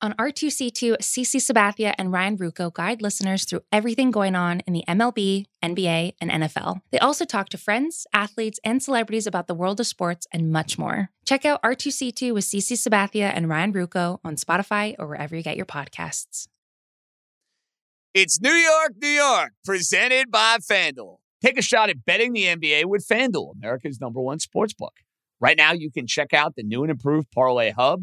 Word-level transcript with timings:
On 0.00 0.12
R2C2, 0.12 0.98
CC 0.98 1.40
Sabathia 1.40 1.92
and 1.98 2.12
Ryan 2.12 2.38
Ruocco 2.38 2.72
guide 2.72 3.02
listeners 3.02 3.44
through 3.44 3.62
everything 3.72 4.12
going 4.12 4.36
on 4.36 4.60
in 4.60 4.72
the 4.72 4.84
MLB, 4.86 5.46
NBA, 5.60 6.12
and 6.20 6.30
NFL. 6.30 6.82
They 6.92 7.00
also 7.00 7.24
talk 7.24 7.48
to 7.48 7.58
friends, 7.58 8.06
athletes, 8.12 8.60
and 8.62 8.80
celebrities 8.80 9.26
about 9.26 9.48
the 9.48 9.56
world 9.56 9.80
of 9.80 9.88
sports 9.88 10.28
and 10.32 10.52
much 10.52 10.78
more. 10.78 11.10
Check 11.26 11.44
out 11.44 11.60
R2C2 11.64 12.32
with 12.32 12.44
CC 12.44 12.74
Sabathia 12.74 13.32
and 13.34 13.48
Ryan 13.48 13.72
Ruocco 13.72 14.20
on 14.22 14.36
Spotify 14.36 14.94
or 15.00 15.08
wherever 15.08 15.34
you 15.34 15.42
get 15.42 15.56
your 15.56 15.66
podcasts. 15.66 16.46
It's 18.14 18.40
New 18.40 18.54
York, 18.54 18.92
New 19.02 19.08
York, 19.08 19.50
presented 19.64 20.30
by 20.30 20.58
FanDuel. 20.58 21.16
Take 21.44 21.58
a 21.58 21.62
shot 21.62 21.90
at 21.90 22.04
betting 22.04 22.34
the 22.34 22.44
NBA 22.44 22.84
with 22.84 23.04
FanDuel, 23.04 23.56
America's 23.56 24.00
number 24.00 24.20
one 24.20 24.38
sports 24.38 24.74
book. 24.74 24.94
Right 25.40 25.56
now, 25.56 25.72
you 25.72 25.90
can 25.90 26.06
check 26.06 26.32
out 26.32 26.54
the 26.54 26.62
new 26.62 26.82
and 26.82 26.90
improved 26.92 27.32
Parlay 27.32 27.72
Hub 27.72 28.02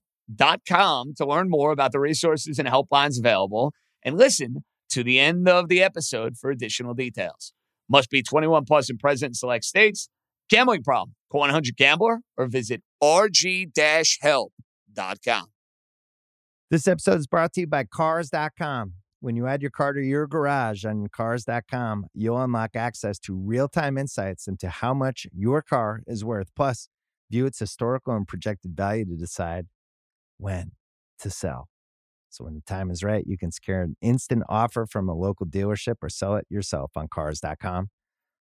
com 0.67 1.13
to 1.17 1.25
learn 1.25 1.49
more 1.49 1.71
about 1.71 1.91
the 1.91 1.99
resources 1.99 2.59
and 2.59 2.67
helplines 2.67 3.19
available 3.19 3.73
and 4.03 4.17
listen 4.17 4.63
to 4.89 5.03
the 5.03 5.19
end 5.19 5.47
of 5.47 5.69
the 5.69 5.81
episode 5.81 6.37
for 6.37 6.51
additional 6.51 6.93
details. 6.93 7.53
Must 7.89 8.09
be 8.09 8.21
21 8.21 8.65
plus 8.65 8.89
and 8.89 8.99
present 8.99 9.31
in 9.31 9.33
select 9.33 9.65
states. 9.65 10.09
Gambling 10.49 10.83
problem? 10.83 11.15
Call 11.31 11.41
100 11.41 11.75
Gambler 11.77 12.21
or 12.37 12.47
visit 12.47 12.81
rg-help.com. 13.01 14.51
This 16.69 16.87
episode 16.87 17.19
is 17.19 17.27
brought 17.27 17.53
to 17.53 17.61
you 17.61 17.67
by 17.67 17.83
Cars.com. 17.83 18.93
When 19.19 19.35
you 19.35 19.45
add 19.45 19.61
your 19.61 19.71
car 19.71 19.93
to 19.93 20.01
your 20.01 20.25
garage 20.25 20.83
on 20.83 21.07
Cars.com, 21.09 22.07
you'll 22.13 22.41
unlock 22.41 22.75
access 22.75 23.19
to 23.19 23.35
real 23.35 23.67
time 23.67 23.97
insights 23.97 24.47
into 24.47 24.69
how 24.69 24.93
much 24.93 25.27
your 25.33 25.61
car 25.61 26.01
is 26.07 26.25
worth. 26.25 26.49
Plus, 26.55 26.89
view 27.29 27.45
its 27.45 27.59
historical 27.59 28.15
and 28.15 28.27
projected 28.27 28.75
value 28.75 29.05
to 29.05 29.15
decide 29.15 29.67
when 30.41 30.71
to 31.19 31.29
sell. 31.29 31.69
So 32.29 32.45
when 32.45 32.55
the 32.55 32.61
time 32.61 32.89
is 32.89 33.03
right, 33.03 33.25
you 33.27 33.37
can 33.37 33.51
secure 33.51 33.81
an 33.81 33.97
instant 34.01 34.43
offer 34.49 34.85
from 34.85 35.09
a 35.09 35.13
local 35.13 35.45
dealership 35.45 35.95
or 36.01 36.09
sell 36.09 36.35
it 36.35 36.47
yourself 36.49 36.91
on 36.95 37.07
cars.com. 37.09 37.89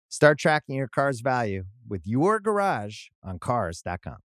Start 0.09 0.39
tracking 0.39 0.77
your 0.77 0.89
car's 0.89 1.21
value 1.21 1.65
with 1.89 2.07
your 2.07 2.41
garage 2.41 3.07
on 3.23 3.39
cars.com. 3.39 4.19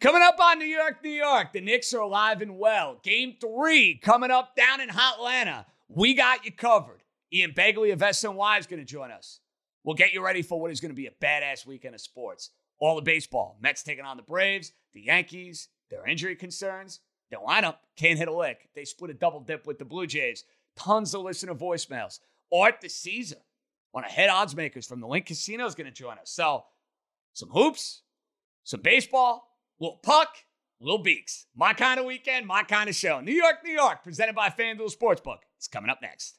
Coming 0.00 0.22
up 0.22 0.38
on 0.38 0.58
New 0.58 0.66
York, 0.66 0.98
New 1.02 1.10
York, 1.10 1.52
the 1.52 1.62
Knicks 1.62 1.94
are 1.94 2.00
alive 2.00 2.42
and 2.42 2.58
well. 2.58 3.00
Game 3.02 3.36
three 3.40 3.98
coming 4.02 4.30
up 4.30 4.54
down 4.54 4.80
in 4.80 4.90
Atlanta. 4.90 5.66
We 5.88 6.14
got 6.14 6.44
you 6.44 6.52
covered. 6.52 7.02
Ian 7.32 7.52
Begley 7.52 7.92
of 7.92 8.00
SNY 8.00 8.60
is 8.60 8.66
going 8.66 8.80
to 8.80 8.86
join 8.86 9.10
us. 9.10 9.40
We'll 9.82 9.94
get 9.94 10.12
you 10.12 10.22
ready 10.22 10.42
for 10.42 10.60
what 10.60 10.70
is 10.70 10.80
going 10.80 10.90
to 10.90 10.96
be 10.96 11.06
a 11.06 11.10
badass 11.10 11.66
weekend 11.66 11.94
of 11.94 12.00
sports. 12.00 12.50
All 12.80 12.96
the 12.96 13.02
baseball. 13.02 13.56
Mets 13.60 13.82
taking 13.82 14.04
on 14.04 14.16
the 14.16 14.22
Braves, 14.22 14.72
the 14.92 15.02
Yankees, 15.02 15.68
their 15.90 16.06
injury 16.06 16.36
concerns, 16.36 17.00
their 17.30 17.40
lineup 17.40 17.76
can't 17.96 18.18
hit 18.18 18.28
a 18.28 18.34
lick. 18.34 18.68
They 18.74 18.84
split 18.84 19.10
a 19.10 19.14
double 19.14 19.40
dip 19.40 19.66
with 19.66 19.78
the 19.78 19.84
Blue 19.84 20.06
Jays. 20.06 20.44
Tons 20.76 21.14
of 21.14 21.22
listener 21.22 21.54
voicemails. 21.54 22.20
Art 22.52 22.80
the 22.80 22.88
Caesar, 22.88 23.38
one 23.92 24.04
of 24.04 24.10
head 24.10 24.28
odds 24.28 24.54
makers 24.54 24.86
from 24.86 25.00
the 25.00 25.06
Link 25.06 25.26
Casino, 25.26 25.66
is 25.66 25.74
going 25.74 25.86
to 25.86 25.92
join 25.92 26.18
us. 26.18 26.30
So, 26.30 26.64
some 27.32 27.50
hoops, 27.50 28.02
some 28.62 28.80
baseball, 28.80 29.48
little 29.80 29.98
puck, 30.02 30.36
little 30.80 31.02
beaks. 31.02 31.46
My 31.56 31.72
kind 31.72 31.98
of 31.98 32.06
weekend, 32.06 32.46
my 32.46 32.62
kind 32.62 32.88
of 32.88 32.94
show. 32.94 33.20
New 33.20 33.32
York, 33.32 33.56
New 33.64 33.72
York, 33.72 34.04
presented 34.04 34.34
by 34.34 34.48
FanDuel 34.50 34.94
Sportsbook. 34.94 35.38
It's 35.56 35.68
coming 35.68 35.90
up 35.90 36.00
next. 36.02 36.38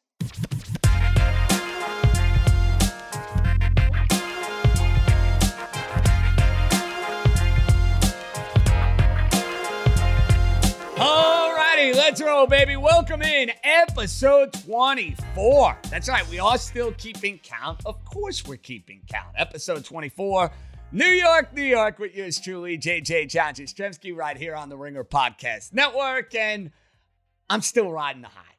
Alrighty, 11.05 11.93
let's 11.93 12.19
roll, 12.19 12.47
baby. 12.47 12.77
Welcome 12.77 13.21
in 13.21 13.51
episode 13.63 14.51
24. 14.65 15.77
That's 15.91 16.09
right, 16.09 16.27
we 16.31 16.39
are 16.39 16.57
still 16.57 16.93
keeping 16.93 17.39
count. 17.43 17.81
Of 17.85 18.03
course, 18.05 18.43
we're 18.43 18.57
keeping 18.57 19.01
count. 19.07 19.35
Episode 19.37 19.85
24. 19.85 20.51
New 20.91 21.05
York, 21.05 21.53
New 21.53 21.61
York, 21.61 21.99
with 21.99 22.15
yours 22.15 22.39
truly, 22.39 22.79
JJ 22.79 23.29
John 23.29 23.53
Jastremski, 23.53 24.15
right 24.15 24.35
here 24.35 24.55
on 24.55 24.69
the 24.69 24.77
Ringer 24.77 25.03
Podcast 25.03 25.73
Network. 25.73 26.33
And 26.33 26.71
I'm 27.51 27.61
still 27.61 27.91
riding 27.91 28.23
the 28.23 28.29
high. 28.29 28.55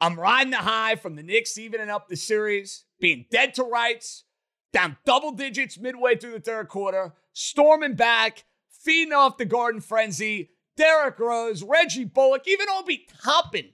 I'm 0.00 0.18
riding 0.18 0.50
the 0.50 0.56
high 0.56 0.96
from 0.96 1.14
the 1.14 1.22
Knicks 1.22 1.56
evening 1.56 1.90
up 1.90 2.08
the 2.08 2.16
series, 2.16 2.86
being 2.98 3.26
dead 3.30 3.54
to 3.54 3.62
rights, 3.62 4.24
down 4.72 4.96
double 5.06 5.30
digits 5.30 5.78
midway 5.78 6.16
through 6.16 6.32
the 6.32 6.40
third 6.40 6.66
quarter, 6.66 7.12
storming 7.34 7.94
back, 7.94 8.46
feeding 8.68 9.12
off 9.12 9.36
the 9.36 9.44
Garden 9.44 9.80
Frenzy, 9.80 10.50
Derrick 10.76 11.18
Rose, 11.18 11.62
Reggie 11.62 12.04
Bullock, 12.04 12.46
even 12.46 12.66
Obi 12.70 13.06
Toppin 13.22 13.70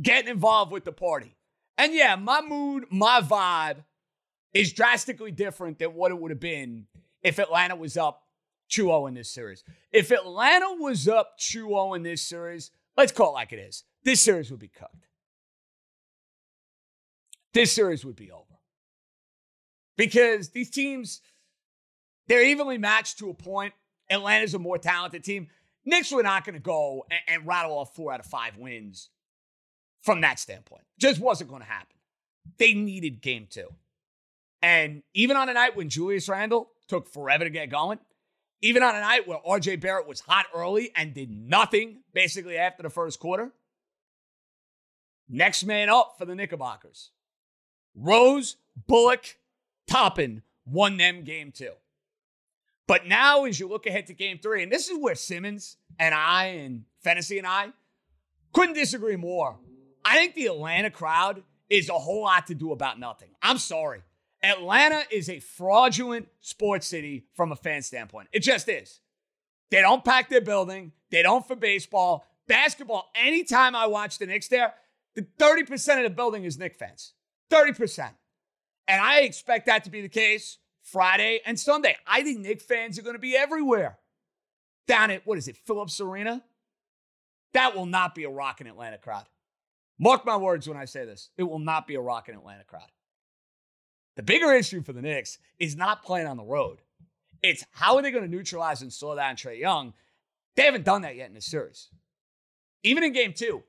getting 0.00 0.30
involved 0.30 0.72
with 0.72 0.84
the 0.84 0.92
party. 0.92 1.36
And 1.78 1.94
yeah, 1.94 2.16
my 2.16 2.40
mood, 2.40 2.86
my 2.90 3.20
vibe 3.20 3.84
is 4.52 4.72
drastically 4.72 5.32
different 5.32 5.78
than 5.78 5.94
what 5.94 6.10
it 6.10 6.18
would 6.18 6.30
have 6.30 6.40
been 6.40 6.86
if 7.22 7.38
Atlanta 7.38 7.76
was 7.76 7.96
up 7.96 8.22
2 8.70 8.84
0 8.84 9.06
in 9.06 9.14
this 9.14 9.30
series. 9.30 9.64
If 9.92 10.10
Atlanta 10.10 10.76
was 10.78 11.08
up 11.08 11.38
2 11.38 11.68
0 11.68 11.94
in 11.94 12.02
this 12.02 12.22
series, 12.22 12.70
let's 12.96 13.12
call 13.12 13.30
it 13.30 13.34
like 13.34 13.52
it 13.52 13.58
is. 13.58 13.84
This 14.04 14.20
series 14.20 14.50
would 14.50 14.60
be 14.60 14.68
cooked. 14.68 15.06
This 17.52 17.72
series 17.72 18.04
would 18.04 18.16
be 18.16 18.30
over. 18.30 18.42
Because 19.96 20.50
these 20.50 20.70
teams, 20.70 21.20
they're 22.26 22.42
evenly 22.42 22.78
matched 22.78 23.18
to 23.18 23.30
a 23.30 23.34
point. 23.34 23.74
Atlanta's 24.10 24.54
a 24.54 24.58
more 24.58 24.76
talented 24.76 25.24
team. 25.24 25.48
Knicks 25.84 26.10
were 26.12 26.22
not 26.22 26.44
going 26.44 26.54
to 26.54 26.60
go 26.60 27.04
and, 27.10 27.20
and, 27.28 27.46
rattle 27.46 27.72
off 27.78 27.94
four 27.94 28.12
out 28.12 28.20
of 28.20 28.26
five 28.26 28.56
wins 28.56 29.10
from 30.02 30.22
that 30.22 30.38
standpoint. 30.38 30.84
Just 30.98 31.20
wasn't 31.20 31.50
going 31.50 31.62
to 31.62 31.68
happen. 31.68 31.96
They 32.58 32.74
needed 32.74 33.20
game 33.20 33.46
two. 33.50 33.68
And 34.62 35.02
even 35.12 35.36
on 35.36 35.48
a 35.48 35.52
night 35.54 35.76
when 35.76 35.88
Julius 35.88 36.28
Randle 36.28 36.70
took 36.88 37.08
forever 37.08 37.44
to 37.44 37.50
get 37.50 37.70
going, 37.70 37.98
even 38.62 38.82
on 38.82 38.94
a 38.94 39.00
night 39.00 39.28
where 39.28 39.38
RJ 39.46 39.80
Barrett 39.80 40.08
was 40.08 40.20
hot 40.20 40.46
early 40.54 40.90
and 40.96 41.12
did 41.12 41.30
nothing 41.30 41.98
basically 42.14 42.56
after 42.56 42.82
the 42.82 42.88
first 42.88 43.20
quarter, 43.20 43.52
next 45.28 45.64
man 45.64 45.90
up 45.90 46.14
for 46.16 46.24
the 46.24 46.34
Knickerbockers. 46.34 47.10
Rose, 47.94 48.56
Bullock, 48.86 49.36
Toppin 49.86 50.42
won 50.66 50.96
them 50.96 51.24
game 51.24 51.52
two. 51.52 51.72
But 52.86 53.06
now, 53.06 53.44
as 53.44 53.58
you 53.58 53.68
look 53.68 53.86
ahead 53.86 54.06
to 54.08 54.14
game 54.14 54.38
three, 54.42 54.62
and 54.62 54.70
this 54.70 54.88
is 54.88 54.98
where 54.98 55.14
Simmons 55.14 55.76
and 55.98 56.14
I 56.14 56.46
and 56.46 56.84
Fantasy 57.02 57.38
and 57.38 57.46
I 57.46 57.68
couldn't 58.52 58.74
disagree 58.74 59.16
more. 59.16 59.56
I 60.04 60.16
think 60.16 60.34
the 60.34 60.46
Atlanta 60.46 60.90
crowd 60.90 61.42
is 61.70 61.88
a 61.88 61.94
whole 61.94 62.22
lot 62.22 62.46
to 62.48 62.54
do 62.54 62.72
about 62.72 62.98
nothing. 62.98 63.30
I'm 63.42 63.58
sorry. 63.58 64.02
Atlanta 64.42 65.02
is 65.10 65.30
a 65.30 65.40
fraudulent 65.40 66.28
sports 66.40 66.86
city 66.86 67.24
from 67.32 67.52
a 67.52 67.56
fan 67.56 67.82
standpoint. 67.82 68.28
It 68.32 68.40
just 68.40 68.68
is. 68.68 69.00
They 69.70 69.80
don't 69.80 70.04
pack 70.04 70.28
their 70.28 70.42
building, 70.42 70.92
they 71.10 71.22
don't 71.22 71.46
for 71.46 71.56
baseball. 71.56 72.26
Basketball, 72.46 73.10
anytime 73.14 73.74
I 73.74 73.86
watch 73.86 74.18
the 74.18 74.26
Knicks 74.26 74.48
there, 74.48 74.74
the 75.14 75.22
30% 75.38 75.96
of 75.96 76.02
the 76.02 76.10
building 76.10 76.44
is 76.44 76.58
Knicks 76.58 76.76
fans. 76.76 77.14
30%. 77.50 78.10
And 78.86 79.00
I 79.00 79.20
expect 79.20 79.64
that 79.66 79.84
to 79.84 79.90
be 79.90 80.02
the 80.02 80.10
case 80.10 80.58
Friday 80.84 81.40
and 81.44 81.58
Sunday. 81.58 81.96
I 82.06 82.22
think 82.22 82.40
Knicks 82.40 82.64
fans 82.64 82.98
are 82.98 83.02
going 83.02 83.16
to 83.16 83.20
be 83.20 83.36
everywhere. 83.36 83.98
Down 84.86 85.10
at, 85.10 85.26
what 85.26 85.38
is 85.38 85.48
it, 85.48 85.56
Phillips 85.56 86.00
Arena? 86.00 86.44
That 87.54 87.74
will 87.74 87.86
not 87.86 88.14
be 88.14 88.24
a 88.24 88.30
rocking 88.30 88.66
Atlanta 88.66 88.98
crowd. 88.98 89.24
Mark 89.98 90.26
my 90.26 90.36
words 90.36 90.68
when 90.68 90.76
I 90.76 90.84
say 90.84 91.04
this. 91.04 91.30
It 91.36 91.44
will 91.44 91.58
not 91.58 91.86
be 91.86 91.94
a 91.94 92.00
rocking 92.00 92.34
Atlanta 92.34 92.64
crowd. 92.64 92.90
The 94.16 94.22
bigger 94.22 94.52
issue 94.52 94.82
for 94.82 94.92
the 94.92 95.02
Knicks 95.02 95.38
is 95.58 95.74
not 95.76 96.04
playing 96.04 96.26
on 96.26 96.36
the 96.36 96.44
road. 96.44 96.78
It's 97.42 97.64
how 97.72 97.96
are 97.96 98.02
they 98.02 98.10
going 98.10 98.24
to 98.24 98.30
neutralize 98.30 98.82
and 98.82 98.92
slow 98.92 99.16
down 99.16 99.36
Trae 99.36 99.58
Young? 99.58 99.94
They 100.56 100.62
haven't 100.62 100.84
done 100.84 101.02
that 101.02 101.16
yet 101.16 101.28
in 101.28 101.34
the 101.34 101.40
series. 101.40 101.88
Even 102.82 103.02
in 103.02 103.12
game 103.12 103.32
two, 103.32 103.62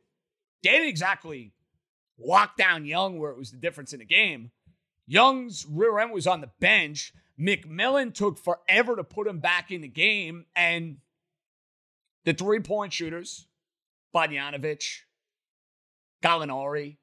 they 0.63 0.71
didn't 0.71 0.87
exactly 0.87 1.53
lock 2.19 2.57
down 2.57 2.85
Young 2.85 3.17
where 3.17 3.31
it 3.31 3.37
was 3.37 3.51
the 3.51 3.57
difference 3.57 3.93
in 3.93 3.99
the 3.99 4.05
game. 4.05 4.51
Young's 5.07 5.65
rear 5.69 5.99
end 5.99 6.11
was 6.11 6.27
on 6.27 6.41
the 6.41 6.51
bench. 6.59 7.13
McMillan 7.39 8.13
took 8.13 8.37
forever 8.37 8.95
to 8.95 9.03
put 9.03 9.27
him 9.27 9.39
back 9.39 9.71
in 9.71 9.81
the 9.81 9.87
game. 9.87 10.45
And 10.55 10.97
the 12.23 12.33
three 12.33 12.59
point 12.59 12.93
shooters, 12.93 13.47
Bogdanovich, 14.15 15.01
Gallinari, 16.23 16.97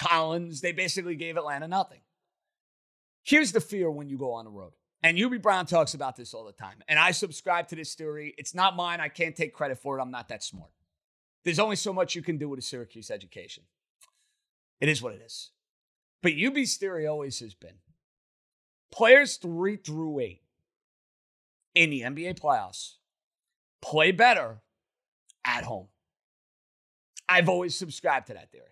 Collins, 0.00 0.60
they 0.60 0.72
basically 0.72 1.16
gave 1.16 1.36
Atlanta 1.36 1.68
nothing. 1.68 2.00
Here's 3.24 3.52
the 3.52 3.60
fear 3.60 3.90
when 3.90 4.08
you 4.08 4.16
go 4.16 4.32
on 4.32 4.44
the 4.44 4.50
road. 4.50 4.72
And 5.02 5.16
Hubie 5.16 5.40
Brown 5.40 5.66
talks 5.66 5.94
about 5.94 6.16
this 6.16 6.34
all 6.34 6.44
the 6.44 6.52
time. 6.52 6.82
And 6.88 6.98
I 6.98 7.12
subscribe 7.12 7.68
to 7.68 7.76
this 7.76 7.94
theory. 7.94 8.34
It's 8.38 8.54
not 8.54 8.74
mine. 8.74 9.00
I 9.00 9.08
can't 9.08 9.36
take 9.36 9.52
credit 9.52 9.78
for 9.78 9.98
it. 9.98 10.02
I'm 10.02 10.10
not 10.10 10.28
that 10.28 10.42
smart. 10.42 10.70
There's 11.44 11.58
only 11.58 11.76
so 11.76 11.92
much 11.92 12.14
you 12.14 12.22
can 12.22 12.36
do 12.36 12.48
with 12.48 12.58
a 12.58 12.62
Syracuse 12.62 13.10
education. 13.10 13.64
It 14.80 14.88
is 14.88 15.02
what 15.02 15.14
it 15.14 15.22
is. 15.24 15.50
But 16.22 16.32
Hubie's 16.32 16.76
theory 16.76 17.06
always 17.06 17.38
has 17.40 17.54
been 17.54 17.76
players 18.90 19.36
three 19.36 19.76
through 19.76 20.20
eight 20.20 20.42
in 21.74 21.90
the 21.90 22.02
NBA 22.02 22.38
playoffs 22.38 22.94
play 23.80 24.10
better 24.10 24.58
at 25.44 25.64
home. 25.64 25.88
I've 27.28 27.48
always 27.48 27.74
subscribed 27.76 28.28
to 28.28 28.34
that 28.34 28.50
theory. 28.50 28.64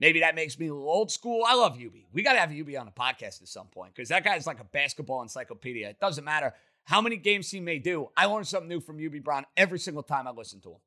Maybe 0.00 0.20
that 0.20 0.34
makes 0.34 0.58
me 0.58 0.66
a 0.66 0.74
little 0.74 0.88
old 0.88 1.12
school. 1.12 1.44
I 1.46 1.54
love 1.54 1.76
Hubie. 1.76 2.06
We 2.12 2.22
got 2.22 2.32
to 2.32 2.40
have 2.40 2.50
Hubie 2.50 2.78
on 2.78 2.86
the 2.86 2.92
podcast 2.92 3.40
at 3.40 3.48
some 3.48 3.68
point 3.68 3.94
because 3.94 4.08
that 4.08 4.24
guy's 4.24 4.48
like 4.48 4.58
a 4.58 4.64
basketball 4.64 5.22
encyclopedia. 5.22 5.88
It 5.88 6.00
doesn't 6.00 6.24
matter 6.24 6.54
how 6.84 7.00
many 7.00 7.16
games 7.16 7.50
he 7.50 7.60
may 7.60 7.78
do. 7.78 8.08
I 8.16 8.24
learn 8.26 8.44
something 8.44 8.68
new 8.68 8.80
from 8.80 8.98
Hubie 8.98 9.22
Brown 9.22 9.46
every 9.56 9.78
single 9.78 10.02
time 10.02 10.26
I 10.26 10.32
listen 10.32 10.60
to 10.62 10.70
him. 10.70 10.80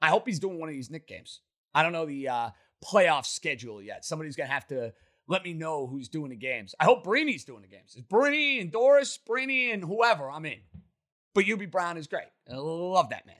I 0.00 0.08
hope 0.08 0.26
he's 0.26 0.38
doing 0.38 0.60
one 0.60 0.68
of 0.68 0.74
these 0.74 0.90
Knick 0.90 1.08
games. 1.08 1.40
I 1.74 1.82
don't 1.82 1.92
know 1.92 2.06
the 2.06 2.28
uh, 2.28 2.50
playoff 2.84 3.26
schedule 3.26 3.82
yet. 3.82 4.04
Somebody's 4.04 4.36
going 4.36 4.48
to 4.48 4.54
have 4.54 4.66
to 4.68 4.92
let 5.28 5.44
me 5.44 5.52
know 5.52 5.86
who's 5.86 6.08
doing 6.08 6.30
the 6.30 6.36
games. 6.36 6.74
I 6.80 6.84
hope 6.84 7.04
Brini's 7.04 7.44
doing 7.44 7.62
the 7.62 7.68
games. 7.68 7.96
Brini 8.10 8.60
and 8.60 8.72
Doris, 8.72 9.18
Brini 9.28 9.72
and 9.72 9.84
whoever, 9.84 10.30
I'm 10.30 10.44
in. 10.44 10.58
But 11.34 11.44
Hubie 11.44 11.70
Brown 11.70 11.96
is 11.96 12.08
great. 12.08 12.26
I 12.50 12.56
love 12.56 13.10
that 13.10 13.26
man. 13.26 13.36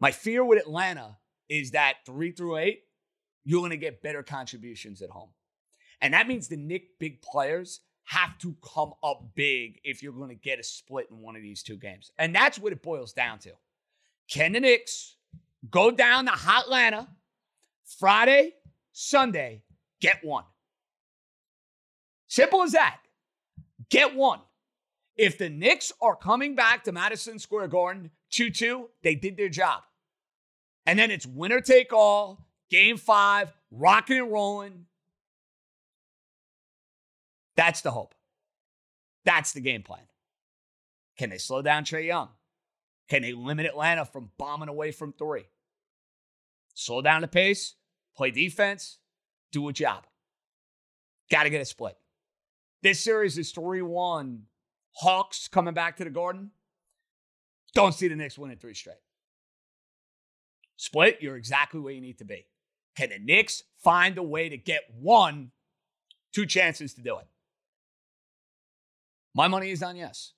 My 0.00 0.10
fear 0.10 0.44
with 0.44 0.58
Atlanta 0.58 1.18
is 1.48 1.72
that 1.72 1.98
three 2.06 2.32
through 2.32 2.56
eight, 2.56 2.80
you're 3.44 3.60
going 3.60 3.70
to 3.70 3.76
get 3.76 4.02
better 4.02 4.22
contributions 4.22 5.02
at 5.02 5.10
home. 5.10 5.30
And 6.00 6.14
that 6.14 6.26
means 6.26 6.48
the 6.48 6.56
Knick 6.56 6.98
big 6.98 7.22
players 7.22 7.80
have 8.04 8.36
to 8.38 8.56
come 8.74 8.92
up 9.04 9.34
big 9.34 9.78
if 9.84 10.02
you're 10.02 10.12
going 10.12 10.30
to 10.30 10.34
get 10.34 10.58
a 10.58 10.64
split 10.64 11.06
in 11.10 11.18
one 11.18 11.36
of 11.36 11.42
these 11.42 11.62
two 11.62 11.76
games. 11.76 12.10
And 12.18 12.34
that's 12.34 12.58
what 12.58 12.72
it 12.72 12.82
boils 12.82 13.12
down 13.12 13.38
to. 13.40 13.52
Can 14.28 14.52
the 14.52 14.60
Knicks 14.60 15.16
go 15.70 15.90
down 15.90 16.24
to 16.24 16.32
Hot 16.32 16.64
Atlanta 16.64 17.08
Friday, 17.98 18.54
Sunday, 18.92 19.62
get 20.00 20.24
one? 20.24 20.44
Simple 22.28 22.62
as 22.62 22.72
that. 22.72 22.98
Get 23.90 24.14
one. 24.14 24.40
If 25.16 25.36
the 25.36 25.50
Knicks 25.50 25.92
are 26.00 26.16
coming 26.16 26.54
back 26.54 26.84
to 26.84 26.92
Madison 26.92 27.38
Square 27.38 27.68
Garden 27.68 28.10
2 28.30 28.50
2, 28.50 28.88
they 29.02 29.14
did 29.14 29.36
their 29.36 29.48
job. 29.48 29.82
And 30.86 30.98
then 30.98 31.10
it's 31.10 31.26
winner 31.26 31.60
take 31.60 31.92
all 31.92 32.46
Game 32.70 32.96
five, 32.96 33.52
rocking 33.72 34.18
and 34.18 34.32
rolling. 34.32 34.86
That's 37.56 37.82
the 37.82 37.90
hope. 37.90 38.14
That's 39.24 39.52
the 39.52 39.60
game 39.60 39.82
plan. 39.82 40.06
Can 41.18 41.30
they 41.30 41.38
slow 41.38 41.62
down 41.62 41.84
Trae 41.84 42.06
Young? 42.06 42.28
Can 43.08 43.22
they 43.22 43.32
limit 43.32 43.66
Atlanta 43.66 44.04
from 44.04 44.30
bombing 44.38 44.68
away 44.68 44.92
from 44.92 45.12
three? 45.12 45.44
Slow 46.74 47.02
down 47.02 47.22
the 47.22 47.28
pace, 47.28 47.74
play 48.20 48.30
defense, 48.30 48.98
do 49.50 49.66
a 49.68 49.72
job. 49.72 50.04
Got 51.30 51.44
to 51.44 51.50
get 51.50 51.62
a 51.62 51.64
split. 51.64 51.96
This 52.82 53.00
series 53.00 53.38
is 53.38 53.50
3 53.50 53.80
1. 53.80 54.42
Hawks 54.92 55.48
coming 55.48 55.72
back 55.72 55.96
to 55.96 56.04
the 56.04 56.10
Garden. 56.10 56.50
Don't 57.72 57.94
see 57.94 58.08
the 58.08 58.16
Knicks 58.16 58.36
winning 58.36 58.58
three 58.58 58.74
straight. 58.74 58.96
Split, 60.76 61.18
you're 61.22 61.36
exactly 61.36 61.80
where 61.80 61.94
you 61.94 62.00
need 62.02 62.18
to 62.18 62.26
be. 62.26 62.46
Can 62.94 63.08
the 63.08 63.18
Knicks 63.18 63.62
find 63.82 64.18
a 64.18 64.22
way 64.22 64.50
to 64.50 64.58
get 64.58 64.82
one, 65.00 65.52
two 66.30 66.44
chances 66.44 66.92
to 66.94 67.00
do 67.00 67.16
it? 67.16 67.26
My 69.34 69.48
money 69.48 69.70
is 69.70 69.82
on 69.82 69.96
yes. 69.96 70.32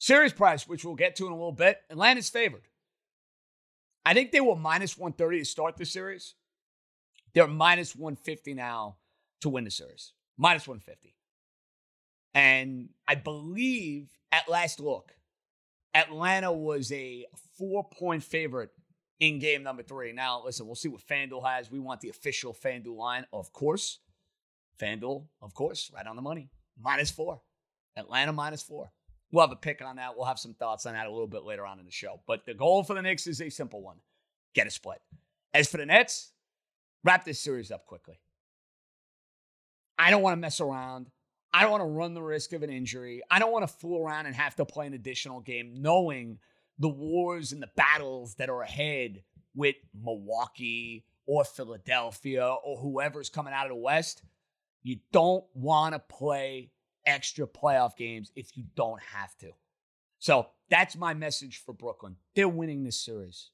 Series 0.00 0.32
price, 0.32 0.66
which 0.66 0.84
we'll 0.84 0.96
get 0.96 1.14
to 1.16 1.26
in 1.26 1.32
a 1.32 1.36
little 1.36 1.52
bit, 1.52 1.82
Atlanta's 1.88 2.30
favored. 2.30 2.66
I 4.04 4.12
think 4.12 4.32
they 4.32 4.40
were 4.40 4.56
minus 4.56 4.98
130 4.98 5.38
to 5.38 5.44
start 5.44 5.76
the 5.76 5.86
series. 5.86 6.34
They're 7.34 7.46
minus 7.46 7.94
150 7.96 8.54
now 8.54 8.96
to 9.40 9.48
win 9.48 9.64
the 9.64 9.70
series. 9.70 10.12
Minus 10.38 10.66
150. 10.66 11.14
And 12.32 12.88
I 13.06 13.14
believe 13.14 14.08
at 14.32 14.48
last 14.48 14.80
look, 14.80 15.12
Atlanta 15.94 16.52
was 16.52 16.90
a 16.90 17.26
four 17.56 17.88
point 17.88 18.22
favorite 18.22 18.70
in 19.20 19.38
game 19.38 19.62
number 19.62 19.82
three. 19.82 20.12
Now, 20.12 20.42
listen, 20.44 20.66
we'll 20.66 20.74
see 20.74 20.88
what 20.88 21.06
FanDuel 21.06 21.44
has. 21.48 21.70
We 21.70 21.78
want 21.78 22.00
the 22.00 22.08
official 22.08 22.52
FanDuel 22.52 22.96
line, 22.96 23.26
of 23.32 23.52
course. 23.52 24.00
FanDuel, 24.80 25.26
of 25.40 25.54
course, 25.54 25.90
right 25.94 26.06
on 26.06 26.16
the 26.16 26.22
money. 26.22 26.50
Minus 26.80 27.10
four. 27.10 27.40
Atlanta 27.96 28.32
minus 28.32 28.62
four. 28.62 28.90
We'll 29.30 29.46
have 29.46 29.52
a 29.52 29.56
pick 29.56 29.82
on 29.82 29.96
that. 29.96 30.16
We'll 30.16 30.26
have 30.26 30.38
some 30.38 30.54
thoughts 30.54 30.86
on 30.86 30.94
that 30.94 31.06
a 31.06 31.10
little 31.10 31.28
bit 31.28 31.44
later 31.44 31.64
on 31.64 31.78
in 31.78 31.84
the 31.84 31.92
show. 31.92 32.20
But 32.26 32.44
the 32.44 32.54
goal 32.54 32.82
for 32.82 32.94
the 32.94 33.02
Knicks 33.02 33.26
is 33.26 33.40
a 33.40 33.50
simple 33.50 33.82
one 33.82 33.96
get 34.54 34.66
a 34.66 34.70
split. 34.70 35.00
As 35.52 35.68
for 35.68 35.78
the 35.78 35.86
Nets, 35.86 36.32
wrap 37.04 37.24
this 37.24 37.40
series 37.40 37.70
up 37.70 37.86
quickly. 37.86 38.18
I 39.98 40.10
don't 40.10 40.22
want 40.22 40.32
to 40.32 40.40
mess 40.40 40.60
around. 40.60 41.10
I 41.52 41.62
don't 41.62 41.70
want 41.70 41.82
to 41.82 41.88
run 41.88 42.14
the 42.14 42.22
risk 42.22 42.52
of 42.52 42.64
an 42.64 42.70
injury. 42.70 43.22
I 43.30 43.38
don't 43.38 43.52
want 43.52 43.66
to 43.66 43.72
fool 43.72 44.04
around 44.04 44.26
and 44.26 44.34
have 44.34 44.56
to 44.56 44.64
play 44.64 44.86
an 44.86 44.94
additional 44.94 45.40
game 45.40 45.74
knowing 45.80 46.38
the 46.80 46.88
wars 46.88 47.52
and 47.52 47.62
the 47.62 47.70
battles 47.76 48.34
that 48.36 48.50
are 48.50 48.62
ahead 48.62 49.22
with 49.54 49.76
Milwaukee 49.94 51.04
or 51.26 51.44
Philadelphia 51.44 52.44
or 52.44 52.78
whoever's 52.78 53.30
coming 53.30 53.52
out 53.54 53.66
of 53.66 53.70
the 53.70 53.76
West, 53.76 54.22
you 54.82 54.98
don't 55.12 55.44
want 55.54 55.94
to 55.94 56.00
play 56.00 56.70
extra 57.06 57.46
playoff 57.46 57.96
games 57.96 58.32
if 58.34 58.56
you 58.56 58.64
don't 58.74 59.00
have 59.00 59.36
to. 59.38 59.52
So 60.18 60.48
that's 60.70 60.96
my 60.96 61.14
message 61.14 61.62
for 61.64 61.72
Brooklyn. 61.72 62.16
They're 62.34 62.48
winning 62.48 62.82
this 62.82 62.98
series. 62.98 63.50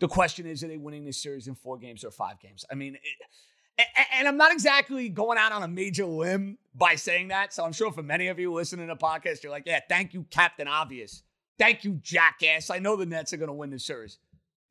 The 0.00 0.08
question 0.08 0.46
is, 0.46 0.64
are 0.64 0.68
they 0.68 0.78
winning 0.78 1.04
this 1.04 1.22
series 1.22 1.46
in 1.46 1.54
four 1.54 1.78
games 1.78 2.04
or 2.04 2.10
five 2.10 2.40
games? 2.40 2.64
I 2.70 2.74
mean, 2.74 2.94
it, 2.94 3.86
and 4.14 4.26
I'm 4.26 4.36
not 4.36 4.52
exactly 4.52 5.08
going 5.08 5.38
out 5.38 5.52
on 5.52 5.62
a 5.62 5.68
major 5.68 6.04
limb 6.04 6.58
by 6.74 6.94
saying 6.94 7.28
that. 7.28 7.52
So 7.52 7.64
I'm 7.64 7.72
sure 7.72 7.92
for 7.92 8.02
many 8.02 8.28
of 8.28 8.38
you 8.38 8.52
listening 8.52 8.88
to 8.88 8.94
the 8.94 8.98
podcast, 8.98 9.42
you're 9.42 9.52
like, 9.52 9.64
yeah, 9.66 9.80
thank 9.88 10.14
you, 10.14 10.24
Captain 10.30 10.68
Obvious. 10.68 11.22
Thank 11.58 11.84
you, 11.84 11.98
jackass. 12.02 12.70
I 12.70 12.78
know 12.78 12.96
the 12.96 13.06
Nets 13.06 13.32
are 13.32 13.36
going 13.36 13.48
to 13.48 13.54
win 13.54 13.70
this 13.70 13.84
series. 13.84 14.18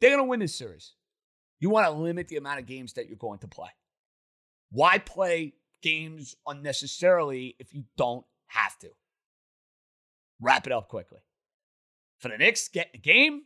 They're 0.02 0.12
going 0.12 0.20
to 0.20 0.30
win 0.30 0.40
this 0.40 0.56
series. 0.56 0.94
You 1.60 1.70
want 1.70 1.86
to 1.86 1.92
limit 1.92 2.28
the 2.28 2.38
amount 2.38 2.60
of 2.60 2.66
games 2.66 2.94
that 2.94 3.08
you're 3.08 3.18
going 3.18 3.40
to 3.40 3.48
play. 3.48 3.70
Why 4.72 4.98
play 4.98 5.54
games 5.82 6.36
unnecessarily 6.48 7.56
if 7.60 7.74
you 7.74 7.84
don't 7.98 8.26
have 8.48 8.78
to? 8.80 8.90
Wrap 10.42 10.66
it 10.68 10.74
up 10.74 10.88
quickly. 10.88 11.20
For 12.20 12.30
the 12.30 12.38
Knicks, 12.38 12.68
get 12.68 12.92
the 12.94 12.98
game. 12.98 13.44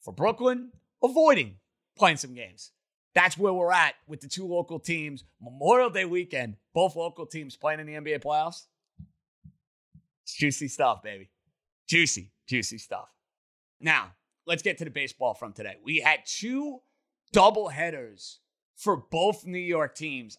For 0.00 0.12
Brooklyn, 0.12 0.72
avoiding 1.02 1.56
playing 1.96 2.16
some 2.16 2.34
games. 2.34 2.72
That's 3.14 3.36
where 3.36 3.52
we're 3.52 3.72
at 3.72 3.94
with 4.06 4.20
the 4.20 4.28
two 4.28 4.46
local 4.46 4.78
teams. 4.78 5.24
Memorial 5.40 5.90
Day 5.90 6.06
weekend, 6.06 6.56
both 6.74 6.96
local 6.96 7.26
teams 7.26 7.56
playing 7.56 7.80
in 7.80 7.86
the 7.86 7.94
NBA 7.94 8.22
playoffs. 8.22 8.66
It's 10.24 10.34
juicy 10.34 10.68
stuff, 10.68 11.02
baby. 11.02 11.28
Juicy 11.88 12.32
juicy 12.52 12.78
stuff. 12.78 13.08
Now, 13.80 14.12
let's 14.46 14.62
get 14.62 14.78
to 14.78 14.84
the 14.84 14.90
baseball 14.90 15.34
from 15.34 15.52
today. 15.52 15.76
We 15.82 15.98
had 15.98 16.20
two 16.26 16.80
double 17.32 17.68
headers 17.68 18.40
for 18.76 18.96
both 18.96 19.46
New 19.46 19.58
York 19.58 19.94
teams. 19.94 20.38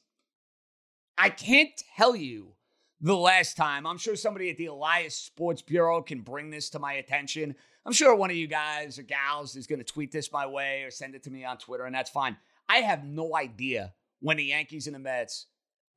I 1.17 1.29
can't 1.29 1.71
tell 1.97 2.15
you 2.15 2.53
the 3.01 3.15
last 3.15 3.57
time. 3.57 3.85
I'm 3.85 3.97
sure 3.97 4.15
somebody 4.15 4.49
at 4.49 4.57
the 4.57 4.67
Elias 4.67 5.15
Sports 5.15 5.61
Bureau 5.61 6.01
can 6.01 6.21
bring 6.21 6.49
this 6.49 6.69
to 6.71 6.79
my 6.79 6.93
attention. 6.93 7.55
I'm 7.85 7.93
sure 7.93 8.15
one 8.15 8.29
of 8.29 8.37
you 8.37 8.47
guys 8.47 8.97
or 8.97 9.03
gals 9.03 9.55
is 9.55 9.67
going 9.67 9.79
to 9.79 9.85
tweet 9.85 10.11
this 10.11 10.31
my 10.31 10.45
way 10.45 10.83
or 10.83 10.91
send 10.91 11.15
it 11.15 11.23
to 11.23 11.31
me 11.31 11.43
on 11.43 11.57
Twitter, 11.57 11.85
and 11.85 11.93
that's 11.93 12.09
fine. 12.09 12.37
I 12.69 12.77
have 12.77 13.03
no 13.03 13.35
idea 13.35 13.93
when 14.21 14.37
the 14.37 14.45
Yankees 14.45 14.87
and 14.87 14.95
the 14.95 14.99
Mets 14.99 15.47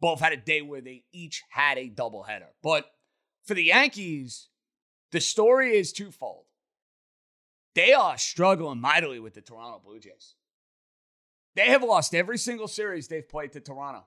both 0.00 0.20
had 0.20 0.32
a 0.32 0.36
day 0.36 0.62
where 0.62 0.80
they 0.80 1.04
each 1.12 1.42
had 1.48 1.78
a 1.78 1.88
doubleheader. 1.88 2.48
But 2.62 2.86
for 3.44 3.54
the 3.54 3.64
Yankees, 3.64 4.48
the 5.12 5.20
story 5.20 5.76
is 5.76 5.92
twofold. 5.92 6.44
They 7.74 7.92
are 7.92 8.18
struggling 8.18 8.80
mightily 8.80 9.20
with 9.20 9.34
the 9.34 9.40
Toronto 9.40 9.80
Blue 9.84 10.00
Jays. 10.00 10.34
They 11.54 11.68
have 11.68 11.82
lost 11.82 12.14
every 12.14 12.38
single 12.38 12.68
series 12.68 13.06
they've 13.08 13.28
played 13.28 13.52
to 13.52 13.60
Toronto. 13.60 14.06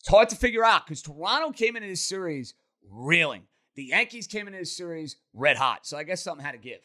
It's 0.00 0.08
hard 0.08 0.28
to 0.30 0.36
figure 0.36 0.64
out 0.64 0.86
because 0.86 1.02
Toronto 1.02 1.52
came 1.52 1.76
into 1.76 1.88
this 1.88 2.08
series 2.08 2.54
reeling. 2.88 3.42
The 3.78 3.84
Yankees 3.84 4.26
came 4.26 4.48
into 4.48 4.58
this 4.58 4.76
series 4.76 5.14
red 5.32 5.56
hot. 5.56 5.86
So 5.86 5.96
I 5.96 6.02
guess 6.02 6.20
something 6.20 6.44
had 6.44 6.50
to 6.50 6.58
give. 6.58 6.80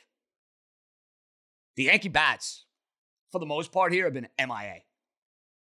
The 1.76 1.86
Yankee 1.86 2.08
bats, 2.08 2.66
for 3.32 3.40
the 3.40 3.48
most 3.48 3.72
part 3.72 3.92
here, 3.92 4.04
have 4.04 4.14
been 4.14 4.28
MIA. 4.38 4.84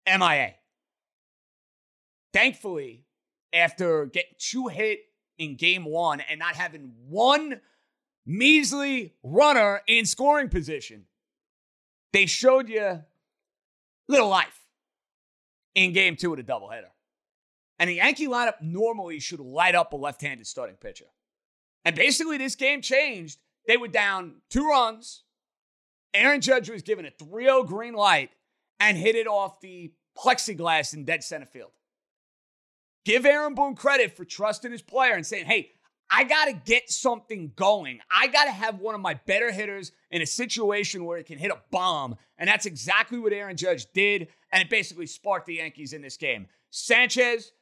MIA. 0.08 0.54
Thankfully, 2.32 3.04
after 3.52 4.06
getting 4.06 4.32
two 4.40 4.66
hit 4.66 5.02
in 5.38 5.54
game 5.54 5.84
one 5.84 6.18
and 6.18 6.40
not 6.40 6.56
having 6.56 6.94
one 7.08 7.60
measly 8.26 9.14
runner 9.22 9.82
in 9.87 10.06
scoring 10.06 10.49
position. 10.49 11.04
they 12.12 12.26
showed 12.26 12.68
you 12.68 13.04
little 14.08 14.28
life 14.28 14.66
in 15.76 15.92
game 15.92 16.16
two 16.16 16.32
of 16.32 16.38
the 16.38 16.52
doubleheader. 16.52 16.90
And 17.78 17.88
the 17.88 17.94
Yankee 17.94 18.26
lineup 18.26 18.60
normally 18.60 19.20
should 19.20 19.38
light 19.38 19.76
up 19.76 19.92
a 19.92 19.96
left 19.96 20.22
handed 20.22 20.49
starting 20.49 20.75
pitcher. 20.75 21.06
And 21.84 21.96
basically, 21.96 22.37
this 22.37 22.54
game 22.54 22.82
changed. 22.82 23.38
They 23.66 23.76
were 23.76 23.88
down 23.88 24.37
two 24.50 24.66
runs. 24.68 25.25
Aaron 26.12 26.40
Judge 26.40 26.68
was 26.68 26.82
given 26.82 27.06
a 27.06 27.10
3 27.10 27.44
0 27.44 27.62
green 27.64 27.94
light 27.94 28.30
and 28.78 28.96
hit 28.96 29.14
it 29.14 29.26
off 29.26 29.60
the 29.60 29.92
plexiglass 30.18 30.94
in 30.94 31.04
dead 31.04 31.22
center 31.22 31.46
field. 31.46 31.70
Give 33.04 33.25
Aaron 33.25 33.54
Boone 33.54 33.76
credit 33.76 34.16
for 34.16 34.25
trusting 34.25 34.72
his 34.72 34.82
player 34.82 35.14
and 35.14 35.26
saying, 35.26 35.46
hey, 35.46 35.70
I 36.10 36.25
got 36.25 36.46
to 36.46 36.52
get 36.52 36.90
something 36.90 37.52
going. 37.54 38.00
I 38.10 38.26
got 38.26 38.44
to 38.44 38.50
have 38.50 38.80
one 38.80 38.94
of 38.94 39.00
my 39.00 39.14
better 39.14 39.52
hitters 39.52 39.92
in 40.10 40.20
a 40.20 40.26
situation 40.26 41.04
where 41.04 41.18
it 41.18 41.26
can 41.26 41.38
hit 41.38 41.52
a 41.52 41.58
bomb. 41.70 42.16
And 42.37 42.49
that's 42.49 42.66
exactly 42.66 43.18
what 43.18 43.32
Aaron 43.32 43.56
Judge 43.56 43.87
did. 43.92 44.28
And 44.52 44.62
it 44.62 44.68
basically 44.68 45.06
sparked 45.06 45.46
the 45.46 45.54
Yankees 45.54 45.92
in 45.92 46.02
this 46.02 46.16
game. 46.16 46.49
Sanchez, 46.70 47.52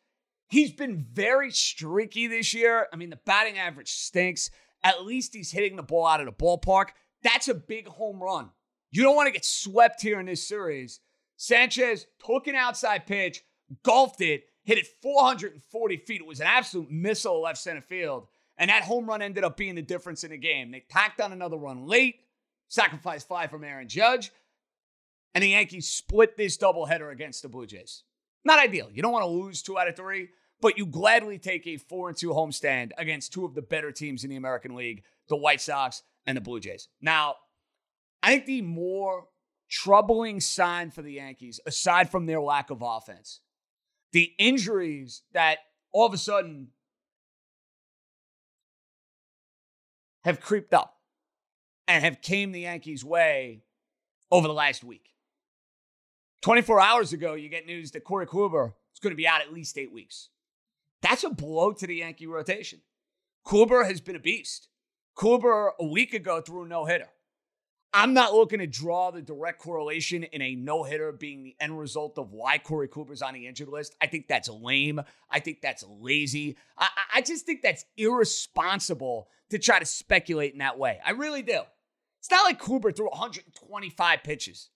he's 0.48 0.72
been 0.72 1.06
very 1.12 1.50
streaky 1.50 2.26
this 2.26 2.52
year. 2.54 2.86
I 2.92 2.96
mean, 2.96 3.10
the 3.10 3.20
batting 3.24 3.58
average 3.58 3.92
stinks. 3.92 4.50
At 4.82 5.04
least 5.04 5.34
he's 5.34 5.50
hitting 5.50 5.76
the 5.76 5.82
ball 5.82 6.06
out 6.06 6.20
of 6.20 6.26
the 6.26 6.32
ballpark. 6.32 6.88
That's 7.22 7.48
a 7.48 7.54
big 7.54 7.88
home 7.88 8.22
run. 8.22 8.50
You 8.90 9.02
don't 9.02 9.16
want 9.16 9.26
to 9.26 9.32
get 9.32 9.44
swept 9.44 10.00
here 10.00 10.20
in 10.20 10.26
this 10.26 10.46
series. 10.46 11.00
Sanchez 11.36 12.06
took 12.24 12.46
an 12.46 12.54
outside 12.54 13.06
pitch, 13.06 13.42
golfed 13.82 14.20
it, 14.20 14.44
hit 14.64 14.78
it 14.78 14.86
440 15.02 15.96
feet. 15.98 16.20
It 16.20 16.26
was 16.26 16.40
an 16.40 16.46
absolute 16.46 16.90
missile 16.90 17.42
left 17.42 17.58
center 17.58 17.80
field. 17.80 18.26
And 18.56 18.70
that 18.70 18.82
home 18.82 19.06
run 19.06 19.22
ended 19.22 19.44
up 19.44 19.56
being 19.56 19.76
the 19.76 19.82
difference 19.82 20.24
in 20.24 20.30
the 20.30 20.36
game. 20.36 20.70
They 20.70 20.84
tacked 20.88 21.20
on 21.20 21.32
another 21.32 21.56
run 21.56 21.86
late, 21.86 22.16
sacrifice 22.68 23.22
fly 23.22 23.46
from 23.46 23.62
Aaron 23.62 23.88
Judge, 23.88 24.32
and 25.34 25.44
the 25.44 25.50
Yankees 25.50 25.88
split 25.88 26.36
this 26.36 26.56
doubleheader 26.56 27.12
against 27.12 27.42
the 27.42 27.48
Blue 27.48 27.66
Jays. 27.66 28.02
Not 28.44 28.58
ideal. 28.58 28.88
You 28.92 29.02
don't 29.02 29.12
want 29.12 29.24
to 29.24 29.30
lose 29.30 29.62
two 29.62 29.78
out 29.78 29.88
of 29.88 29.94
three, 29.94 30.30
but 30.60 30.78
you 30.78 30.86
gladly 30.86 31.38
take 31.38 31.66
a 31.66 31.76
four 31.76 32.08
and 32.08 32.16
two 32.16 32.30
homestand 32.30 32.90
against 32.98 33.32
two 33.32 33.44
of 33.44 33.54
the 33.54 33.62
better 33.62 33.92
teams 33.92 34.24
in 34.24 34.30
the 34.30 34.36
American 34.36 34.74
League, 34.74 35.02
the 35.28 35.36
White 35.36 35.60
Sox 35.60 36.02
and 36.26 36.36
the 36.36 36.40
Blue 36.40 36.60
Jays. 36.60 36.88
Now, 37.00 37.36
I 38.22 38.32
think 38.32 38.46
the 38.46 38.62
more 38.62 39.26
troubling 39.70 40.40
sign 40.40 40.90
for 40.90 41.02
the 41.02 41.12
Yankees, 41.14 41.60
aside 41.66 42.10
from 42.10 42.26
their 42.26 42.40
lack 42.40 42.70
of 42.70 42.82
offense, 42.82 43.40
the 44.12 44.32
injuries 44.38 45.22
that 45.32 45.58
all 45.92 46.06
of 46.06 46.14
a 46.14 46.18
sudden 46.18 46.68
have 50.24 50.40
creeped 50.40 50.74
up 50.74 50.96
and 51.86 52.04
have 52.04 52.20
came 52.20 52.52
the 52.52 52.60
Yankees' 52.60 53.04
way 53.04 53.62
over 54.30 54.46
the 54.46 54.54
last 54.54 54.84
week. 54.84 55.14
24 56.42 56.80
hours 56.80 57.12
ago, 57.12 57.34
you 57.34 57.48
get 57.48 57.66
news 57.66 57.90
that 57.92 58.04
Corey 58.04 58.26
Kluber 58.26 58.72
is 58.94 59.00
going 59.00 59.12
to 59.12 59.16
be 59.16 59.26
out 59.26 59.40
at 59.40 59.52
least 59.52 59.78
eight 59.78 59.92
weeks. 59.92 60.28
That's 61.02 61.24
a 61.24 61.30
blow 61.30 61.72
to 61.72 61.86
the 61.86 61.96
Yankee 61.96 62.26
rotation. 62.26 62.80
Kluber 63.46 63.86
has 63.86 64.00
been 64.00 64.16
a 64.16 64.20
beast. 64.20 64.68
Kluber 65.16 65.70
a 65.78 65.86
week 65.86 66.14
ago 66.14 66.40
threw 66.40 66.64
a 66.64 66.68
no 66.68 66.84
hitter. 66.84 67.08
I'm 67.92 68.12
not 68.12 68.34
looking 68.34 68.58
to 68.58 68.66
draw 68.66 69.10
the 69.10 69.22
direct 69.22 69.60
correlation 69.60 70.22
in 70.24 70.42
a 70.42 70.54
no 70.54 70.82
hitter 70.84 71.10
being 71.10 71.42
the 71.42 71.56
end 71.58 71.78
result 71.78 72.18
of 72.18 72.32
why 72.32 72.58
Corey 72.58 72.86
Kluber's 72.86 73.22
on 73.22 73.32
the 73.32 73.46
injured 73.46 73.68
list. 73.68 73.96
I 74.00 74.06
think 74.06 74.28
that's 74.28 74.48
lame. 74.48 75.00
I 75.30 75.40
think 75.40 75.62
that's 75.62 75.84
lazy. 75.88 76.56
I, 76.76 76.88
I 77.14 77.20
just 77.22 77.46
think 77.46 77.62
that's 77.62 77.86
irresponsible 77.96 79.28
to 79.50 79.58
try 79.58 79.78
to 79.78 79.86
speculate 79.86 80.52
in 80.52 80.58
that 80.58 80.78
way. 80.78 81.00
I 81.04 81.12
really 81.12 81.42
do. 81.42 81.60
It's 82.20 82.30
not 82.30 82.44
like 82.44 82.60
Kluber 82.60 82.94
threw 82.94 83.08
125 83.08 84.22
pitches. 84.22 84.68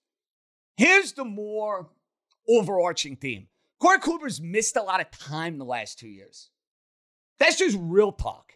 Here's 0.79 1.13
the 1.13 1.25
more 1.25 1.91
overarching 2.49 3.17
theme 3.17 3.49
Corey 3.83 3.99
Kluber's 3.99 4.41
missed 4.41 4.77
a 4.77 4.83
lot 4.83 5.01
of 5.01 5.11
time 5.11 5.59
the 5.59 5.65
last 5.65 5.99
two 5.99 6.07
years. 6.07 6.51
That's 7.41 7.59
just 7.59 7.77
real 7.81 8.13
talk. 8.13 8.53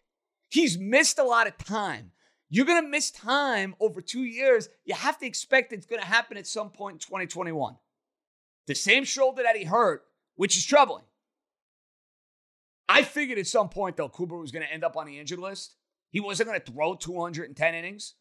He's 0.48 0.78
missed 0.78 1.18
a 1.18 1.24
lot 1.24 1.48
of 1.48 1.58
time. 1.58 2.12
You're 2.48 2.64
going 2.64 2.80
to 2.80 2.88
miss 2.88 3.10
time 3.10 3.74
over 3.80 4.00
two 4.00 4.22
years. 4.22 4.68
You 4.84 4.94
have 4.94 5.18
to 5.18 5.26
expect 5.26 5.72
it's 5.72 5.84
going 5.84 6.00
to 6.00 6.06
happen 6.06 6.36
at 6.36 6.46
some 6.46 6.70
point 6.70 6.94
in 6.94 6.98
2021. 7.00 7.74
The 8.68 8.74
same 8.76 9.02
shoulder 9.02 9.42
that 9.42 9.56
he 9.56 9.64
hurt, 9.64 10.04
which 10.36 10.56
is 10.56 10.64
troubling. 10.64 11.02
I 12.88 13.02
figured 13.02 13.40
at 13.40 13.48
some 13.48 13.68
point, 13.68 13.96
though, 13.96 14.08
Kluber 14.08 14.40
was 14.40 14.52
going 14.52 14.64
to 14.64 14.72
end 14.72 14.84
up 14.84 14.96
on 14.96 15.06
the 15.06 15.18
injured 15.18 15.40
list. 15.40 15.74
He 16.12 16.20
wasn't 16.20 16.50
going 16.50 16.60
to 16.60 16.72
throw 16.72 16.94
210 16.94 17.74
innings. 17.74 18.14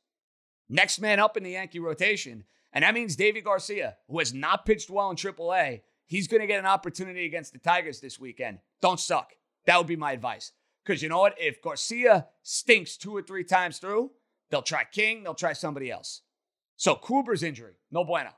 Next 0.70 1.00
man 1.00 1.20
up 1.20 1.38
in 1.38 1.44
the 1.44 1.52
Yankee 1.52 1.78
rotation. 1.78 2.46
And 2.74 2.84
that 2.84 2.96
means 2.96 3.16
Deivi 3.16 3.44
Garcia, 3.44 3.98
who 4.08 4.18
has 4.18 4.34
not 4.34 4.66
pitched 4.66 4.90
well 4.90 5.12
in 5.12 5.18
AAA, 5.18 5.82
he's 6.06 6.28
going 6.28 6.42
to 6.42 6.48
get 6.48 6.60
an 6.60 6.66
opportunity 6.66 7.26
against 7.26 7.54
the 7.54 7.60
Tigers 7.60 8.00
this 8.00 8.20
weekend. 8.20 8.60
Don't 8.82 9.00
suck. 9.00 9.34
That 9.66 9.78
would 9.78 9.88
be 9.88 9.96
my 9.96 10.12
advice. 10.12 10.52
Because 10.84 11.02
you 11.02 11.10
know 11.10 11.20
what? 11.20 11.36
If 11.40 11.62
Garcia 11.62 12.28
stinks 12.44 12.98
two 12.98 13.16
or 13.16 13.22
three 13.22 13.44
times 13.44 13.80
through, 13.80 14.12
they'll 14.50 14.62
try 14.62 14.84
King, 14.84 15.24
they'll 15.24 15.34
try 15.34 15.54
somebody 15.54 15.90
else. 15.90 16.22
So 16.78 16.96
Kluber's 16.96 17.42
injury, 17.42 17.74
no 17.92 18.04
bueno. 18.04 18.30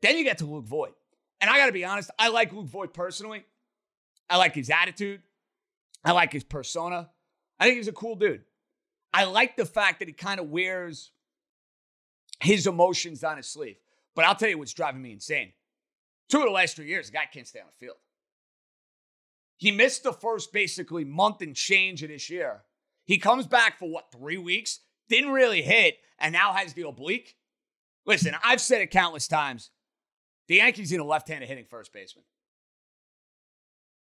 Then 0.00 0.16
you 0.16 0.24
get 0.24 0.38
to 0.38 0.46
Luke 0.46 0.66
Voit. 0.66 0.94
And 1.40 1.50
I 1.50 1.58
got 1.58 1.66
to 1.66 1.72
be 1.72 1.84
honest, 1.84 2.10
I 2.18 2.28
like 2.28 2.52
Luke 2.52 2.68
Voit 2.68 2.94
personally. 2.94 3.44
I 4.30 4.38
like 4.38 4.54
his 4.54 4.70
attitude. 4.70 5.20
I 6.04 6.12
like 6.12 6.32
his 6.32 6.44
persona. 6.44 7.10
I 7.58 7.64
think 7.64 7.76
he's 7.76 7.88
a 7.88 7.92
cool 7.92 8.16
dude. 8.16 8.42
I 9.12 9.24
like 9.24 9.56
the 9.56 9.66
fact 9.66 9.98
that 9.98 10.08
he 10.08 10.14
kind 10.14 10.40
of 10.40 10.48
wears 10.48 11.10
his 12.40 12.66
emotions 12.66 13.22
on 13.22 13.36
his 13.36 13.46
sleeve. 13.46 13.76
But 14.14 14.24
I'll 14.24 14.34
tell 14.34 14.48
you 14.48 14.58
what's 14.58 14.72
driving 14.72 15.02
me 15.02 15.12
insane. 15.12 15.52
Two 16.28 16.38
of 16.38 16.44
the 16.44 16.50
last 16.50 16.76
three 16.76 16.86
years, 16.86 17.06
the 17.06 17.12
guy 17.12 17.26
can't 17.32 17.46
stay 17.46 17.60
on 17.60 17.66
the 17.66 17.86
field. 17.86 17.96
He 19.56 19.70
missed 19.70 20.02
the 20.02 20.12
first 20.12 20.52
basically 20.52 21.04
month 21.04 21.40
and 21.40 21.54
change 21.54 22.02
of 22.02 22.08
this 22.08 22.28
year. 22.28 22.62
He 23.04 23.18
comes 23.18 23.46
back 23.46 23.78
for 23.78 23.88
what, 23.88 24.10
three 24.10 24.38
weeks? 24.38 24.80
Didn't 25.08 25.32
really 25.32 25.62
hit, 25.62 25.98
and 26.18 26.32
now 26.32 26.52
has 26.52 26.72
the 26.72 26.86
oblique. 26.86 27.36
Listen, 28.06 28.34
I've 28.42 28.60
said 28.60 28.80
it 28.80 28.90
countless 28.90 29.28
times. 29.28 29.70
The 30.48 30.56
Yankees 30.56 30.90
need 30.90 31.00
a 31.00 31.04
left 31.04 31.28
handed 31.28 31.48
hitting 31.48 31.66
first 31.66 31.92
baseman. 31.92 32.24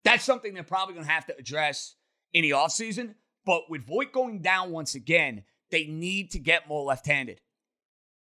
That's 0.05 0.25
something 0.25 0.55
they're 0.55 0.63
probably 0.63 0.95
going 0.95 1.07
to 1.07 1.13
have 1.13 1.27
to 1.27 1.37
address 1.39 1.95
in 2.33 2.43
the 2.43 2.51
offseason. 2.51 3.15
But 3.45 3.71
with 3.71 3.87
Voit 3.87 4.13
going 4.13 4.41
down 4.41 4.73
once 4.73 4.95
again, 4.95 5.45
they 5.71 5.87
need 5.87 6.31
to 6.33 6.39
get 6.39 6.69
more 6.69 6.85
left 6.85 7.07
handed. 7.07 7.41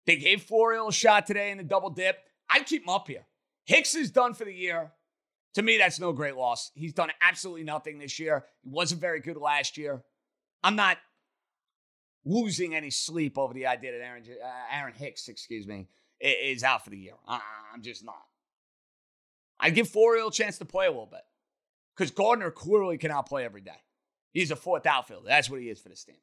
They 0.06 0.16
gave 0.16 0.44
Florial 0.44 0.90
a 0.90 0.92
shot 0.94 1.28
today 1.28 1.52
in 1.52 1.58
the 1.58 1.64
double 1.64 1.90
dip. 1.90 2.18
I'd 2.50 2.66
keep 2.66 2.84
him 2.84 2.90
up 2.90 3.08
here. 3.08 3.26
Hicks 3.70 3.94
is 3.94 4.10
done 4.10 4.34
for 4.34 4.46
the 4.46 4.52
year. 4.52 4.92
To 5.54 5.62
me, 5.62 5.78
that's 5.78 6.00
no 6.00 6.12
great 6.12 6.36
loss. 6.36 6.72
He's 6.74 6.92
done 6.92 7.12
absolutely 7.22 7.64
nothing 7.64 8.00
this 8.00 8.18
year. 8.18 8.46
He 8.64 8.70
wasn't 8.72 9.00
very 9.00 9.20
good 9.20 9.38
last 9.38 9.78
year. 9.78 10.02
I'm 10.64 10.76
not 10.76 10.98
losing 12.26 12.74
any 12.74 12.90
sleep 12.90 13.38
over 13.38 13.54
the 13.54 13.68
idea 13.68 13.92
that 13.92 14.04
Aaron, 14.04 14.24
uh, 14.44 14.76
Aaron 14.76 14.96
Hicks, 14.96 15.28
excuse 15.28 15.68
me, 15.68 15.88
is 16.20 16.64
out 16.64 16.84
for 16.84 16.90
the 16.90 16.98
year. 16.98 17.14
I'm 17.28 17.84
just 17.84 18.04
not. 18.04 18.26
I'd 19.60 19.76
give 19.76 19.88
Florial 19.88 20.30
a 20.30 20.32
chance 20.32 20.58
to 20.58 20.66
play 20.66 20.88
a 20.88 20.90
little 20.90 21.06
bit 21.06 21.22
because 21.96 22.10
Gardner 22.10 22.50
clearly 22.50 22.98
cannot 22.98 23.30
play 23.30 23.46
every 23.46 23.62
day. 23.62 23.84
He's 24.34 24.50
a 24.50 24.56
fourth 24.56 24.88
outfielder. 24.88 25.28
That's 25.28 25.48
what 25.48 25.62
he 25.62 25.70
is 25.70 25.80
for 25.80 25.90
this 25.90 26.04
team. 26.04 26.18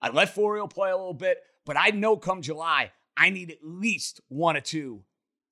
I'd 0.00 0.14
let 0.14 0.34
Florial 0.34 0.70
play 0.70 0.90
a 0.90 0.96
little 0.96 1.12
bit, 1.12 1.42
but 1.66 1.76
I 1.76 1.90
know 1.90 2.16
come 2.16 2.40
July, 2.40 2.92
I 3.14 3.28
need 3.28 3.50
at 3.50 3.58
least 3.62 4.22
one 4.28 4.56
or 4.56 4.62
two 4.62 5.02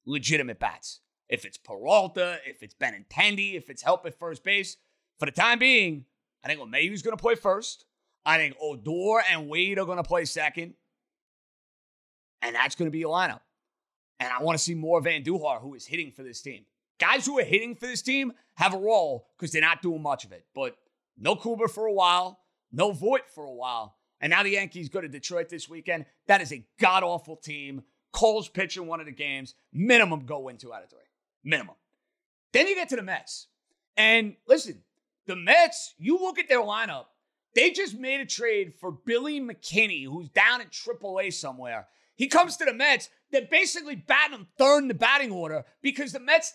legitimate 0.06 0.58
bats. 0.58 1.00
If 1.28 1.44
it's 1.44 1.56
Peralta, 1.56 2.38
if 2.46 2.62
it's 2.62 2.74
Benintendi, 2.74 3.54
if 3.54 3.70
it's 3.70 3.82
help 3.82 4.04
at 4.06 4.18
first 4.18 4.44
base, 4.44 4.76
for 5.18 5.26
the 5.26 5.32
time 5.32 5.58
being, 5.58 6.04
I 6.44 6.48
think 6.48 6.60
LeMahieu's 6.60 7.02
going 7.02 7.16
to 7.16 7.20
play 7.20 7.34
first. 7.34 7.86
I 8.26 8.36
think 8.36 8.56
Odor 8.60 9.22
and 9.30 9.48
Wade 9.48 9.78
are 9.78 9.86
going 9.86 9.96
to 9.96 10.02
play 10.02 10.24
second. 10.24 10.74
And 12.42 12.54
that's 12.54 12.74
going 12.74 12.86
to 12.86 12.92
be 12.92 13.02
a 13.02 13.06
lineup. 13.06 13.40
And 14.20 14.30
I 14.32 14.42
want 14.42 14.58
to 14.58 14.62
see 14.62 14.74
more 14.74 15.00
Andujar, 15.00 15.60
who 15.60 15.74
is 15.74 15.86
hitting 15.86 16.12
for 16.12 16.22
this 16.22 16.40
team. 16.40 16.64
Guys 17.00 17.26
who 17.26 17.38
are 17.38 17.44
hitting 17.44 17.74
for 17.74 17.86
this 17.86 18.02
team 18.02 18.32
have 18.54 18.74
a 18.74 18.78
role 18.78 19.28
because 19.36 19.52
they're 19.52 19.62
not 19.62 19.82
doing 19.82 20.02
much 20.02 20.24
of 20.24 20.32
it. 20.32 20.44
But 20.54 20.76
no 21.18 21.34
Kluber 21.34 21.68
for 21.68 21.86
a 21.86 21.92
while, 21.92 22.40
no 22.70 22.92
Voit 22.92 23.28
for 23.34 23.44
a 23.44 23.52
while. 23.52 23.96
And 24.20 24.30
now 24.30 24.42
the 24.42 24.50
Yankees 24.50 24.88
go 24.88 25.00
to 25.00 25.08
Detroit 25.08 25.48
this 25.48 25.68
weekend. 25.68 26.06
That 26.28 26.40
is 26.40 26.52
a 26.52 26.64
god 26.78 27.02
awful 27.02 27.36
team. 27.36 27.82
Cole's 28.14 28.48
pitching 28.48 28.84
in 28.84 28.88
one 28.88 29.00
of 29.00 29.06
the 29.06 29.12
games. 29.12 29.54
Minimum 29.72 30.24
go 30.24 30.38
win 30.38 30.56
two 30.56 30.72
out 30.72 30.84
of 30.84 30.88
three. 30.88 30.98
Minimum. 31.42 31.74
Then 32.52 32.68
you 32.68 32.76
get 32.76 32.88
to 32.90 32.96
the 32.96 33.02
Mets. 33.02 33.48
And 33.96 34.36
listen, 34.46 34.82
the 35.26 35.36
Mets, 35.36 35.94
you 35.98 36.18
look 36.18 36.38
at 36.38 36.48
their 36.48 36.62
lineup, 36.62 37.06
they 37.54 37.70
just 37.70 37.98
made 37.98 38.20
a 38.20 38.26
trade 38.26 38.74
for 38.80 38.92
Billy 38.92 39.40
McKinney, 39.40 40.06
who's 40.06 40.28
down 40.28 40.60
in 40.60 40.68
AAA 40.68 41.32
somewhere. 41.32 41.88
He 42.16 42.28
comes 42.28 42.56
to 42.56 42.64
the 42.64 42.72
Mets. 42.72 43.10
They're 43.32 43.48
basically 43.50 43.96
batting 43.96 44.38
him 44.38 44.46
third 44.56 44.82
in 44.82 44.88
the 44.88 44.94
batting 44.94 45.32
order 45.32 45.64
because 45.82 46.12
the 46.12 46.20
Mets, 46.20 46.54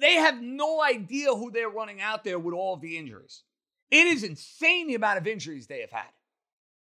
they 0.00 0.14
have 0.14 0.40
no 0.40 0.82
idea 0.82 1.34
who 1.34 1.50
they're 1.50 1.68
running 1.68 2.00
out 2.00 2.24
there 2.24 2.38
with 2.38 2.54
all 2.54 2.74
of 2.74 2.80
the 2.80 2.96
injuries. 2.96 3.42
It 3.90 4.06
is 4.06 4.22
insane 4.22 4.86
the 4.86 4.94
amount 4.94 5.18
of 5.18 5.26
injuries 5.26 5.66
they 5.66 5.80
have 5.80 5.90
had. 5.90 6.10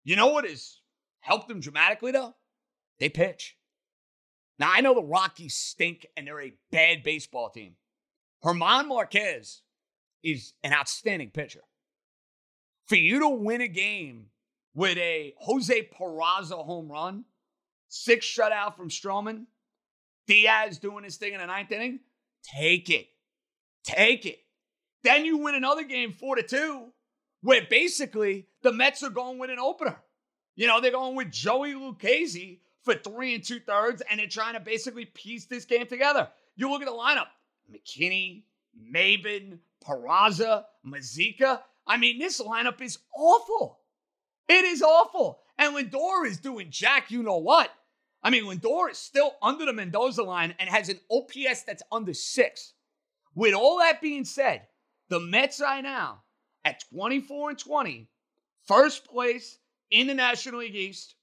You 0.03 0.17
know 0.17 0.29
what 0.29 0.49
has 0.49 0.81
helped 1.21 1.49
them 1.49 1.61
dramatically, 1.61 2.11
though? 2.11 2.35
They 2.99 3.09
pitch. 3.09 3.57
Now, 4.59 4.71
I 4.73 4.81
know 4.81 4.95
the 4.95 5.03
Rockies 5.03 5.55
stink 5.55 6.07
and 6.17 6.27
they're 6.27 6.41
a 6.41 6.55
bad 6.71 7.03
baseball 7.03 7.51
team. 7.51 7.75
German 8.45 8.89
Marquez 8.89 9.63
is 10.23 10.53
an 10.63 10.73
outstanding 10.73 11.31
pitcher. 11.31 11.63
For 12.87 12.97
you 12.97 13.21
to 13.21 13.29
win 13.29 13.63
a 13.63 13.69
game 13.69 14.27
with 14.75 14.99
a 14.99 15.35
Jose 15.39 15.89
Peraza 15.99 16.65
home 16.65 16.91
run, 16.91 17.25
six 17.89 18.27
shutout 18.27 18.77
from 18.77 18.91
Stroman, 18.91 19.47
Diaz 20.27 20.79
doing 20.79 21.05
his 21.05 21.17
thing 21.17 21.33
in 21.33 21.41
the 21.41 21.47
ninth 21.47 21.73
inning, 21.73 22.01
take 22.43 22.91
it. 22.91 23.09
Take 23.85 24.27
it. 24.27 24.39
Then 25.03 25.25
you 25.25 25.39
win 25.39 25.55
another 25.55 25.85
game 25.85 26.13
four 26.13 26.37
to 26.37 26.43
two, 26.43 26.87
where 27.43 27.63
basically 27.69 28.49
the 28.63 28.73
Mets 28.73 29.03
are 29.03 29.11
going 29.11 29.39
with 29.39 29.51
an 29.51 29.59
opener. 29.59 29.99
You 30.57 30.67
know, 30.67 30.81
they're 30.81 30.91
going 30.91 31.17
with 31.17 31.31
Joey 31.31 31.75
Lucchesi 31.75 32.61
for 32.85 32.95
three 32.95 33.35
and 33.35 33.43
two 33.43 33.61
thirds, 33.61 34.03
and 34.11 34.21
they're 34.21 34.27
trying 34.27 34.55
to 34.55 34.61
basically 34.61 35.07
piece 35.07 35.47
this 35.47 35.65
game 35.65 35.87
together. 35.87 36.29
You 36.57 36.71
look 36.71 36.83
at 36.83 36.89
the 36.89 36.93
lineup 36.93 37.27
McKinney, 37.73 38.43
Maben, 38.93 39.59
Peraza, 39.85 40.65
Mazeika. 40.87 41.61
I 41.87 41.97
mean, 41.97 42.19
this 42.19 42.41
lineup 42.41 42.81
is 42.81 42.99
awful. 43.17 43.81
It 44.49 44.65
is 44.65 44.83
awful. 44.83 45.41
And 45.59 45.75
Lindor 45.75 46.27
is 46.27 46.39
doing 46.39 46.69
Jack, 46.71 47.11
you 47.11 47.23
know 47.23 47.39
what? 47.39 47.71
I 48.23 48.31
mean, 48.31 48.45
Lindor 48.45 48.91
is 48.91 48.99
still 48.99 49.37
under 49.43 49.67
the 49.67 49.73
Mendoza 49.73 50.23
line 50.23 50.55
and 50.59 50.69
has 50.69 50.89
an 50.89 50.99
OPS 51.11 51.63
that's 51.63 51.83
under 51.93 52.15
six. 52.15 52.73
With 53.35 53.55
all 53.55 53.79
that 53.79 54.01
being 54.01 54.25
said, 54.25 54.63
the 55.09 55.21
Mets 55.21 55.61
right 55.61 55.83
now 55.83 56.23
at 56.65 56.83
24 56.91 57.51
and 57.51 57.59
20, 57.59 58.09
first 58.63 59.07
place 59.07 59.59
in 59.91 60.07
the 60.07 60.15
National 60.15 60.61
League 60.61 60.75
East, 60.75 61.17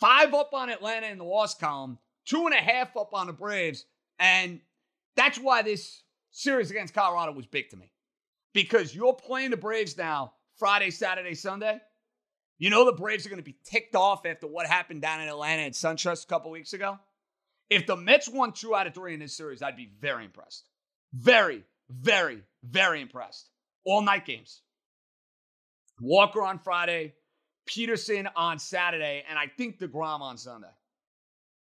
five 0.00 0.34
up 0.34 0.54
on 0.54 0.70
Atlanta 0.70 1.06
in 1.06 1.18
the 1.18 1.24
loss 1.24 1.54
column, 1.54 1.98
two 2.24 2.46
and 2.46 2.54
a 2.54 2.58
half 2.58 2.96
up 2.96 3.14
on 3.14 3.26
the 3.26 3.32
Braves. 3.32 3.84
And 4.18 4.60
that's 5.16 5.38
why 5.38 5.62
this 5.62 6.02
series 6.30 6.70
against 6.70 6.94
Colorado 6.94 7.32
was 7.32 7.46
big 7.46 7.70
to 7.70 7.76
me. 7.76 7.90
Because 8.54 8.94
you're 8.94 9.14
playing 9.14 9.50
the 9.50 9.56
Braves 9.56 9.96
now 9.96 10.32
Friday, 10.56 10.90
Saturday, 10.90 11.34
Sunday. 11.34 11.80
You 12.58 12.70
know 12.70 12.84
the 12.84 12.92
Braves 12.92 13.24
are 13.24 13.28
going 13.28 13.40
to 13.40 13.44
be 13.44 13.58
ticked 13.64 13.94
off 13.94 14.26
after 14.26 14.46
what 14.46 14.66
happened 14.66 15.00
down 15.00 15.20
in 15.20 15.28
Atlanta 15.28 15.62
at 15.62 15.72
SunTrust 15.72 16.24
a 16.24 16.26
couple 16.26 16.50
weeks 16.50 16.72
ago. 16.72 16.98
If 17.70 17.86
the 17.86 17.96
Mets 17.96 18.28
won 18.28 18.52
two 18.52 18.74
out 18.74 18.86
of 18.86 18.94
three 18.94 19.14
in 19.14 19.20
this 19.20 19.36
series, 19.36 19.62
I'd 19.62 19.76
be 19.76 19.90
very 20.00 20.24
impressed. 20.24 20.68
Very, 21.12 21.62
very, 21.88 22.42
very 22.64 23.00
impressed. 23.00 23.50
All 23.84 24.02
night 24.02 24.26
games. 24.26 24.62
Walker 26.00 26.42
on 26.42 26.58
Friday, 26.58 27.14
Peterson 27.68 28.28
on 28.34 28.58
Saturday, 28.58 29.24
and 29.28 29.38
I 29.38 29.46
think 29.46 29.78
DeGrom 29.78 30.20
on 30.20 30.38
Sunday. 30.38 30.72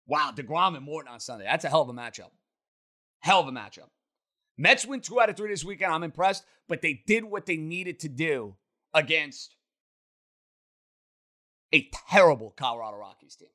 Wow, 0.07 0.31
DeGrom 0.33 0.75
and 0.75 0.85
Morton 0.85 1.11
on 1.11 1.19
Sunday. 1.19 1.43
That's 1.43 1.65
a 1.65 1.69
hell 1.69 1.81
of 1.81 1.89
a 1.89 1.93
matchup. 1.93 2.31
Hell 3.19 3.41
of 3.41 3.47
a 3.47 3.51
matchup. 3.51 3.89
Mets 4.57 4.85
win 4.85 5.01
two 5.01 5.19
out 5.19 5.29
of 5.29 5.35
three 5.35 5.49
this 5.49 5.63
weekend. 5.63 5.93
I'm 5.93 6.03
impressed, 6.03 6.45
but 6.67 6.81
they 6.81 7.03
did 7.05 7.25
what 7.25 7.45
they 7.45 7.57
needed 7.57 7.99
to 7.99 8.09
do 8.09 8.55
against 8.93 9.55
a 11.73 11.89
terrible 12.09 12.53
Colorado 12.55 12.97
Rockies 12.97 13.35
team. 13.35 13.49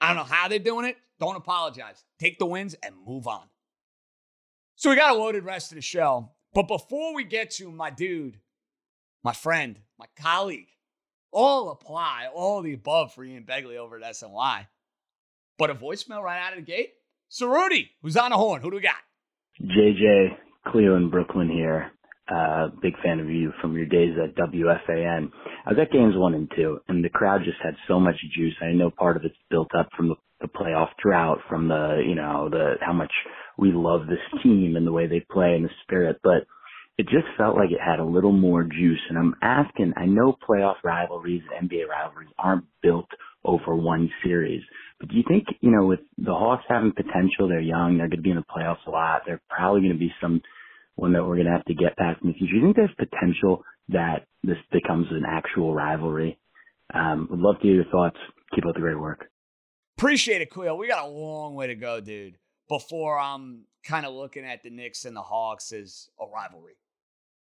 I 0.00 0.08
don't 0.08 0.16
know 0.16 0.24
how 0.24 0.48
they're 0.48 0.58
doing 0.58 0.84
it. 0.84 0.96
Don't 1.18 1.36
apologize. 1.36 2.04
Take 2.18 2.38
the 2.38 2.46
wins 2.46 2.74
and 2.82 2.94
move 3.06 3.26
on. 3.26 3.44
So 4.74 4.90
we 4.90 4.96
got 4.96 5.16
a 5.16 5.18
loaded 5.18 5.44
rest 5.44 5.70
of 5.70 5.76
the 5.76 5.82
show. 5.82 6.30
But 6.52 6.68
before 6.68 7.14
we 7.14 7.24
get 7.24 7.52
to 7.52 7.70
my 7.70 7.90
dude, 7.90 8.38
my 9.24 9.32
friend, 9.32 9.78
my 9.98 10.06
colleague, 10.16 10.68
all 11.32 11.70
apply, 11.70 12.28
all 12.34 12.62
the 12.62 12.74
above 12.74 13.12
for 13.12 13.24
Ian 13.24 13.44
Begley 13.44 13.76
over 13.76 13.96
at 13.96 14.14
SNY. 14.14 14.66
But 15.58 15.70
a 15.70 15.74
voicemail 15.74 16.22
right 16.22 16.40
out 16.40 16.52
of 16.52 16.64
the 16.64 16.70
gate. 16.70 16.90
Rudy, 17.40 17.90
who's 18.02 18.16
on 18.16 18.30
the 18.30 18.36
horn? 18.36 18.62
Who 18.62 18.70
do 18.70 18.76
we 18.76 18.82
got? 18.82 18.94
JJ, 19.60 20.36
Cleveland, 20.66 21.10
Brooklyn 21.10 21.48
here. 21.48 21.92
Uh, 22.28 22.68
big 22.82 22.94
fan 23.04 23.20
of 23.20 23.30
you 23.30 23.52
from 23.60 23.76
your 23.76 23.86
days 23.86 24.16
at 24.22 24.34
WFAN. 24.36 25.30
I 25.64 25.70
was 25.70 25.78
at 25.80 25.92
games 25.92 26.14
one 26.16 26.34
and 26.34 26.50
two, 26.56 26.80
and 26.88 27.04
the 27.04 27.08
crowd 27.08 27.42
just 27.44 27.58
had 27.62 27.74
so 27.86 28.00
much 28.00 28.16
juice. 28.36 28.54
I 28.60 28.72
know 28.72 28.90
part 28.90 29.16
of 29.16 29.24
it's 29.24 29.36
built 29.48 29.70
up 29.78 29.88
from 29.96 30.08
the, 30.08 30.16
the 30.40 30.48
playoff 30.48 30.88
drought, 31.00 31.38
from 31.48 31.68
the 31.68 32.02
you 32.04 32.16
know 32.16 32.48
the 32.50 32.74
how 32.80 32.92
much 32.92 33.12
we 33.56 33.70
love 33.72 34.08
this 34.08 34.42
team 34.42 34.74
and 34.76 34.84
the 34.84 34.92
way 34.92 35.06
they 35.06 35.24
play 35.30 35.54
and 35.54 35.64
the 35.64 35.70
spirit, 35.84 36.18
but 36.24 36.46
it 36.98 37.04
just 37.04 37.26
felt 37.36 37.56
like 37.56 37.70
it 37.70 37.80
had 37.84 37.98
a 37.98 38.04
little 38.04 38.32
more 38.32 38.62
juice. 38.62 39.00
And 39.08 39.18
I'm 39.18 39.34
asking, 39.42 39.92
I 39.96 40.06
know 40.06 40.36
playoff 40.48 40.76
rivalries, 40.82 41.42
NBA 41.62 41.88
rivalries 41.88 42.30
aren't 42.38 42.64
built 42.82 43.08
over 43.44 43.76
one 43.76 44.10
series, 44.24 44.62
but 44.98 45.08
do 45.10 45.16
you 45.16 45.24
think 45.28 45.44
you 45.60 45.70
know 45.70 45.86
with 45.86 46.00
the 46.18 46.32
Hawks 46.32 46.64
having 46.68 46.92
potential, 46.92 47.48
they're 47.48 47.60
young, 47.60 47.98
they're 47.98 48.08
going 48.08 48.18
to 48.18 48.22
be 48.22 48.30
in 48.30 48.36
the 48.36 48.44
playoffs 48.44 48.86
a 48.86 48.90
lot, 48.90 49.22
they're 49.26 49.42
probably 49.48 49.82
going 49.82 49.92
to 49.92 49.98
be 49.98 50.12
some 50.20 50.40
one 50.96 51.12
that 51.12 51.22
we're 51.22 51.36
going 51.36 51.46
to 51.46 51.52
have 51.52 51.64
to 51.66 51.74
get 51.74 51.96
past 51.96 52.20
in 52.22 52.28
the 52.28 52.34
future. 52.34 52.52
Do 52.52 52.58
you 52.58 52.62
think 52.64 52.76
there's 52.76 53.08
potential 53.10 53.62
that 53.90 54.26
this 54.42 54.56
becomes 54.72 55.06
an 55.10 55.24
actual 55.28 55.74
rivalry? 55.74 56.38
Um, 56.92 57.28
would 57.30 57.40
love 57.40 57.56
to 57.56 57.62
hear 57.62 57.74
your 57.74 57.84
thoughts. 57.84 58.16
Keep 58.54 58.64
up 58.66 58.74
the 58.74 58.80
great 58.80 58.98
work. 58.98 59.26
Appreciate 59.98 60.40
it, 60.40 60.50
Quill. 60.50 60.78
We 60.78 60.88
got 60.88 61.04
a 61.04 61.08
long 61.08 61.54
way 61.54 61.66
to 61.66 61.74
go, 61.74 62.00
dude, 62.00 62.36
before 62.68 63.18
I'm 63.18 63.64
kind 63.84 64.06
of 64.06 64.14
looking 64.14 64.44
at 64.44 64.62
the 64.62 64.70
Knicks 64.70 65.04
and 65.04 65.16
the 65.16 65.22
Hawks 65.22 65.72
as 65.72 66.08
a 66.20 66.24
rivalry. 66.26 66.74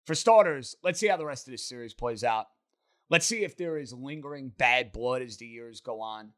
For 0.09 0.15
starters, 0.15 0.75
let's 0.83 0.99
see 0.99 1.05
how 1.05 1.17
the 1.17 1.25
rest 1.27 1.47
of 1.47 1.51
this 1.51 1.69
series 1.69 1.93
plays 1.93 2.23
out. 2.23 2.47
Let's 3.11 3.27
see 3.27 3.43
if 3.43 3.55
there 3.55 3.77
is 3.77 3.93
lingering 3.93 4.51
bad 4.57 4.91
blood 4.91 5.21
as 5.21 5.37
the 5.37 5.45
years 5.45 5.81
go 5.81 6.01
on. 6.01 6.31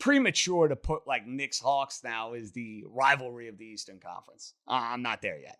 Premature 0.00 0.66
to 0.66 0.74
put 0.74 1.06
like 1.06 1.24
Knicks 1.24 1.60
Hawks 1.60 2.02
now 2.02 2.32
is 2.32 2.50
the 2.50 2.82
rivalry 2.88 3.46
of 3.46 3.56
the 3.56 3.66
Eastern 3.66 4.00
Conference. 4.00 4.54
Uh, 4.66 4.80
I'm 4.82 5.00
not 5.00 5.22
there 5.22 5.38
yet. 5.38 5.58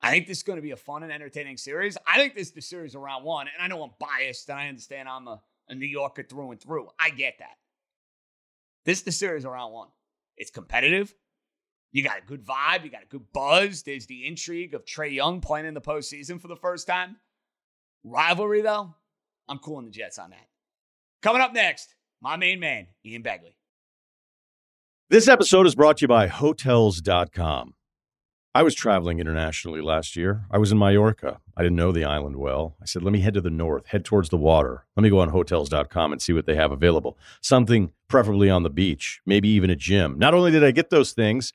I 0.00 0.10
think 0.10 0.26
this 0.26 0.38
is 0.38 0.44
going 0.44 0.56
to 0.56 0.62
be 0.62 0.70
a 0.70 0.78
fun 0.78 1.02
and 1.02 1.12
entertaining 1.12 1.58
series. 1.58 1.98
I 2.06 2.16
think 2.16 2.34
this 2.34 2.48
is 2.48 2.54
the 2.54 2.62
series 2.62 2.94
around 2.94 3.24
one, 3.24 3.48
and 3.48 3.62
I 3.62 3.68
know 3.68 3.82
I'm 3.82 3.90
biased, 4.00 4.48
and 4.48 4.58
I 4.58 4.68
understand 4.68 5.10
I'm 5.10 5.28
a, 5.28 5.42
a 5.68 5.74
New 5.74 5.84
Yorker 5.84 6.22
through 6.22 6.52
and 6.52 6.58
through. 6.58 6.88
I 6.98 7.10
get 7.10 7.34
that. 7.40 7.58
This 8.86 9.00
is 9.00 9.04
the 9.04 9.12
series 9.12 9.44
around 9.44 9.72
one. 9.72 9.88
It's 10.38 10.50
competitive. 10.50 11.14
You 11.92 12.02
got 12.02 12.18
a 12.18 12.26
good 12.26 12.44
vibe. 12.44 12.84
You 12.84 12.90
got 12.90 13.02
a 13.02 13.06
good 13.06 13.32
buzz. 13.32 13.82
There's 13.82 14.06
the 14.06 14.26
intrigue 14.26 14.74
of 14.74 14.84
Trae 14.84 15.12
Young 15.12 15.40
playing 15.40 15.66
in 15.66 15.74
the 15.74 15.80
postseason 15.80 16.40
for 16.40 16.48
the 16.48 16.56
first 16.56 16.86
time. 16.86 17.16
Rivalry, 18.02 18.62
though, 18.62 18.94
I'm 19.48 19.58
cooling 19.58 19.84
the 19.84 19.90
Jets 19.90 20.18
on 20.18 20.30
that. 20.30 20.48
Coming 21.20 21.42
up 21.42 21.52
next, 21.52 21.94
my 22.20 22.36
main 22.36 22.58
man, 22.60 22.86
Ian 23.04 23.22
Begley. 23.22 23.54
This 25.10 25.28
episode 25.28 25.66
is 25.66 25.74
brought 25.74 25.98
to 25.98 26.04
you 26.04 26.08
by 26.08 26.26
Hotels.com. 26.26 27.74
I 28.54 28.62
was 28.62 28.74
traveling 28.74 29.18
internationally 29.18 29.80
last 29.80 30.14
year. 30.16 30.44
I 30.50 30.58
was 30.58 30.72
in 30.72 30.78
Mallorca. 30.78 31.40
I 31.56 31.62
didn't 31.62 31.76
know 31.76 31.92
the 31.92 32.04
island 32.04 32.36
well. 32.36 32.76
I 32.82 32.86
said, 32.86 33.02
let 33.02 33.12
me 33.12 33.20
head 33.20 33.34
to 33.34 33.40
the 33.40 33.50
north, 33.50 33.86
head 33.86 34.04
towards 34.04 34.28
the 34.28 34.36
water. 34.36 34.84
Let 34.96 35.02
me 35.02 35.10
go 35.10 35.20
on 35.20 35.30
hotels.com 35.30 36.12
and 36.12 36.20
see 36.20 36.32
what 36.32 36.44
they 36.44 36.54
have 36.54 36.72
available. 36.72 37.16
Something 37.40 37.92
preferably 38.08 38.50
on 38.50 38.62
the 38.62 38.70
beach, 38.70 39.20
maybe 39.24 39.48
even 39.48 39.70
a 39.70 39.76
gym. 39.76 40.18
Not 40.18 40.34
only 40.34 40.50
did 40.50 40.64
I 40.64 40.70
get 40.70 40.90
those 40.90 41.12
things, 41.12 41.54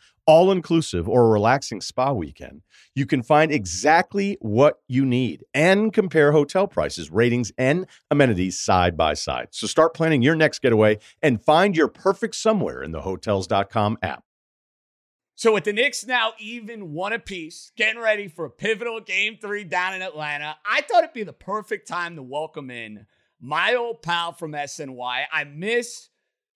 all 0.25 0.51
inclusive 0.51 1.07
or 1.07 1.25
a 1.25 1.29
relaxing 1.29 1.81
spa 1.81 2.11
weekend, 2.11 2.61
you 2.95 3.05
can 3.05 3.23
find 3.23 3.51
exactly 3.51 4.37
what 4.41 4.79
you 4.87 5.05
need 5.05 5.43
and 5.53 5.93
compare 5.93 6.31
hotel 6.31 6.67
prices, 6.67 7.11
ratings, 7.11 7.51
and 7.57 7.87
amenities 8.09 8.59
side 8.59 8.97
by 8.97 9.13
side. 9.13 9.47
So 9.51 9.67
start 9.67 9.93
planning 9.93 10.21
your 10.21 10.35
next 10.35 10.59
getaway 10.59 10.99
and 11.21 11.43
find 11.43 11.75
your 11.75 11.87
perfect 11.87 12.35
somewhere 12.35 12.83
in 12.83 12.91
the 12.91 13.01
hotels.com 13.01 13.97
app. 14.01 14.23
So 15.35 15.53
with 15.53 15.63
the 15.63 15.73
Knicks 15.73 16.05
now 16.05 16.33
even 16.39 16.91
one 16.93 17.13
apiece, 17.13 17.71
getting 17.75 17.99
ready 17.99 18.27
for 18.27 18.45
a 18.45 18.49
pivotal 18.51 18.99
game 18.99 19.37
three 19.41 19.63
down 19.63 19.95
in 19.95 20.03
Atlanta, 20.03 20.55
I 20.63 20.81
thought 20.81 21.03
it'd 21.03 21.13
be 21.13 21.23
the 21.23 21.33
perfect 21.33 21.87
time 21.87 22.15
to 22.15 22.21
welcome 22.21 22.69
in 22.69 23.07
my 23.39 23.73
old 23.73 24.03
pal 24.03 24.33
from 24.33 24.51
SNY. 24.51 25.23
I 25.31 25.43
miss 25.45 26.09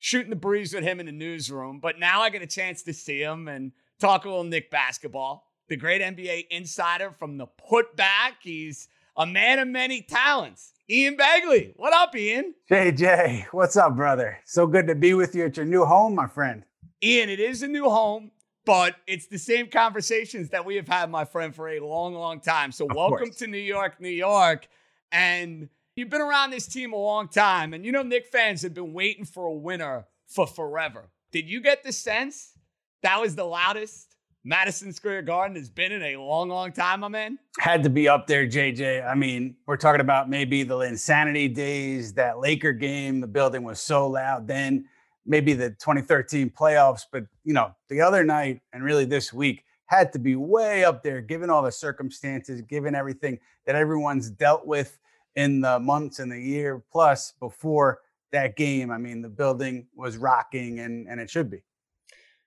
shooting 0.06 0.30
the 0.30 0.36
breeze 0.36 0.72
with 0.72 0.84
him 0.84 1.00
in 1.00 1.08
the 1.08 1.12
newsroom, 1.12 1.80
but 1.80 1.98
now 1.98 2.22
I 2.22 2.30
get 2.30 2.44
a 2.44 2.48
chance 2.48 2.84
to 2.84 2.94
see 2.94 3.20
him 3.20 3.48
and 3.48 3.72
talk 4.00 4.26
a 4.26 4.30
little 4.30 4.44
Knick 4.44 4.70
basketball. 4.70 5.48
The 5.68 5.78
great 5.78 6.00
NBA 6.00 6.46
insider 6.52 7.10
from 7.18 7.38
the 7.38 7.48
putback. 7.48 8.34
He's 8.44 8.88
a 9.18 9.26
man 9.26 9.58
of 9.58 9.68
many 9.68 10.04
talents. 10.04 10.74
Ian 10.88 11.18
Begley. 11.18 11.74
What 11.76 11.92
up, 11.92 12.16
Ian? 12.16 12.54
JJ, 12.70 13.46
what's 13.46 13.78
up, 13.78 13.96
brother? 13.96 14.38
So 14.46 14.68
good 14.68 14.86
to 14.86 14.94
be 14.94 15.16
with 15.16 15.34
you 15.34 15.46
at 15.46 15.58
your 15.58 15.66
new 15.66 15.86
home, 15.86 16.14
my 16.14 16.28
friend. 16.28 16.64
Ian, 17.04 17.30
it 17.30 17.40
is 17.40 17.64
a 17.64 17.68
new 17.68 17.90
home 17.90 18.30
but 18.64 18.96
it's 19.06 19.28
the 19.28 19.38
same 19.38 19.68
conversations 19.68 20.50
that 20.50 20.66
we 20.66 20.76
have 20.76 20.88
had, 20.88 21.12
my 21.12 21.24
friend, 21.24 21.54
for 21.54 21.70
a 21.70 21.80
long, 21.80 22.16
long 22.16 22.40
time. 22.40 22.72
So, 22.72 22.88
Of 22.90 22.96
welcome 22.96 23.28
course. 23.28 23.36
to 23.38 23.48
New 23.48 23.60
York, 23.60 24.02
New 24.02 24.10
York. 24.10 24.68
And 25.12 25.70
you've 25.96 26.10
been 26.10 26.22
around 26.22 26.52
this 26.52 26.68
team 26.68 26.94
a 26.94 26.98
long 26.98 27.28
time. 27.28 27.74
And 27.74 27.86
you 27.86 27.92
know, 27.92 28.04
Knick 28.04 28.28
fans 28.28 28.62
have 28.62 28.74
been 28.74 28.94
waiting 28.94 29.26
for 29.26 29.46
a 29.46 29.54
winner 29.54 30.06
for 30.28 30.46
forever. 30.46 31.10
Did 31.32 31.50
you 31.50 31.62
get 31.62 31.84
the 31.84 31.92
sense 31.92 32.58
that 33.02 33.20
was 33.20 33.36
the 33.36 33.44
loudest 33.44 34.16
Madison 34.44 34.94
Square 34.94 35.24
Garden 35.24 35.56
has 35.56 35.70
been 35.70 35.92
in 35.92 36.04
a 36.04 36.18
long, 36.18 36.50
long 36.50 36.72
time, 36.72 37.00
my 37.00 37.08
man? 37.08 37.40
Had 37.60 37.84
to 37.84 37.90
be 37.90 38.08
up 38.08 38.28
there, 38.28 38.48
JJ. 38.48 39.08
I 39.08 39.16
mean, 39.16 39.56
we're 39.66 39.78
talking 39.78 40.02
about 40.02 40.30
maybe 40.30 40.64
the 40.64 40.76
Linsanity 40.76 41.54
days, 41.54 42.14
that 42.14 42.40
Laker 42.40 42.74
game, 42.74 43.22
the 43.22 43.28
building 43.28 43.64
was 43.64 43.80
so 43.80 44.08
loud 44.08 44.48
then, 44.48 44.86
maybe 45.26 45.54
the 45.54 45.70
2013 45.72 46.52
playoffs, 46.52 47.02
but 47.12 47.24
you 47.44 47.54
know, 47.54 47.74
the 47.90 48.02
other 48.02 48.24
night 48.24 48.62
and 48.72 48.84
really 48.84 49.06
this 49.06 49.34
week 49.34 49.64
had 49.88 50.12
to 50.14 50.20
be 50.20 50.36
way 50.36 50.84
up 50.84 51.04
there 51.04 51.22
given 51.22 51.50
all 51.50 51.64
the 51.64 51.72
circumstances, 51.72 52.62
given 52.62 52.96
everything 52.96 53.40
that 53.66 53.76
everyone's 53.76 54.30
dealt 54.30 54.66
with 54.66 55.00
in 55.36 55.62
the 55.62 55.80
months 55.80 56.20
and 56.20 56.32
the 56.32 56.40
year 56.40 56.84
plus 56.92 57.34
before 57.40 58.00
that 58.32 58.56
game. 58.56 58.92
I 58.92 58.98
mean, 58.98 59.22
the 59.22 59.30
building 59.30 59.88
was 59.96 60.18
rocking 60.18 60.80
and 60.80 61.08
and 61.08 61.20
it 61.20 61.30
should 61.30 61.50
be. 61.50 61.64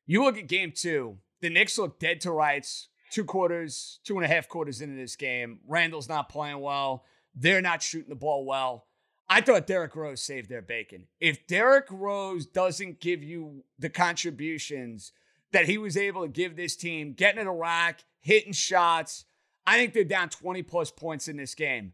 You 0.07 0.25
look 0.25 0.39
at 0.39 0.49
game 0.49 0.73
two, 0.75 1.19
the 1.41 1.51
Knicks 1.51 1.79
look 1.79 1.99
dead 1.99 2.21
to 2.23 2.33
rights. 2.33 2.89
Two 3.11 3.25
quarters, 3.25 4.01
two 4.05 4.17
and 4.17 4.25
a 4.25 4.29
half 4.29 4.49
quarters 4.49 4.83
into 4.83 4.97
this 4.97 5.17
game. 5.17 5.61
Randle's 5.67 6.11
not 6.11 6.29
playing 6.29 6.61
well. 6.61 7.05
They're 7.35 7.63
not 7.63 7.83
shooting 7.83 8.11
the 8.11 8.15
ball 8.15 8.45
well. 8.45 8.85
I 9.31 9.41
thought 9.41 9.67
Derrick 9.67 9.95
Rose 9.95 10.23
saved 10.23 10.49
their 10.49 10.63
bacon. 10.63 11.07
If 11.21 11.47
Derrick 11.47 11.87
Rose 11.91 12.47
doesn't 12.47 13.01
give 13.01 13.23
you 13.23 13.65
the 13.79 13.91
contributions 13.91 15.13
that 15.53 15.67
he 15.67 15.79
was 15.79 15.97
able 15.97 16.23
to 16.23 16.29
give 16.29 16.57
this 16.57 16.77
team, 16.77 17.13
getting 17.13 17.41
in 17.41 17.47
a 17.47 17.53
rack, 17.53 18.05
hitting 18.21 18.53
shots, 18.53 19.25
I 19.67 19.77
think 19.77 19.93
they're 19.93 20.05
down 20.05 20.31
20 20.31 20.63
plus 20.63 20.91
points 20.91 21.29
in 21.29 21.37
this 21.37 21.55
game. 21.55 21.93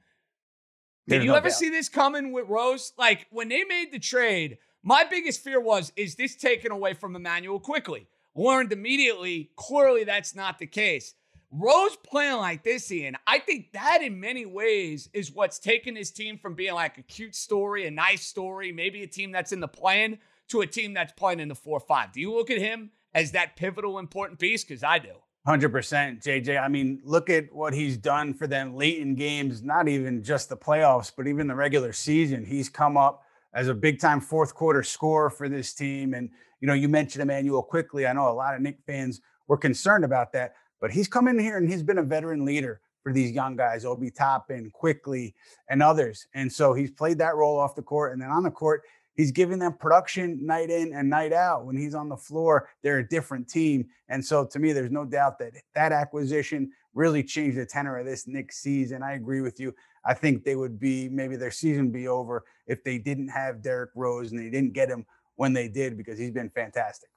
Did 1.07 1.17
There's 1.17 1.25
you 1.25 1.31
no 1.33 1.37
ever 1.37 1.49
doubt. 1.49 1.59
see 1.59 1.71
this 1.71 1.88
coming 1.88 2.33
with 2.33 2.49
Rose? 2.49 2.93
Like 2.97 3.27
when 3.31 3.49
they 3.49 3.64
made 3.64 3.93
the 3.93 3.99
trade, 3.99 4.59
my 4.83 5.05
biggest 5.05 5.43
fear 5.43 5.61
was 5.61 5.93
is 5.97 6.14
this 6.14 6.35
taken 6.35 6.73
away 6.73 6.95
from 6.95 7.14
Immanuel 7.14 7.61
Quickley? 7.61 8.07
Learned 8.35 8.73
immediately, 8.73 9.51
clearly 9.57 10.05
that's 10.05 10.35
not 10.35 10.59
the 10.59 10.67
case. 10.67 11.14
Rose 11.51 11.97
playing 12.05 12.38
like 12.38 12.64
this, 12.64 12.90
Ian, 12.90 13.17
I 13.29 13.38
think 13.38 13.73
that 13.73 14.03
in 14.03 14.19
many 14.19 14.45
ways 14.45 15.09
is 15.12 15.31
what's 15.31 15.61
taken 15.61 15.95
this 15.95 16.11
team 16.11 16.37
from 16.37 16.55
being 16.55 16.75
like 16.75 16.99
a 16.99 17.03
cute 17.03 17.37
story, 17.37 17.87
a 17.87 17.93
nice 17.93 18.27
story, 18.27 18.73
maybe 18.73 19.05
a 19.05 19.07
team 19.07 19.31
that's 19.31 19.53
in 19.53 19.61
the 19.61 19.69
plan 19.69 20.19
to 20.49 20.62
a 20.62 20.67
team 20.67 20.95
that's 20.95 21.12
playing 21.12 21.38
in 21.38 21.49
the 21.49 21.55
4 21.55 21.79
5. 21.79 22.12
Do 22.12 22.21
you 22.21 22.35
look 22.35 22.51
at 22.51 22.59
him 22.59 22.90
as 23.14 23.33
that 23.33 23.57
pivotal, 23.57 23.99
important 23.99 24.40
piece? 24.40 24.64
Because 24.64 24.83
I 24.83 24.99
do. 24.99 25.12
Hundred 25.46 25.70
percent, 25.70 26.22
JJ. 26.22 26.59
I 26.59 26.68
mean, 26.68 27.02
look 27.04 27.28
at 27.28 27.52
what 27.52 27.74
he's 27.74 27.98
done 27.98 28.33
for 28.33 28.46
them 28.46 28.76
late 28.76 28.98
in 28.98 29.14
games. 29.14 29.62
Not 29.62 29.88
even 29.88 30.22
just 30.22 30.48
the 30.48 30.57
playoffs, 30.57 31.12
but 31.14 31.26
even 31.26 31.46
the 31.46 31.54
regular 31.54 31.92
season. 31.92 32.46
He's 32.46 32.70
come 32.70 32.96
up 32.96 33.24
as 33.52 33.68
a 33.68 33.74
big 33.74 34.00
time 34.00 34.22
fourth 34.22 34.54
quarter 34.54 34.83
scorer 34.83 35.28
for 35.28 35.50
this 35.50 35.74
team. 35.74 36.14
And 36.14 36.30
you 36.61 36.66
know, 36.66 36.72
you 36.72 36.88
mentioned 36.88 37.20
Immanuel 37.20 37.62
Quickley. 37.62 38.07
I 38.07 38.14
know 38.14 38.30
a 38.30 38.33
lot 38.33 38.54
of 38.54 38.62
Knick 38.62 38.78
fans 38.87 39.20
were 39.46 39.59
concerned 39.59 40.02
about 40.02 40.33
that, 40.33 40.54
but 40.80 40.90
he's 40.90 41.09
come 41.09 41.28
in 41.28 41.38
here 41.38 41.59
and 41.59 41.70
he's 41.70 41.83
been 41.83 41.98
a 41.98 42.02
veteran 42.02 42.46
leader 42.46 42.80
for 43.02 43.12
these 43.12 43.30
young 43.30 43.54
guys, 43.54 43.85
Obi 43.85 44.11
Toppin, 44.11 44.70
Quickley, 44.72 45.35
and 45.68 45.83
others. 45.83 46.26
And 46.33 46.50
so 46.50 46.72
he's 46.72 46.90
played 46.90 47.18
that 47.18 47.37
role 47.37 47.59
off 47.59 47.74
the 47.74 47.83
court, 47.83 48.14
and 48.14 48.22
then 48.22 48.30
on 48.30 48.44
the 48.44 48.50
court, 48.50 48.80
he's 49.14 49.33
giving 49.33 49.59
them 49.59 49.74
production 49.74 50.44
night 50.44 50.70
in 50.70 50.92
and 50.94 51.09
night 51.09 51.33
out. 51.33 51.66
When 51.66 51.77
he's 51.77 51.94
on 51.94 52.09
the 52.09 52.16
floor, 52.16 52.68
they're 52.83 52.98
a 52.98 53.09
different 53.09 53.48
team. 53.48 53.87
And 54.09 54.24
so 54.24 54.44
to 54.44 54.59
me, 54.59 54.72
there's 54.72 54.90
no 54.90 55.05
doubt 55.05 55.38
that 55.38 55.53
that 55.74 55.92
acquisition 55.92 56.70
really 56.94 57.22
changed 57.22 57.57
the 57.57 57.66
tenor 57.66 57.98
of 57.98 58.07
this 58.07 58.27
Knicks 58.27 58.59
season. 58.59 59.03
I 59.03 59.14
agree 59.14 59.40
with 59.40 59.59
you. 59.59 59.74
I 60.05 60.14
think 60.14 60.44
they 60.44 60.57
would 60.57 60.79
be 60.79 61.09
maybe 61.09 61.37
their 61.37 61.50
season 61.50 61.90
be 61.90 62.09
over 62.09 62.44
if 62.66 62.85
they 62.85 62.98
didn't 62.98 63.29
have 63.29 63.62
Derrick 63.62 63.90
Rose 63.94 64.31
and 64.31 64.40
they 64.40 64.50
didn't 64.50 64.74
get 64.74 64.90
him 64.90 65.07
when 65.37 65.53
they 65.53 65.68
did 65.68 65.96
because 65.96 66.18
he's 66.18 66.31
been 66.31 66.50
fantastic. 66.50 67.09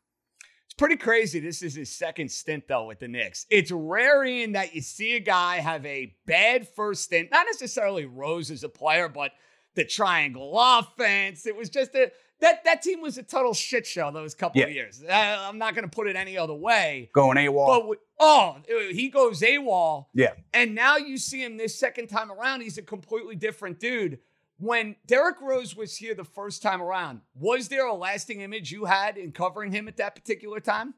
It's 0.66 0.74
pretty 0.74 0.98
crazy. 0.98 1.40
This 1.40 1.62
is 1.62 1.76
his 1.76 1.92
second 1.92 2.32
stint, 2.32 2.68
though, 2.68 2.86
with 2.86 3.00
the 3.00 3.08
Knicks. 3.08 3.46
It's 3.50 3.72
rare 3.72 4.24
in 4.24 4.54
that 4.54 4.74
you 4.76 4.82
see 4.82 5.16
a 5.16 5.20
guy 5.20 5.58
have 5.58 5.86
a 5.86 6.16
bad 6.26 6.68
first 6.68 7.04
stint, 7.04 7.30
not 7.32 7.46
necessarily 7.46 8.06
Rose 8.06 8.52
as 8.52 8.64
a 8.64 8.70
player, 8.70 9.08
but 9.08 9.32
the 9.78 9.86
triangle 9.86 10.60
offense. 10.60 11.46
It 11.46 11.56
was 11.56 11.70
just 11.70 11.96
a 11.96 12.12
that 12.42 12.64
that 12.66 12.82
team 12.82 13.00
was 13.02 13.18
a 13.18 13.24
total 13.24 13.54
shit 13.54 13.88
show 13.88 14.12
those 14.12 14.36
couple 14.36 14.62
of 14.62 14.70
years. 14.72 15.02
Uh, 15.08 15.14
I'm 15.14 15.58
not 15.58 15.74
going 15.74 15.90
to 15.90 15.96
put 15.96 16.08
it 16.08 16.16
any 16.16 16.38
other 16.38 16.54
way. 16.54 17.10
Going 17.14 17.38
AWOL. 17.38 17.68
But 17.68 17.88
with- 17.88 18.00
oh, 18.20 18.58
he 18.92 19.10
goes 19.10 19.42
AWOL. 19.42 20.08
Yeah. 20.14 20.34
And 20.54 20.76
now 20.76 20.98
you 20.98 21.18
see 21.18 21.44
him 21.44 21.58
this 21.58 21.80
second 21.80 22.08
time 22.08 22.32
around. 22.32 22.62
He's 22.62 22.78
a 22.78 22.84
completely 22.84 23.36
different 23.36 23.80
dude. 23.80 24.20
When 24.60 24.96
Derrick 25.06 25.40
Rose 25.42 25.76
was 25.76 25.96
here 25.96 26.16
the 26.16 26.24
first 26.24 26.64
time 26.64 26.82
around, 26.82 27.22
was 27.36 27.68
there 27.70 27.86
a 27.86 27.94
lasting 27.94 28.42
image 28.42 28.72
you 28.72 28.86
had 28.86 29.18
in 29.18 29.32
covering 29.32 29.72
him 29.72 29.88
at 29.88 29.98
that 29.98 30.16
particular 30.16 30.60
time? 30.60 30.96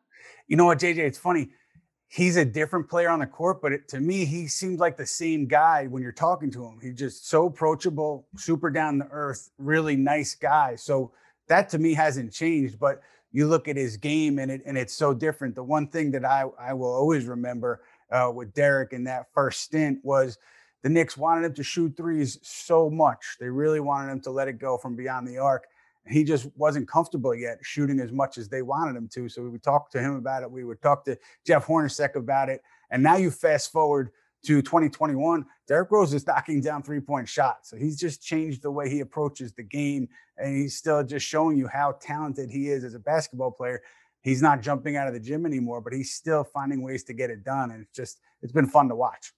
You 0.47 0.55
know 0.55 0.65
what, 0.65 0.79
JJ? 0.79 0.97
It's 0.99 1.17
funny. 1.17 1.49
He's 2.11 2.37
a 2.37 2.45
different 2.45 2.89
player 2.89 3.09
on 3.09 3.19
the 3.19 3.27
court, 3.27 3.61
but 3.61 3.71
it, 3.71 3.87
to 3.89 3.99
me, 3.99 4.25
he 4.25 4.47
seems 4.47 4.79
like 4.79 4.97
the 4.97 5.05
same 5.05 5.45
guy 5.45 5.85
when 5.85 6.01
you're 6.01 6.11
talking 6.11 6.49
to 6.51 6.65
him. 6.65 6.79
He's 6.81 6.95
just 6.95 7.29
so 7.29 7.45
approachable, 7.45 8.25
super 8.35 8.71
down 8.71 8.97
to 8.97 9.07
earth, 9.11 9.51
really 9.59 9.95
nice 9.95 10.33
guy. 10.33 10.75
So 10.75 11.11
that 11.47 11.69
to 11.69 11.77
me 11.77 11.93
hasn't 11.93 12.33
changed. 12.33 12.79
But 12.79 13.03
you 13.31 13.47
look 13.47 13.67
at 13.67 13.77
his 13.77 13.95
game 13.95 14.39
and 14.39 14.49
it 14.49 14.63
and 14.65 14.75
it's 14.75 14.93
so 14.93 15.13
different. 15.13 15.53
The 15.53 15.63
one 15.63 15.87
thing 15.87 16.09
that 16.11 16.25
I 16.25 16.45
I 16.59 16.73
will 16.73 16.91
always 16.91 17.25
remember 17.25 17.81
uh, 18.11 18.31
with 18.33 18.55
Derrick 18.55 18.91
in 18.91 19.03
that 19.03 19.27
first 19.31 19.61
stint 19.61 19.99
was 20.03 20.39
the 20.81 20.89
Knicks 20.89 21.15
wanted 21.15 21.45
him 21.45 21.53
to 21.53 21.63
shoot 21.63 21.95
threes 21.95 22.39
so 22.41 22.89
much. 22.89 23.37
They 23.39 23.49
really 23.49 23.81
wanted 23.81 24.11
him 24.11 24.21
to 24.21 24.31
let 24.31 24.47
it 24.47 24.57
go 24.57 24.77
from 24.79 24.95
beyond 24.95 25.27
the 25.27 25.37
arc 25.37 25.67
he 26.07 26.23
just 26.23 26.47
wasn't 26.55 26.87
comfortable 26.87 27.35
yet 27.35 27.59
shooting 27.61 27.99
as 27.99 28.11
much 28.11 28.37
as 28.37 28.49
they 28.49 28.61
wanted 28.61 28.95
him 28.95 29.07
to. 29.13 29.29
So 29.29 29.41
we 29.41 29.49
would 29.49 29.63
talk 29.63 29.91
to 29.91 29.99
him 29.99 30.15
about 30.15 30.43
it. 30.43 30.51
We 30.51 30.63
would 30.63 30.81
talk 30.81 31.05
to 31.05 31.17
Jeff 31.45 31.67
Hornacek 31.67 32.15
about 32.15 32.49
it. 32.49 32.61
And 32.89 33.03
now 33.03 33.17
you 33.17 33.31
fast 33.31 33.71
forward 33.71 34.11
to 34.45 34.61
2021, 34.61 35.45
Derrick 35.67 35.91
Rose 35.91 36.13
is 36.13 36.25
knocking 36.25 36.61
down 36.61 36.81
three 36.81 37.01
point 37.01 37.27
shots. 37.27 37.69
So 37.69 37.77
he's 37.77 37.99
just 37.99 38.23
changed 38.23 38.61
the 38.61 38.71
way 38.71 38.89
he 38.89 39.01
approaches 39.01 39.51
the 39.51 39.63
game. 39.63 40.07
And 40.37 40.55
he's 40.55 40.77
still 40.77 41.03
just 41.03 41.25
showing 41.25 41.57
you 41.57 41.67
how 41.67 41.97
talented 42.01 42.49
he 42.49 42.69
is 42.69 42.83
as 42.83 42.93
a 42.93 42.99
basketball 42.99 43.51
player. 43.51 43.81
He's 44.21 44.41
not 44.41 44.61
jumping 44.61 44.95
out 44.95 45.07
of 45.07 45.13
the 45.13 45.19
gym 45.19 45.45
anymore, 45.45 45.81
but 45.81 45.93
he's 45.93 46.13
still 46.13 46.43
finding 46.43 46.81
ways 46.81 47.03
to 47.05 47.13
get 47.13 47.29
it 47.29 47.43
done. 47.43 47.71
And 47.71 47.81
it's 47.81 47.95
just, 47.95 48.19
it's 48.41 48.51
been 48.51 48.67
fun 48.67 48.89
to 48.89 48.95
watch. 48.95 49.33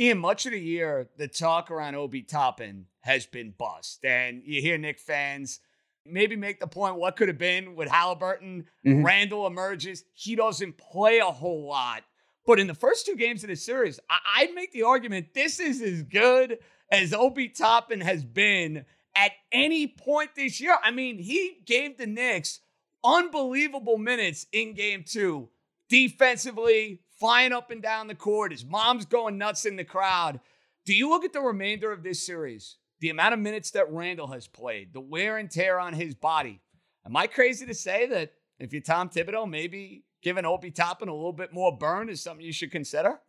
Ian, 0.00 0.18
much 0.18 0.46
of 0.46 0.52
the 0.52 0.60
year, 0.60 1.08
the 1.16 1.28
talk 1.28 1.70
around 1.70 1.96
Obi 1.96 2.22
Toppin 2.22 2.86
has 3.00 3.26
been 3.26 3.52
bust. 3.56 4.04
And 4.04 4.42
you 4.44 4.62
hear 4.62 4.78
Knick 4.78 5.00
fans 5.00 5.60
maybe 6.08 6.36
make 6.36 6.60
the 6.60 6.66
point 6.66 6.96
what 6.96 7.16
could 7.16 7.28
have 7.28 7.38
been 7.38 7.74
with 7.74 7.88
Halliburton. 7.88 8.66
Mhm. 8.84 9.04
Randle 9.04 9.46
emerges. 9.46 10.04
He 10.14 10.34
doesn't 10.34 10.76
play 10.78 11.18
a 11.18 11.26
whole 11.26 11.66
lot. 11.66 12.04
But 12.46 12.58
in 12.58 12.66
the 12.66 12.74
first 12.74 13.04
two 13.06 13.14
games 13.16 13.44
of 13.44 13.48
the 13.48 13.56
series, 13.56 14.00
I- 14.08 14.20
I'd 14.36 14.54
make 14.54 14.72
the 14.72 14.82
argument 14.82 15.34
this 15.34 15.60
is 15.60 15.82
as 15.82 16.02
good 16.02 16.58
as 16.90 17.12
Obi 17.12 17.48
Toppin 17.50 18.00
has 18.00 18.24
been 18.24 18.86
at 19.14 19.32
any 19.52 19.86
point 19.86 20.34
this 20.34 20.60
year. 20.60 20.78
I 20.82 20.90
mean, 20.90 21.18
he 21.18 21.60
gave 21.66 21.98
the 21.98 22.06
Knicks 22.06 22.60
unbelievable 23.04 23.98
minutes 23.98 24.46
in 24.52 24.72
game 24.74 25.04
two, 25.04 25.50
defensively, 25.88 27.02
flying 27.18 27.52
up 27.52 27.70
and 27.70 27.82
down 27.82 28.06
the 28.06 28.14
court. 28.14 28.52
His 28.52 28.64
mom's 28.64 29.04
going 29.04 29.36
nuts 29.36 29.66
in 29.66 29.76
the 29.76 29.84
crowd. 29.84 30.40
Do 30.86 30.94
you 30.94 31.10
look 31.10 31.24
at 31.24 31.34
the 31.34 31.42
remainder 31.42 31.92
of 31.92 32.02
this 32.02 32.24
series, 32.24 32.77
the 33.00 33.10
amount 33.10 33.34
of 33.34 33.40
minutes 33.40 33.70
that 33.72 33.90
Randle 33.92 34.28
has 34.28 34.46
played, 34.46 34.92
the 34.92 35.00
wear 35.00 35.36
and 35.38 35.50
tear 35.50 35.78
on 35.78 35.92
his 35.92 36.14
body? 36.14 36.60
Am 37.06 37.16
I 37.16 37.26
crazy 37.26 37.66
to 37.66 37.74
say 37.74 38.06
that 38.06 38.32
if 38.58 38.72
you're 38.72 38.82
Tom 38.82 39.08
Thibodeau, 39.08 39.48
maybe 39.48 40.04
giving 40.22 40.44
Obi 40.44 40.70
Toppin 40.70 41.08
a 41.08 41.14
little 41.14 41.32
bit 41.32 41.52
more 41.52 41.76
burn 41.76 42.08
is 42.08 42.22
something 42.22 42.44
you 42.44 42.52
should 42.52 42.72
consider? 42.72 43.20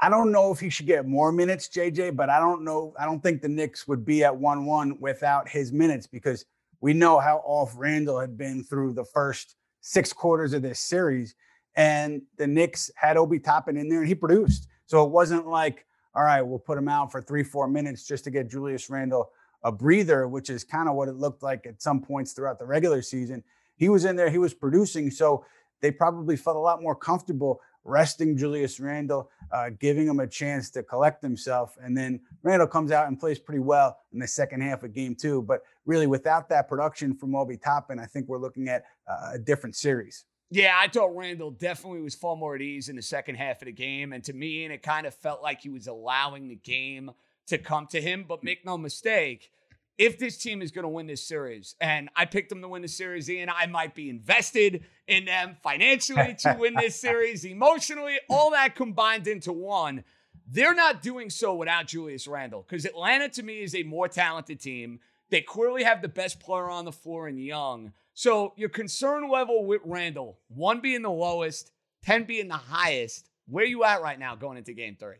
I 0.00 0.08
don't 0.08 0.32
know 0.32 0.50
if 0.50 0.58
he 0.58 0.70
should 0.70 0.86
get 0.86 1.06
more 1.06 1.30
minutes, 1.30 1.68
JJ, 1.68 2.16
but 2.16 2.28
I 2.28 2.40
don't 2.40 2.64
know. 2.64 2.94
I 2.98 3.04
don't 3.04 3.22
think 3.22 3.40
the 3.40 3.48
Knicks 3.48 3.86
would 3.86 4.04
be 4.04 4.24
at 4.24 4.36
1 4.36 4.64
1 4.64 4.98
without 4.98 5.48
his 5.48 5.72
minutes 5.72 6.06
because 6.06 6.44
we 6.80 6.92
know 6.92 7.20
how 7.20 7.42
off 7.44 7.74
Randle 7.76 8.18
had 8.18 8.36
been 8.36 8.64
through 8.64 8.94
the 8.94 9.04
first 9.04 9.54
six 9.80 10.12
quarters 10.12 10.54
of 10.54 10.62
this 10.62 10.80
series. 10.80 11.34
And 11.76 12.22
the 12.36 12.46
Knicks 12.46 12.90
had 12.96 13.16
Obi 13.16 13.38
Toppin 13.38 13.76
in 13.76 13.88
there 13.88 14.00
and 14.00 14.08
he 14.08 14.14
produced. 14.14 14.68
So 14.86 15.04
it 15.04 15.10
wasn't 15.10 15.46
like, 15.46 15.86
all 16.14 16.24
right, 16.24 16.42
we'll 16.42 16.58
put 16.58 16.78
him 16.78 16.88
out 16.88 17.10
for 17.10 17.22
three, 17.22 17.42
four 17.42 17.68
minutes 17.68 18.06
just 18.06 18.24
to 18.24 18.30
get 18.30 18.50
Julius 18.50 18.90
Randle 18.90 19.30
a 19.64 19.72
breather, 19.72 20.28
which 20.28 20.50
is 20.50 20.64
kind 20.64 20.88
of 20.88 20.94
what 20.94 21.08
it 21.08 21.14
looked 21.14 21.42
like 21.42 21.66
at 21.66 21.80
some 21.80 22.00
points 22.00 22.32
throughout 22.32 22.58
the 22.58 22.66
regular 22.66 23.00
season. 23.00 23.42
He 23.76 23.88
was 23.88 24.04
in 24.04 24.16
there, 24.16 24.30
he 24.30 24.38
was 24.38 24.54
producing. 24.54 25.10
So 25.10 25.44
they 25.80 25.90
probably 25.90 26.36
felt 26.36 26.56
a 26.56 26.60
lot 26.60 26.82
more 26.82 26.94
comfortable 26.94 27.60
resting 27.84 28.36
Julius 28.36 28.78
Randle, 28.78 29.30
uh, 29.50 29.70
giving 29.80 30.06
him 30.06 30.20
a 30.20 30.26
chance 30.26 30.70
to 30.70 30.82
collect 30.82 31.22
himself. 31.22 31.76
And 31.82 31.96
then 31.96 32.20
Randle 32.42 32.68
comes 32.68 32.92
out 32.92 33.08
and 33.08 33.18
plays 33.18 33.38
pretty 33.38 33.58
well 33.60 33.98
in 34.12 34.18
the 34.18 34.28
second 34.28 34.62
half 34.62 34.82
of 34.82 34.92
game 34.92 35.14
two. 35.14 35.42
But 35.42 35.62
really, 35.84 36.06
without 36.06 36.48
that 36.50 36.68
production 36.68 37.14
from 37.14 37.34
Obi 37.34 37.56
Toppin, 37.56 37.98
I 37.98 38.06
think 38.06 38.28
we're 38.28 38.38
looking 38.38 38.68
at 38.68 38.84
uh, 39.08 39.32
a 39.34 39.38
different 39.38 39.74
series. 39.74 40.24
Yeah, 40.54 40.74
I 40.76 40.86
thought 40.88 41.16
Randle 41.16 41.50
definitely 41.50 42.02
was 42.02 42.14
far 42.14 42.36
more 42.36 42.54
at 42.54 42.60
ease 42.60 42.90
in 42.90 42.96
the 42.96 43.00
second 43.00 43.36
half 43.36 43.62
of 43.62 43.66
the 43.66 43.72
game. 43.72 44.12
And 44.12 44.22
to 44.24 44.34
me, 44.34 44.64
and 44.64 44.72
it 44.72 44.82
kind 44.82 45.06
of 45.06 45.14
felt 45.14 45.42
like 45.42 45.62
he 45.62 45.70
was 45.70 45.86
allowing 45.86 46.48
the 46.48 46.56
game 46.56 47.12
to 47.46 47.56
come 47.56 47.86
to 47.86 48.02
him. 48.02 48.26
But 48.28 48.44
make 48.44 48.62
no 48.62 48.76
mistake, 48.76 49.50
if 49.96 50.18
this 50.18 50.36
team 50.36 50.60
is 50.60 50.70
going 50.70 50.82
to 50.82 50.90
win 50.90 51.06
this 51.06 51.26
series, 51.26 51.74
and 51.80 52.10
I 52.14 52.26
picked 52.26 52.50
them 52.50 52.60
to 52.60 52.68
win 52.68 52.82
the 52.82 52.88
series, 52.88 53.30
Ian, 53.30 53.48
I 53.48 53.64
might 53.64 53.94
be 53.94 54.10
invested 54.10 54.84
in 55.08 55.24
them 55.24 55.56
financially 55.62 56.34
to 56.40 56.54
win 56.58 56.74
this 56.74 56.96
series, 57.00 57.46
emotionally, 57.46 58.18
all 58.28 58.50
that 58.50 58.74
combined 58.74 59.28
into 59.28 59.54
one. 59.54 60.04
They're 60.46 60.74
not 60.74 61.00
doing 61.00 61.30
so 61.30 61.54
without 61.54 61.86
Julius 61.86 62.28
Randle 62.28 62.66
because 62.68 62.84
Atlanta, 62.84 63.30
to 63.30 63.42
me, 63.42 63.62
is 63.62 63.74
a 63.74 63.84
more 63.84 64.06
talented 64.06 64.60
team. 64.60 65.00
They 65.30 65.40
clearly 65.40 65.84
have 65.84 66.02
the 66.02 66.08
best 66.08 66.40
player 66.40 66.68
on 66.68 66.84
the 66.84 66.92
floor 66.92 67.26
in 67.26 67.38
Young. 67.38 67.94
So 68.14 68.52
your 68.56 68.68
concern 68.68 69.30
level 69.30 69.64
with 69.64 69.80
Randle, 69.84 70.38
one 70.48 70.80
being 70.80 71.02
the 71.02 71.10
lowest, 71.10 71.72
10 72.04 72.24
being 72.24 72.48
the 72.48 72.54
highest. 72.54 73.28
Where 73.48 73.64
you 73.64 73.84
at 73.84 74.02
right 74.02 74.18
now 74.18 74.36
going 74.36 74.58
into 74.58 74.72
game 74.72 74.96
three? 74.98 75.16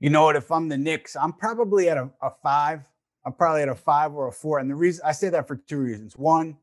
You 0.00 0.10
know 0.10 0.24
what? 0.24 0.36
If 0.36 0.50
I'm 0.50 0.68
the 0.68 0.78
Knicks, 0.78 1.16
I'm 1.16 1.32
probably 1.32 1.88
at 1.88 1.96
a, 1.96 2.08
a 2.22 2.30
five. 2.42 2.88
I'm 3.26 3.32
probably 3.32 3.62
at 3.62 3.68
a 3.68 3.74
five 3.74 4.12
or 4.14 4.28
a 4.28 4.32
four. 4.32 4.58
And 4.58 4.70
the 4.70 4.74
reason 4.74 5.02
I 5.04 5.12
say 5.12 5.28
that 5.30 5.48
for 5.48 5.56
two 5.56 5.78
reasons. 5.78 6.16
One, 6.16 6.56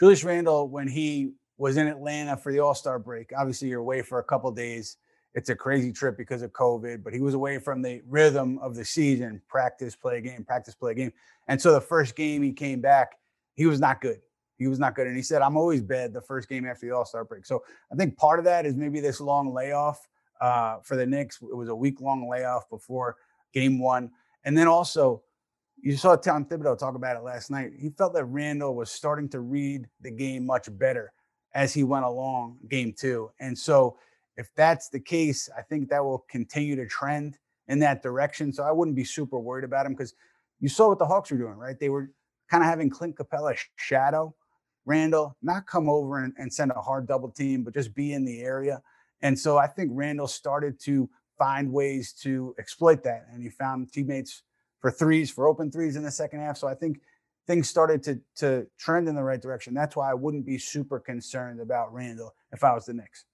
Julius 0.00 0.24
Randle, 0.24 0.68
when 0.68 0.88
he 0.88 1.32
was 1.58 1.76
in 1.76 1.86
Atlanta 1.86 2.36
for 2.36 2.50
the 2.52 2.60
All 2.60 2.74
Star 2.74 2.98
break, 2.98 3.30
obviously 3.36 3.68
you're 3.68 3.80
away 3.80 4.02
for 4.02 4.20
a 4.20 4.24
couple 4.24 4.50
days. 4.52 4.96
It's 5.34 5.50
a 5.50 5.54
crazy 5.54 5.92
trip 5.92 6.16
because 6.16 6.40
of 6.42 6.52
COVID, 6.52 7.04
but 7.04 7.12
he 7.12 7.20
was 7.20 7.34
away 7.34 7.58
from 7.58 7.82
the 7.82 8.00
rhythm 8.08 8.58
of 8.58 8.74
the 8.74 8.84
season 8.84 9.42
practice, 9.48 9.94
play 9.94 10.18
a 10.18 10.20
game, 10.20 10.44
practice, 10.44 10.74
play 10.74 10.92
a 10.92 10.94
game. 10.94 11.12
And 11.46 11.60
so 11.60 11.72
the 11.72 11.80
first 11.80 12.16
game 12.16 12.42
he 12.42 12.52
came 12.52 12.80
back, 12.80 13.18
he 13.54 13.66
was 13.66 13.78
not 13.78 14.00
good. 14.00 14.20
He 14.58 14.66
was 14.66 14.78
not 14.78 14.94
good. 14.94 15.06
And 15.06 15.16
he 15.16 15.22
said, 15.22 15.40
I'm 15.40 15.56
always 15.56 15.82
bad 15.82 16.12
the 16.12 16.20
first 16.20 16.48
game 16.48 16.66
after 16.66 16.86
the 16.86 16.94
All 16.94 17.04
Star 17.04 17.24
break. 17.24 17.46
So 17.46 17.62
I 17.92 17.96
think 17.96 18.16
part 18.16 18.38
of 18.38 18.44
that 18.46 18.66
is 18.66 18.76
maybe 18.76 19.00
this 19.00 19.20
long 19.20 19.54
layoff 19.54 20.06
uh, 20.40 20.78
for 20.82 20.96
the 20.96 21.06
Knicks. 21.06 21.38
It 21.40 21.56
was 21.56 21.68
a 21.68 21.74
week 21.74 22.00
long 22.00 22.28
layoff 22.28 22.68
before 22.68 23.16
game 23.54 23.78
one. 23.78 24.10
And 24.44 24.56
then 24.56 24.66
also, 24.66 25.22
you 25.80 25.96
saw 25.96 26.16
Tom 26.16 26.44
Thibodeau 26.44 26.76
talk 26.76 26.96
about 26.96 27.16
it 27.16 27.22
last 27.22 27.50
night. 27.50 27.72
He 27.78 27.90
felt 27.90 28.14
that 28.14 28.24
Randle 28.24 28.74
was 28.74 28.90
starting 28.90 29.28
to 29.30 29.40
read 29.40 29.86
the 30.00 30.10
game 30.10 30.44
much 30.44 30.68
better 30.76 31.12
as 31.54 31.72
he 31.72 31.84
went 31.84 32.04
along 32.04 32.58
game 32.68 32.92
two. 32.92 33.30
And 33.38 33.56
so, 33.56 33.96
if 34.36 34.52
that's 34.54 34.88
the 34.88 35.00
case, 35.00 35.48
I 35.56 35.62
think 35.62 35.88
that 35.88 36.04
will 36.04 36.24
continue 36.28 36.76
to 36.76 36.86
trend 36.86 37.38
in 37.66 37.78
that 37.80 38.02
direction. 38.02 38.52
So 38.52 38.62
I 38.64 38.72
wouldn't 38.72 38.96
be 38.96 39.04
super 39.04 39.38
worried 39.38 39.64
about 39.64 39.86
him 39.86 39.92
because 39.92 40.14
you 40.60 40.68
saw 40.68 40.88
what 40.88 40.98
the 40.98 41.06
Hawks 41.06 41.30
were 41.30 41.38
doing, 41.38 41.54
right? 41.54 41.78
They 41.78 41.88
were 41.88 42.10
kind 42.48 42.62
of 42.62 42.68
having 42.68 42.90
Clint 42.90 43.16
Capela 43.16 43.56
shadow 43.76 44.34
Randle, 44.88 45.36
not 45.42 45.66
come 45.66 45.88
over 45.88 46.24
and, 46.24 46.32
and 46.38 46.50
send 46.50 46.70
a 46.70 46.80
hard 46.80 47.06
double 47.06 47.28
team, 47.30 47.62
but 47.62 47.74
just 47.74 47.94
be 47.94 48.14
in 48.14 48.24
the 48.24 48.40
area. 48.40 48.80
And 49.20 49.38
so 49.38 49.58
I 49.58 49.66
think 49.66 49.90
Randle 49.92 50.26
started 50.26 50.80
to 50.80 51.10
find 51.36 51.70
ways 51.70 52.14
to 52.22 52.54
exploit 52.58 53.02
that. 53.04 53.26
And 53.30 53.42
he 53.42 53.50
found 53.50 53.92
teammates 53.92 54.42
for 54.80 54.90
threes, 54.90 55.30
for 55.30 55.46
open 55.46 55.70
threes 55.70 55.96
in 55.96 56.02
the 56.02 56.10
second 56.10 56.40
half. 56.40 56.56
So 56.56 56.68
I 56.68 56.74
think 56.74 57.00
things 57.46 57.68
started 57.68 58.02
to 58.04 58.18
to 58.36 58.66
trend 58.78 59.08
in 59.08 59.14
the 59.14 59.22
right 59.22 59.42
direction. 59.42 59.74
That's 59.74 59.94
why 59.94 60.10
I 60.10 60.14
wouldn't 60.14 60.46
be 60.46 60.56
super 60.56 60.98
concerned 60.98 61.60
about 61.60 61.92
Randle 61.92 62.34
if 62.52 62.64
I 62.64 62.72
was 62.72 62.86
the 62.86 62.94
Knicks. 62.94 63.26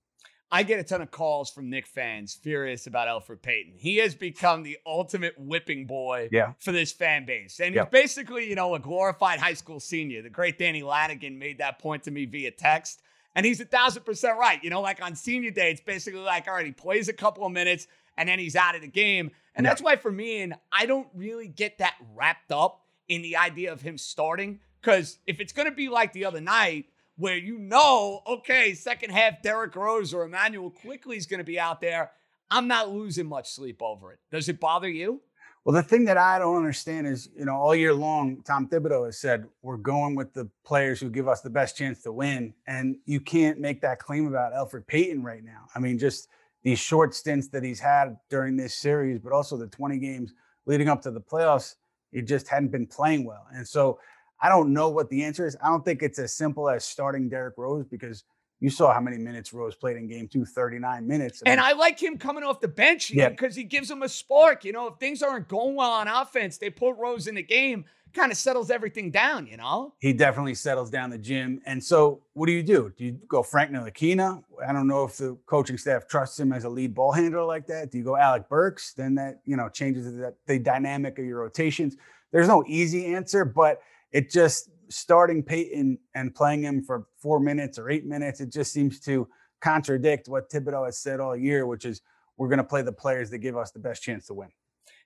I 0.51 0.63
get 0.63 0.79
a 0.79 0.85
ton 0.85 1.03
of 1.03 1.11
calls 1.11 1.51
from 1.51 1.69
Knick 1.69 1.87
fans 1.87 2.35
furious 2.35 2.87
about 2.87 3.09
Elfrid 3.09 3.43
Payton. 3.43 3.73
He 3.77 3.97
has 3.97 4.15
become 4.15 4.63
the 4.63 4.79
ultimate 4.87 5.35
whipping 5.39 5.87
boy 5.87 6.29
yeah. 6.31 6.53
for 6.59 6.71
this 6.71 6.93
fan 6.93 7.27
base. 7.27 7.59
And 7.61 7.75
he's 7.75 7.85
basically, 7.91 8.49
you 8.49 8.55
know, 8.55 8.75
a 8.75 8.79
glorified 8.79 9.41
high 9.41 9.55
school 9.55 9.81
senior. 9.81 10.23
The 10.23 10.31
great 10.31 10.59
Danny 10.59 10.83
Lanigan 10.83 11.39
made 11.39 11.59
that 11.59 11.81
point 11.81 12.05
to 12.05 12.11
me 12.11 12.25
via 12.27 12.53
text. 12.53 13.03
And 13.35 13.45
he's 13.45 13.61
a 13.61 13.65
thousand 13.65 14.05
percent 14.05 14.39
right. 14.39 14.63
You 14.63 14.71
know, 14.71 14.81
like 14.81 15.03
on 15.03 15.17
senior 15.17 15.51
day, 15.51 15.73
it's 15.73 15.81
basically 15.81 16.21
like, 16.21 16.47
all 16.47 16.55
right, 16.55 16.67
he 16.67 16.73
plays 16.73 17.09
a 17.09 17.13
couple 17.13 17.45
of 17.45 17.53
minutes 17.53 17.89
and 18.17 18.29
then 18.29 18.39
he's 18.39 18.55
out 18.55 18.77
of 18.77 18.81
the 18.81 18.87
game. 18.87 19.33
And 19.57 19.65
yeah. 19.65 19.71
that's 19.71 19.83
why 19.83 19.97
for 19.97 20.13
me, 20.13 20.43
and 20.43 20.55
I 20.71 20.87
don't 20.87 21.09
really 21.15 21.49
get 21.49 21.79
that 21.79 21.95
wrapped 22.15 22.53
up 22.53 22.83
in 23.09 23.23
the 23.23 23.37
idea 23.37 23.73
of 23.73 23.81
him 23.81 23.99
starting. 23.99 24.61
Because 24.81 25.19
if 25.27 25.41
it's 25.41 25.53
going 25.53 25.69
to 25.69 25.75
be 25.75 25.89
like 25.89 26.13
the 26.13 26.27
other 26.27 26.41
night, 26.41 26.87
where 27.17 27.37
you 27.37 27.59
know, 27.59 28.23
okay, 28.27 28.75
second 28.75 29.11
half, 29.11 29.43
Derrick 29.43 29.77
Rose 29.77 30.13
or 30.13 30.25
Immanuel 30.25 30.71
Quickley 30.71 31.17
is 31.17 31.27
going 31.27 31.39
to 31.39 31.45
be 31.45 31.59
out 31.59 31.81
there. 31.81 32.11
I'm 32.51 32.69
not 32.69 32.91
losing 32.91 33.27
much 33.27 33.51
sleep 33.51 33.81
over 33.81 34.13
it. 34.13 34.19
Does 34.31 34.49
it 34.49 34.61
bother 34.61 34.89
you? 34.89 35.21
Well, 35.65 35.75
the 35.75 35.83
thing 35.83 36.05
that 36.05 36.19
I 36.19 36.39
don't 36.39 36.57
understand 36.57 37.07
is, 37.07 37.31
you 37.35 37.47
know, 37.47 37.55
all 37.55 37.75
year 37.75 37.95
long, 37.95 38.43
Tom 38.43 38.69
Thibodeau 38.69 39.07
has 39.07 39.19
said 39.19 39.47
we're 39.63 39.79
going 39.79 40.15
with 40.15 40.35
the 40.35 40.49
players 40.63 41.01
who 41.01 41.09
give 41.09 41.27
us 41.27 41.41
the 41.41 41.49
best 41.49 41.75
chance 41.75 42.03
to 42.03 42.13
win, 42.13 42.53
and 42.67 42.97
you 43.07 43.19
can't 43.19 43.59
make 43.59 43.81
that 43.81 43.99
claim 43.99 44.27
about 44.27 44.53
Elfrid 44.53 44.87
Payton 44.87 45.23
right 45.23 45.43
now. 45.43 45.65
I 45.75 45.79
mean, 45.79 45.99
just 45.99 46.29
these 46.65 46.79
short 46.79 47.15
stints 47.15 47.49
that 47.49 47.63
he's 47.63 47.81
had 47.81 48.19
during 48.29 48.59
this 48.59 48.75
series, 48.75 49.19
but 49.19 49.33
also 49.33 49.57
the 49.57 49.67
20 49.69 49.99
games 49.99 50.35
leading 50.67 50.89
up 50.89 51.01
to 51.03 51.11
the 51.11 51.21
playoffs, 51.21 51.77
he 52.13 52.21
just 52.21 52.47
hadn't 52.47 52.71
been 52.71 52.87
playing 52.87 53.25
well, 53.25 53.47
and 53.55 53.67
so 53.67 53.99
I 54.41 54.49
don't 54.49 54.73
know 54.73 54.89
what 54.89 55.09
the 55.09 55.25
answer 55.25 55.47
is. 55.47 55.57
I 55.63 55.69
don't 55.69 55.85
think 55.85 56.03
it's 56.03 56.19
as 56.19 56.33
simple 56.33 56.69
as 56.69 56.85
starting 56.85 57.29
Derrick 57.29 57.55
Rose 57.57 57.87
because 57.87 58.25
you 58.61 58.71
saw 58.71 58.93
how 58.93 59.01
many 59.01 59.19
minutes 59.19 59.53
Rose 59.53 59.75
played 59.75 59.97
in 59.97 60.09
game 60.09 60.29
two 60.29 60.45
39 60.45 61.07
minutes. 61.07 61.43
Mean, 61.43 61.53
and 61.53 61.61
I 61.61 61.73
like 61.73 62.01
him 62.01 62.19
coming 62.19 62.45
off 62.45 62.61
the 62.61 62.69
bench 62.69 63.11
yeah. 63.11 63.29
because 63.29 63.55
he 63.55 63.65
gives 63.65 63.89
them 63.89 64.03
a 64.03 64.09
spark. 64.09 64.65
You 64.65 64.73
know, 64.73 64.87
if 64.89 64.95
things 64.99 65.23
aren't 65.23 65.49
going 65.49 65.75
well 65.75 65.91
on 65.91 66.09
offense, 66.09 66.59
they 66.59 66.71
put 66.71 66.97
Rose 66.97 67.27
in 67.27 67.35
the 67.35 67.43
game, 67.43 67.85
kind 68.15 68.33
of 68.33 68.39
settles 68.39 68.71
everything 68.71 69.11
down, 69.11 69.47
you 69.47 69.57
know? 69.57 69.93
He 69.99 70.13
definitely 70.13 70.55
settles 70.55 70.89
down 70.89 71.11
the 71.11 71.19
gym. 71.19 71.61
And 71.67 71.83
so 71.83 72.23
what 72.33 72.47
do 72.47 72.53
you 72.53 72.63
do? 72.63 72.93
Do 72.97 73.05
you 73.05 73.19
go 73.29 73.43
Frank 73.43 73.71
Ntilikina? 73.71 74.43
I 74.67 74.73
don't 74.73 74.87
know 74.87 75.05
if 75.05 75.17
the 75.17 75.37
coaching 75.47 75.77
staff 75.77 76.07
trusts 76.07 76.39
him 76.39 76.53
as 76.53 76.65
a 76.65 76.69
lead 76.69 76.95
ball 76.95 77.13
handler 77.13 77.45
like 77.45 77.67
that. 77.67 77.91
Do 77.91 77.99
you 77.99 78.05
go 78.05 78.17
Alec 78.17 78.49
Burks? 78.49 78.95
Then 78.95 79.15
that, 79.17 79.41
you 79.45 79.57
know, 79.57 79.69
changes 79.69 80.07
the, 80.07 80.35
the 80.47 80.59
dynamic 80.59 81.19
of 81.19 81.25
your 81.25 81.41
rotations. 81.41 81.97
There's 82.33 82.49
no 82.49 82.65
easy 82.67 83.15
answer, 83.15 83.45
but– 83.45 83.81
it 84.15 84.31
just 84.31 84.71
starting 84.89 85.43
Payton 85.43 85.99
and 86.15 86.35
playing 86.35 86.63
him 86.63 86.83
for 86.83 87.09
four 87.19 87.41
minutes 87.41 87.79
or 87.79 87.91
eight 87.91 88.07
minutes, 88.07 88.41
it 88.41 88.51
just 88.51 88.73
seems 88.73 89.01
to 89.01 89.29
contradict 89.61 90.29
what 90.29 90.49
Thibodeau 90.49 90.87
has 90.87 90.99
said 90.99 91.19
all 91.19 91.37
year, 91.37 91.67
which 91.67 91.85
is 91.85 92.01
we're 92.37 92.49
going 92.49 92.59
to 92.59 92.65
play 92.65 92.83
the 92.83 92.93
players 92.93 93.29
that 93.31 93.39
give 93.39 93.57
us 93.57 93.73
the 93.73 93.81
best 93.81 94.03
chance 94.03 94.27
to 94.29 94.35
win. 94.35 94.49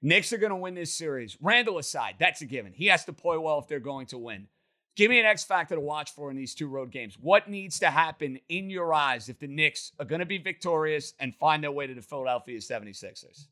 Knicks 0.02 0.32
are 0.32 0.38
going 0.38 0.50
to 0.50 0.56
win 0.56 0.74
this 0.74 0.94
series. 0.94 1.38
Randle 1.40 1.78
aside, 1.78 2.16
that's 2.20 2.42
a 2.42 2.46
given. 2.46 2.72
He 2.72 2.86
has 2.86 3.06
to 3.06 3.12
play 3.12 3.38
well 3.38 3.58
if 3.58 3.66
they're 3.66 3.80
going 3.80 4.06
to 4.08 4.18
win. 4.18 4.46
Give 4.94 5.10
me 5.10 5.20
an 5.20 5.26
X 5.26 5.42
factor 5.42 5.76
to 5.76 5.80
watch 5.80 6.10
for 6.10 6.30
in 6.30 6.36
these 6.36 6.54
two 6.54 6.68
road 6.68 6.90
games. 6.90 7.16
What 7.18 7.48
needs 7.48 7.78
to 7.78 7.86
happen 7.86 8.38
in 8.48 8.68
your 8.68 8.92
eyes 8.92 9.28
if 9.28 9.38
the 9.38 9.46
Knicks 9.46 9.92
are 9.98 10.04
going 10.04 10.20
to 10.20 10.26
be 10.26 10.38
victorious 10.38 11.14
and 11.18 11.34
find 11.36 11.62
their 11.62 11.72
way 11.72 11.86
to 11.86 11.94
the 11.94 12.02
Philadelphia 12.02 12.58
76ers? 12.58 13.46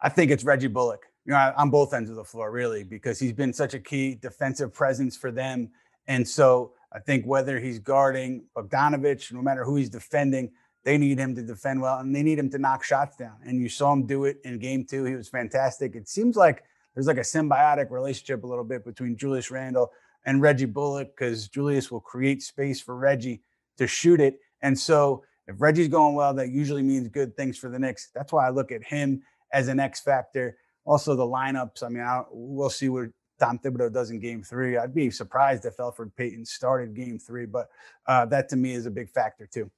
I 0.00 0.08
think 0.08 0.30
it's 0.30 0.44
Reggie 0.44 0.66
Bullock 0.66 1.06
you 1.28 1.34
know, 1.34 1.52
on 1.58 1.68
both 1.68 1.92
ends 1.92 2.08
of 2.08 2.16
the 2.16 2.24
floor, 2.24 2.50
really, 2.50 2.82
because 2.82 3.18
he's 3.18 3.34
been 3.34 3.52
such 3.52 3.74
a 3.74 3.78
key 3.78 4.14
defensive 4.14 4.72
presence 4.72 5.14
for 5.14 5.30
them. 5.30 5.70
And 6.06 6.26
so 6.26 6.72
I 6.90 7.00
think 7.00 7.26
whether 7.26 7.60
he's 7.60 7.78
guarding 7.78 8.46
Bogdanovich, 8.56 9.30
no 9.30 9.42
matter 9.42 9.62
who 9.62 9.76
he's 9.76 9.90
defending, 9.90 10.50
they 10.84 10.96
need 10.96 11.18
him 11.18 11.34
to 11.34 11.42
defend 11.42 11.82
well 11.82 11.98
and 11.98 12.16
they 12.16 12.22
need 12.22 12.38
him 12.38 12.48
to 12.48 12.58
knock 12.58 12.82
shots 12.82 13.14
down. 13.18 13.34
And 13.44 13.60
you 13.60 13.68
saw 13.68 13.92
him 13.92 14.06
do 14.06 14.24
it 14.24 14.38
in 14.44 14.58
game 14.58 14.86
two. 14.86 15.04
He 15.04 15.14
was 15.14 15.28
fantastic. 15.28 15.94
It 15.94 16.08
seems 16.08 16.34
like 16.34 16.64
there's 16.94 17.06
like 17.06 17.18
a 17.18 17.20
symbiotic 17.20 17.90
relationship 17.90 18.42
a 18.42 18.46
little 18.46 18.64
bit 18.64 18.82
between 18.82 19.14
Julius 19.14 19.50
Randle 19.50 19.92
and 20.24 20.40
Reggie 20.40 20.64
Bullock 20.64 21.08
because 21.14 21.46
Julius 21.48 21.90
will 21.90 22.00
create 22.00 22.42
space 22.42 22.80
for 22.80 22.96
Reggie 22.96 23.42
to 23.76 23.86
shoot 23.86 24.18
it. 24.18 24.40
And 24.62 24.78
so 24.78 25.24
if 25.46 25.60
Reggie's 25.60 25.88
going 25.88 26.14
well, 26.14 26.32
that 26.32 26.48
usually 26.48 26.82
means 26.82 27.06
good 27.08 27.36
things 27.36 27.58
for 27.58 27.68
the 27.68 27.78
Knicks. 27.78 28.08
That's 28.14 28.32
why 28.32 28.46
I 28.46 28.50
look 28.50 28.72
at 28.72 28.82
him 28.82 29.20
as 29.52 29.68
an 29.68 29.78
X 29.78 30.00
factor. 30.00 30.56
Also, 30.88 31.14
the 31.14 31.22
lineups. 31.22 31.82
I 31.82 31.90
mean, 31.90 32.02
I, 32.02 32.22
we'll 32.30 32.70
see 32.70 32.88
what 32.88 33.10
Tom 33.38 33.58
Thibodeau 33.58 33.92
does 33.92 34.10
in 34.10 34.20
Game 34.20 34.42
Three. 34.42 34.78
I'd 34.78 34.94
be 34.94 35.10
surprised 35.10 35.66
if 35.66 35.76
Elfrid 35.76 36.16
Payton 36.16 36.46
started 36.46 36.94
Game 36.94 37.18
Three, 37.18 37.44
but 37.44 37.68
uh, 38.06 38.24
that 38.24 38.48
to 38.48 38.56
me 38.56 38.72
is 38.72 38.86
a 38.86 38.90
big 38.90 39.10
factor 39.10 39.46
too. 39.46 39.70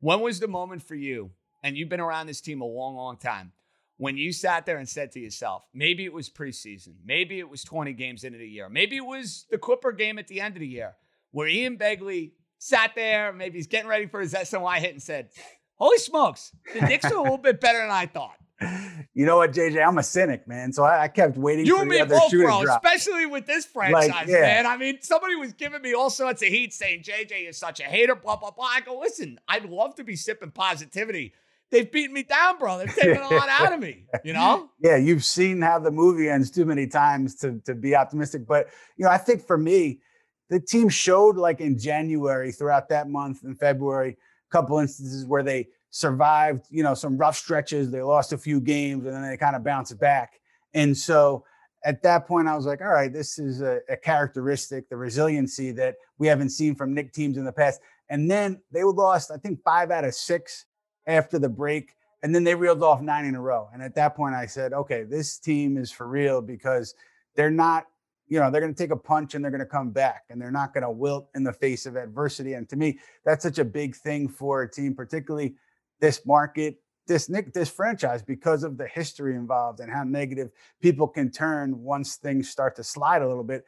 When 0.00 0.20
was 0.20 0.40
the 0.40 0.48
moment 0.48 0.82
for 0.82 0.94
you? 0.94 1.30
And 1.62 1.76
you've 1.76 1.90
been 1.90 2.00
around 2.00 2.26
this 2.26 2.40
team 2.40 2.62
a 2.62 2.64
long, 2.64 2.96
long 2.96 3.18
time. 3.18 3.52
When 3.98 4.16
you 4.16 4.32
sat 4.32 4.64
there 4.64 4.78
and 4.78 4.88
said 4.88 5.12
to 5.12 5.20
yourself, 5.20 5.66
maybe 5.74 6.06
it 6.06 6.12
was 6.12 6.30
preseason, 6.30 6.94
maybe 7.04 7.38
it 7.38 7.48
was 7.50 7.62
20 7.62 7.92
games 7.92 8.24
into 8.24 8.38
the 8.38 8.48
year, 8.48 8.70
maybe 8.70 8.96
it 8.96 9.04
was 9.04 9.44
the 9.50 9.58
Clipper 9.58 9.92
game 9.92 10.18
at 10.18 10.26
the 10.26 10.40
end 10.40 10.56
of 10.56 10.60
the 10.60 10.66
year, 10.66 10.94
where 11.32 11.48
Ian 11.48 11.76
Begley 11.76 12.32
sat 12.58 12.92
there, 12.94 13.30
maybe 13.32 13.58
he's 13.58 13.66
getting 13.66 13.88
ready 13.88 14.06
for 14.06 14.20
his 14.20 14.32
SNY 14.32 14.78
hit 14.78 14.92
and 14.92 15.02
said, 15.02 15.28
Holy 15.74 15.98
smokes, 15.98 16.52
the 16.72 16.80
Knicks 16.80 17.04
are 17.04 17.16
a 17.16 17.22
little 17.22 17.36
bit 17.36 17.60
better 17.60 17.78
than 17.78 17.90
I 17.90 18.06
thought 18.06 18.36
you 19.14 19.26
know 19.26 19.36
what, 19.36 19.52
JJ? 19.52 19.86
I'm 19.86 19.98
a 19.98 20.02
cynic, 20.02 20.48
man. 20.48 20.72
So 20.72 20.84
I, 20.84 21.04
I 21.04 21.08
kept 21.08 21.36
waiting 21.36 21.66
you 21.66 21.76
for 21.76 21.82
and 21.82 21.90
the 21.90 21.94
me 21.94 22.00
other 22.00 22.14
both, 22.14 22.30
shoe 22.30 22.42
bro, 22.42 22.60
to 22.60 22.64
drop. 22.64 22.84
Especially 22.84 23.26
with 23.26 23.46
this 23.46 23.66
franchise, 23.66 24.08
like, 24.08 24.28
yeah. 24.28 24.40
man. 24.40 24.66
I 24.66 24.76
mean, 24.76 24.98
somebody 25.02 25.34
was 25.34 25.52
giving 25.52 25.82
me 25.82 25.92
all 25.92 26.08
sorts 26.08 26.42
of 26.42 26.48
heat 26.48 26.72
saying 26.72 27.02
JJ 27.02 27.48
is 27.48 27.58
such 27.58 27.80
a 27.80 27.84
hater, 27.84 28.14
blah, 28.14 28.36
blah, 28.36 28.50
blah. 28.50 28.64
I 28.64 28.80
go, 28.80 28.98
listen, 28.98 29.38
I'd 29.46 29.66
love 29.66 29.94
to 29.96 30.04
be 30.04 30.16
sipping 30.16 30.52
positivity. 30.52 31.34
They've 31.70 31.90
beaten 31.90 32.14
me 32.14 32.22
down, 32.22 32.58
bro. 32.58 32.78
They've 32.78 32.94
taken 32.94 33.22
a 33.22 33.34
lot 33.34 33.48
out 33.48 33.72
of 33.72 33.80
me, 33.80 34.06
you 34.24 34.32
know? 34.32 34.70
Yeah, 34.80 34.96
you've 34.96 35.24
seen 35.24 35.60
how 35.60 35.78
the 35.78 35.90
movie 35.90 36.28
ends 36.28 36.50
too 36.50 36.64
many 36.64 36.86
times 36.86 37.34
to, 37.36 37.60
to 37.66 37.74
be 37.74 37.94
optimistic. 37.94 38.46
But, 38.46 38.68
you 38.96 39.04
know, 39.04 39.10
I 39.10 39.18
think 39.18 39.46
for 39.46 39.58
me, 39.58 40.00
the 40.48 40.60
team 40.60 40.88
showed 40.88 41.36
like 41.36 41.60
in 41.60 41.78
January 41.78 42.52
throughout 42.52 42.88
that 42.88 43.08
month 43.08 43.44
in 43.44 43.54
February 43.54 44.16
a 44.50 44.52
couple 44.52 44.78
instances 44.78 45.26
where 45.26 45.42
they 45.42 45.68
survived, 45.96 46.66
you 46.68 46.82
know, 46.82 46.92
some 46.92 47.16
rough 47.16 47.36
stretches. 47.38 47.90
They 47.90 48.02
lost 48.02 48.34
a 48.34 48.38
few 48.38 48.60
games 48.60 49.06
and 49.06 49.14
then 49.14 49.26
they 49.26 49.36
kind 49.38 49.56
of 49.56 49.64
bounced 49.64 49.98
back. 49.98 50.40
And 50.74 50.94
so 50.94 51.46
at 51.86 52.02
that 52.02 52.26
point, 52.26 52.48
I 52.48 52.54
was 52.54 52.66
like, 52.66 52.82
all 52.82 52.92
right, 52.92 53.10
this 53.10 53.38
is 53.38 53.62
a, 53.62 53.80
a, 53.88 53.96
characteristic, 53.96 54.90
the 54.90 54.96
resiliency 54.96 55.72
that 55.72 55.94
we 56.18 56.26
haven't 56.26 56.50
seen 56.50 56.74
from 56.74 56.92
Knick 56.92 57.14
teams 57.14 57.38
in 57.38 57.46
the 57.46 57.52
past. 57.52 57.80
And 58.10 58.30
then 58.30 58.60
they 58.70 58.82
lost, 58.82 59.30
I 59.30 59.38
think, 59.38 59.62
five 59.64 59.90
out 59.90 60.04
of 60.04 60.14
six 60.14 60.66
after 61.06 61.38
the 61.38 61.48
break. 61.48 61.94
And 62.22 62.34
then 62.34 62.44
they 62.44 62.54
reeled 62.54 62.82
off 62.82 63.00
nine 63.00 63.24
in 63.24 63.34
a 63.34 63.40
row. 63.40 63.70
And 63.72 63.82
at 63.82 63.94
that 63.94 64.14
point, 64.16 64.34
I 64.34 64.44
said, 64.44 64.74
okay, 64.74 65.02
this 65.02 65.38
team 65.38 65.78
is 65.78 65.90
for 65.90 66.06
real 66.06 66.42
because 66.42 66.94
they're 67.36 67.50
not, 67.50 67.86
you 68.28 68.38
know, 68.38 68.50
they're 68.50 68.60
going 68.60 68.74
to 68.74 68.78
take 68.78 68.90
a 68.90 68.96
punch 68.96 69.34
and 69.34 69.42
they're 69.42 69.50
going 69.50 69.60
to 69.60 69.66
come 69.66 69.92
back 69.92 70.24
and 70.28 70.42
they're 70.42 70.50
not 70.50 70.74
going 70.74 70.82
to 70.82 70.90
wilt 70.90 71.30
in 71.34 71.42
the 71.42 71.54
face 71.54 71.86
of 71.86 71.96
adversity. 71.96 72.52
And 72.52 72.68
to 72.68 72.76
me, 72.76 72.98
that's 73.24 73.42
such 73.42 73.58
a 73.58 73.64
big 73.64 73.96
thing 73.96 74.28
for 74.28 74.60
a 74.62 74.70
team, 74.70 74.94
particularly 74.94 75.54
this 76.00 76.24
market, 76.26 76.80
this 77.06 77.30
this 77.54 77.70
franchise, 77.70 78.22
because 78.22 78.62
of 78.64 78.76
the 78.76 78.86
history 78.86 79.34
involved 79.34 79.80
and 79.80 79.90
how 79.90 80.02
negative 80.04 80.50
people 80.80 81.06
can 81.06 81.30
turn 81.30 81.82
once 81.82 82.16
things 82.16 82.48
start 82.48 82.76
to 82.76 82.84
slide 82.84 83.22
a 83.22 83.28
little 83.28 83.44
bit. 83.44 83.64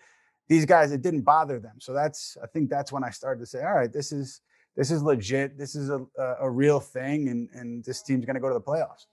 These 0.49 0.65
guys, 0.65 0.93
it 0.93 1.03
didn't 1.03 1.23
bother 1.23 1.59
them. 1.59 1.77
So 1.79 1.93
that's, 1.93 2.39
I 2.43 2.47
think 2.47 2.71
that's 2.71 2.91
when 2.91 3.05
I 3.05 3.11
started 3.11 3.41
to 3.41 3.47
say, 3.47 3.63
all 3.63 3.75
right, 3.75 3.93
this 3.93 4.13
is 4.13 4.41
this 4.77 4.91
is 4.91 5.03
legit. 5.03 5.59
This 5.59 5.75
is 5.75 5.91
a, 5.91 6.07
a, 6.17 6.37
a 6.43 6.51
real 6.51 6.81
thing, 6.81 7.29
and 7.29 7.49
and 7.53 7.85
this 7.85 8.03
team's 8.03 8.25
going 8.25 8.35
to 8.35 8.41
go 8.41 8.49
to 8.49 8.55
the 8.55 8.61
playoffs. 8.61 9.07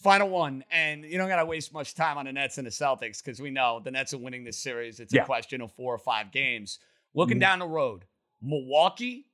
Final 0.00 0.28
one, 0.28 0.62
and 0.70 1.04
you 1.04 1.18
don't 1.18 1.28
got 1.28 1.36
to 1.40 1.44
waste 1.44 1.72
much 1.72 1.94
time 1.94 2.18
on 2.18 2.26
the 2.26 2.32
Nets 2.32 2.58
and 2.58 2.66
the 2.66 2.70
Celtics 2.70 3.24
because 3.24 3.40
we 3.40 3.50
know 3.50 3.80
the 3.82 3.90
Nets 3.90 4.14
are 4.14 4.18
winning 4.18 4.44
this 4.44 4.58
series. 4.58 5.00
It's 5.00 5.12
yeah. 5.12 5.22
a 5.22 5.26
question 5.26 5.60
of 5.60 5.72
four 5.72 5.92
or 5.92 5.98
five 5.98 6.30
games. 6.30 6.78
Looking 7.14 7.36
mm-hmm. 7.36 7.40
down 7.40 7.58
the 7.58 7.66
road, 7.66 8.04
Milwaukee, 8.40 9.26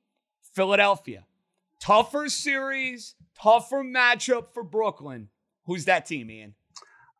Philadelphia, 0.53 1.25
tougher 1.79 2.29
series, 2.29 3.15
tougher 3.41 3.83
matchup 3.83 4.53
for 4.53 4.63
Brooklyn. 4.63 5.29
Who's 5.65 5.85
that 5.85 6.05
team, 6.05 6.29
Ian? 6.29 6.55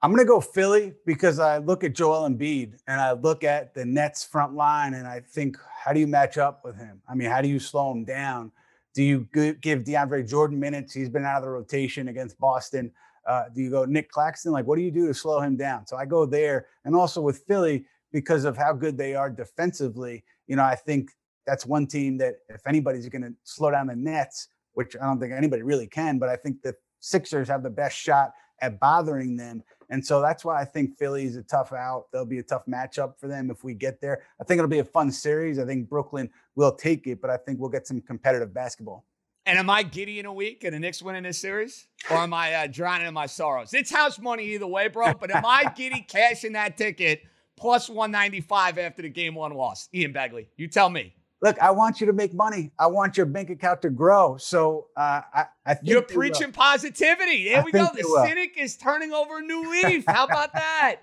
I'm 0.01 0.11
going 0.11 0.23
to 0.23 0.27
go 0.27 0.39
Philly 0.39 0.93
because 1.05 1.39
I 1.39 1.57
look 1.57 1.83
at 1.83 1.95
Joel 1.95 2.29
Embiid 2.29 2.75
and 2.87 3.01
I 3.01 3.13
look 3.13 3.43
at 3.43 3.73
the 3.73 3.85
Nets 3.85 4.23
front 4.23 4.53
line 4.53 4.93
and 4.93 5.07
I 5.07 5.21
think, 5.21 5.57
how 5.83 5.93
do 5.93 5.99
you 5.99 6.07
match 6.07 6.37
up 6.37 6.63
with 6.63 6.77
him? 6.77 7.01
I 7.09 7.15
mean, 7.15 7.29
how 7.29 7.41
do 7.41 7.47
you 7.47 7.59
slow 7.59 7.91
him 7.91 8.05
down? 8.05 8.51
Do 8.93 9.03
you 9.03 9.27
give 9.33 9.83
DeAndre 9.83 10.27
Jordan 10.27 10.59
minutes? 10.59 10.93
He's 10.93 11.09
been 11.09 11.25
out 11.25 11.37
of 11.37 11.43
the 11.43 11.49
rotation 11.49 12.07
against 12.09 12.39
Boston. 12.39 12.91
Uh, 13.27 13.45
do 13.53 13.61
you 13.61 13.71
go 13.71 13.83
Nic 13.85 14.11
Claxton? 14.11 14.51
Like, 14.51 14.67
what 14.67 14.77
do 14.77 14.83
you 14.83 14.91
do 14.91 15.07
to 15.07 15.13
slow 15.13 15.39
him 15.39 15.57
down? 15.57 15.87
So 15.87 15.97
I 15.97 16.05
go 16.05 16.25
there. 16.25 16.67
And 16.85 16.95
also 16.95 17.19
with 17.19 17.39
Philly, 17.47 17.85
because 18.11 18.45
of 18.45 18.55
how 18.55 18.73
good 18.73 18.97
they 18.97 19.15
are 19.15 19.29
defensively, 19.29 20.23
you 20.47 20.55
know, 20.55 20.63
I 20.63 20.75
think 20.75 21.11
that's 21.45 21.65
one 21.65 21.87
team 21.87 22.17
that 22.17 22.35
if 22.49 22.65
anybody's 22.67 23.07
going 23.09 23.21
to 23.21 23.33
slow 23.43 23.71
down 23.71 23.87
the 23.87 23.95
Nets, 23.95 24.49
which 24.73 24.95
I 24.95 25.05
don't 25.05 25.19
think 25.19 25.33
anybody 25.33 25.63
really 25.63 25.87
can, 25.87 26.19
but 26.19 26.29
I 26.29 26.35
think 26.35 26.61
the 26.61 26.75
Sixers 26.99 27.47
have 27.47 27.61
the 27.61 27.69
best 27.69 27.95
shot 27.95 28.31
at 28.61 28.79
bothering 28.79 29.37
them. 29.37 29.63
And 29.89 30.03
so 30.03 30.21
that's 30.21 30.43
why 30.43 30.59
I 30.59 30.65
think 30.65 30.97
Philly 30.97 31.25
is 31.25 31.35
a 31.35 31.43
tough 31.43 31.71
out. 31.71 32.05
They'll 32.11 32.25
be 32.25 32.39
a 32.39 32.43
tough 32.43 32.65
matchup 32.65 33.19
for 33.19 33.27
them 33.27 33.51
if 33.51 33.63
we 33.63 33.73
get 33.73 34.01
there. 34.01 34.23
I 34.41 34.43
think 34.43 34.57
it'll 34.57 34.69
be 34.69 34.79
a 34.79 34.85
fun 34.85 35.11
series. 35.11 35.59
I 35.59 35.65
think 35.65 35.87
Brooklyn 35.89 36.29
will 36.55 36.71
take 36.71 37.05
it, 37.05 37.21
but 37.21 37.29
I 37.29 37.37
think 37.37 37.59
we'll 37.59 37.69
get 37.69 37.85
some 37.85 38.01
competitive 38.01 38.53
basketball. 38.53 39.05
And 39.45 39.59
am 39.59 39.69
I 39.69 39.83
giddy 39.83 40.19
in 40.19 40.25
a 40.25 40.33
week 40.33 40.63
and 40.63 40.73
the 40.73 40.79
Knicks 40.79 41.03
winning 41.03 41.21
this 41.23 41.37
series? 41.37 41.87
Or 42.09 42.17
am 42.17 42.33
I 42.33 42.53
uh, 42.53 42.67
drowning 42.67 43.07
in 43.07 43.13
my 43.13 43.27
sorrows? 43.27 43.75
It's 43.75 43.91
house 43.91 44.17
money 44.17 44.45
either 44.55 44.65
way, 44.65 44.87
bro. 44.87 45.13
But 45.13 45.29
am 45.29 45.45
I 45.45 45.71
giddy 45.75 46.01
cashing 46.01 46.53
that 46.53 46.77
ticket 46.77 47.21
plus 47.55 47.87
195 47.87 48.79
after 48.79 49.03
the 49.03 49.09
game 49.09 49.35
one 49.35 49.53
loss? 49.53 49.87
Ian 49.93 50.13
Begley, 50.13 50.47
you 50.57 50.67
tell 50.67 50.89
me 50.89 51.13
look, 51.45 51.59
I 51.59 51.69
want 51.69 52.01
you 52.01 52.07
to 52.07 52.13
make 52.13 52.33
money. 52.33 52.71
I 52.79 52.87
want 52.87 53.17
your 53.17 53.27
bank 53.27 53.51
account 53.51 53.83
to 53.83 53.91
grow. 53.91 54.35
So 54.37 54.87
uh, 54.97 55.21
I, 55.33 55.45
I 55.65 55.75
think 55.75 55.87
you're 55.87 56.01
preaching 56.01 56.47
will. 56.47 56.53
positivity. 56.53 57.49
There 57.49 57.61
I 57.61 57.63
we 57.63 57.71
go. 57.71 57.87
The 57.93 58.25
cynic 58.27 58.55
is 58.57 58.75
turning 58.75 59.13
over 59.13 59.37
a 59.37 59.41
new 59.41 59.71
leaf. 59.71 60.05
How 60.07 60.25
about 60.25 60.53
that? 60.53 61.01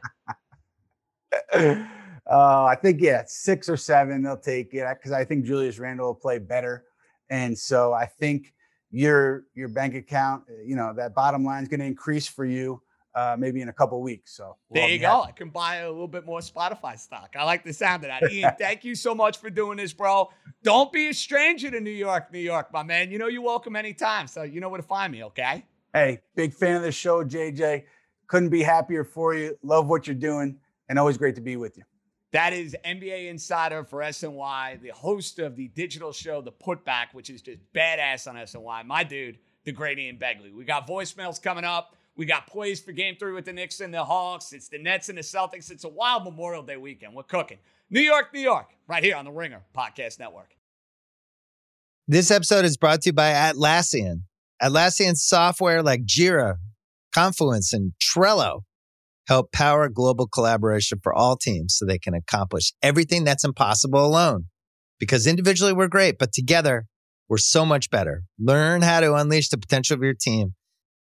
uh, 1.55 2.65
I 2.65 2.75
think 2.75 3.01
yeah, 3.01 3.23
six 3.27 3.69
or 3.69 3.77
seven 3.77 4.23
they'll 4.23 4.37
take 4.37 4.75
it 4.75 4.87
because 4.99 5.13
I 5.13 5.25
think 5.25 5.45
Julius 5.45 5.79
Randle 5.79 6.09
will 6.09 6.15
play 6.15 6.41
better, 6.41 6.85
and 7.31 7.57
so 7.57 7.93
I 7.93 8.07
think 8.07 8.53
your 8.91 9.45
your 9.55 9.69
bank 9.69 9.95
account, 9.95 10.43
you 10.67 10.75
know, 10.75 10.93
that 10.97 11.15
bottom 11.15 11.45
line 11.45 11.63
is 11.63 11.69
going 11.69 11.81
to 11.81 11.87
increase 11.87 12.27
for 12.27 12.45
you 12.45 12.83
uh, 13.15 13.37
maybe 13.39 13.61
in 13.61 13.69
a 13.69 13.73
couple 13.73 14.01
weeks. 14.01 14.37
So 14.37 14.57
we'll 14.69 14.83
there 14.83 14.91
you 14.91 14.99
go. 14.99 15.23
I 15.23 15.33
can 15.33 15.51
buy 15.51 15.77
a 15.77 15.91
little 15.91 16.09
bit 16.09 16.25
more 16.25 16.41
Spotify 16.41 16.99
stock. 16.99 17.35
I 17.39 17.45
like 17.45 17.65
the 17.65 17.73
sound 17.73 18.05
of 18.05 18.09
that. 18.09 18.31
Ian, 18.31 18.53
thank 18.59 18.85
you 18.85 18.95
so 18.95 19.15
much 19.15 19.39
for 19.39 19.51
doing 19.51 19.77
this, 19.77 19.93
bro. 19.93 20.31
Don't 20.63 20.93
be 20.93 21.09
a 21.09 21.15
stranger 21.15 21.71
to 21.71 21.81
New 21.81 21.91
York, 21.91 22.33
New 22.33 22.41
York, 22.41 22.73
my 22.73 22.83
man. 22.83 23.11
You 23.11 23.19
know 23.19 23.29
you're 23.29 23.43
welcome 23.43 23.77
anytime. 23.77 24.27
So 24.27 24.43
you 24.43 24.61
know 24.61 24.69
where 24.69 24.81
to 24.81 24.87
find 24.87 25.13
me, 25.13 25.25
okay? 25.25 25.65
Hey, 25.93 26.21
big 26.35 26.55
fan 26.55 26.77
of 26.77 26.83
the 26.83 26.93
show, 26.93 27.25
JJ. 27.25 27.85
Couldn't 28.27 28.49
be 28.49 28.63
happier 28.63 29.05
for 29.05 29.35
you. 29.35 29.59
Love 29.63 29.89
what 29.89 30.07
you're 30.07 30.15
doing, 30.15 30.59
and 30.89 30.99
always 30.99 31.19
great 31.19 31.35
to 31.35 31.43
be 31.43 31.57
with 31.57 31.77
you. 31.77 31.85
That 32.33 32.55
is 32.55 32.75
NBA 32.83 33.29
Insider 33.29 33.85
for 33.85 34.01
SNY, 34.01 34.81
the 34.81 34.89
host 34.89 35.39
of 35.39 35.55
the 35.55 35.69
digital 35.69 36.13
show, 36.13 36.41
The 36.41 36.51
Putback, 36.51 37.09
which 37.13 37.29
is 37.29 37.43
just 37.43 37.59
badass 37.75 38.27
on 38.27 38.37
SNY. 38.37 38.87
My 38.87 39.05
dude, 39.05 39.39
the 39.65 39.73
great 39.73 39.99
Ian 39.99 40.17
Begley. 40.17 40.51
We 40.51 40.65
got 40.65 40.87
voicemails 40.89 41.43
coming 41.43 41.65
up. 41.65 41.95
We 42.17 42.27
got 42.27 42.47
plays 42.47 42.81
for 42.81 42.93
game 42.93 43.17
three 43.19 43.33
with 43.33 43.47
the 43.47 43.53
Knicks 43.53 43.81
and 43.81 43.93
the 43.93 44.05
Hawks. 44.05 44.53
It's 44.53 44.69
the 44.69 44.79
Nets 44.79 45.09
and 45.09 45.17
the 45.17 45.23
Celtics. 45.23 45.71
It's 45.71 45.85
a 45.85 45.89
wild 45.89 46.25
Memorial 46.25 46.63
Day 46.63 46.77
weekend. 46.77 47.15
We're 47.15 47.23
cooking. 47.23 47.59
New 47.89 48.01
York, 48.01 48.35
New 48.35 48.41
York, 48.41 48.69
right 48.87 49.03
here 49.03 49.17
on 49.17 49.25
the 49.25 49.31
Ringer 49.31 49.63
Podcast 49.75 50.19
Network. 50.19 50.51
This 52.07 52.31
episode 52.31 52.65
is 52.65 52.77
brought 52.77 53.03
to 53.03 53.09
you 53.09 53.13
by 53.15 53.33
Atlassian. 53.33 54.23
Atlassian 54.63 55.17
software 55.17 55.83
like 55.83 56.05
Jira, 56.05 56.57
Confluence, 57.15 57.73
and 57.73 57.93
Trello 58.03 58.63
help 59.27 59.53
power 59.53 59.89
global 59.89 60.27
collaboration 60.27 60.99
for 61.03 61.15
all 61.15 61.37
teams 61.37 61.77
so 61.77 61.87
they 61.87 61.99
can 61.99 62.13
accomplish 62.13 62.73
everything 62.83 63.25
that's 63.25 63.45
impossible 63.45 64.05
alone. 64.05 64.47
Because 64.99 65.27
individually 65.27 65.73
we're 65.73 65.89
great, 65.89 66.19
but 66.19 66.33
together 66.33 66.87
we're 67.29 67.39
so 67.39 67.65
much 67.65 67.89
better. 67.89 68.25
Learn 68.39 68.83
how 68.83 69.01
to 69.01 69.15
unleash 69.15 69.49
the 69.49 69.59
potential 69.59 69.95
of 69.95 70.03
your 70.03 70.15
team 70.15 70.55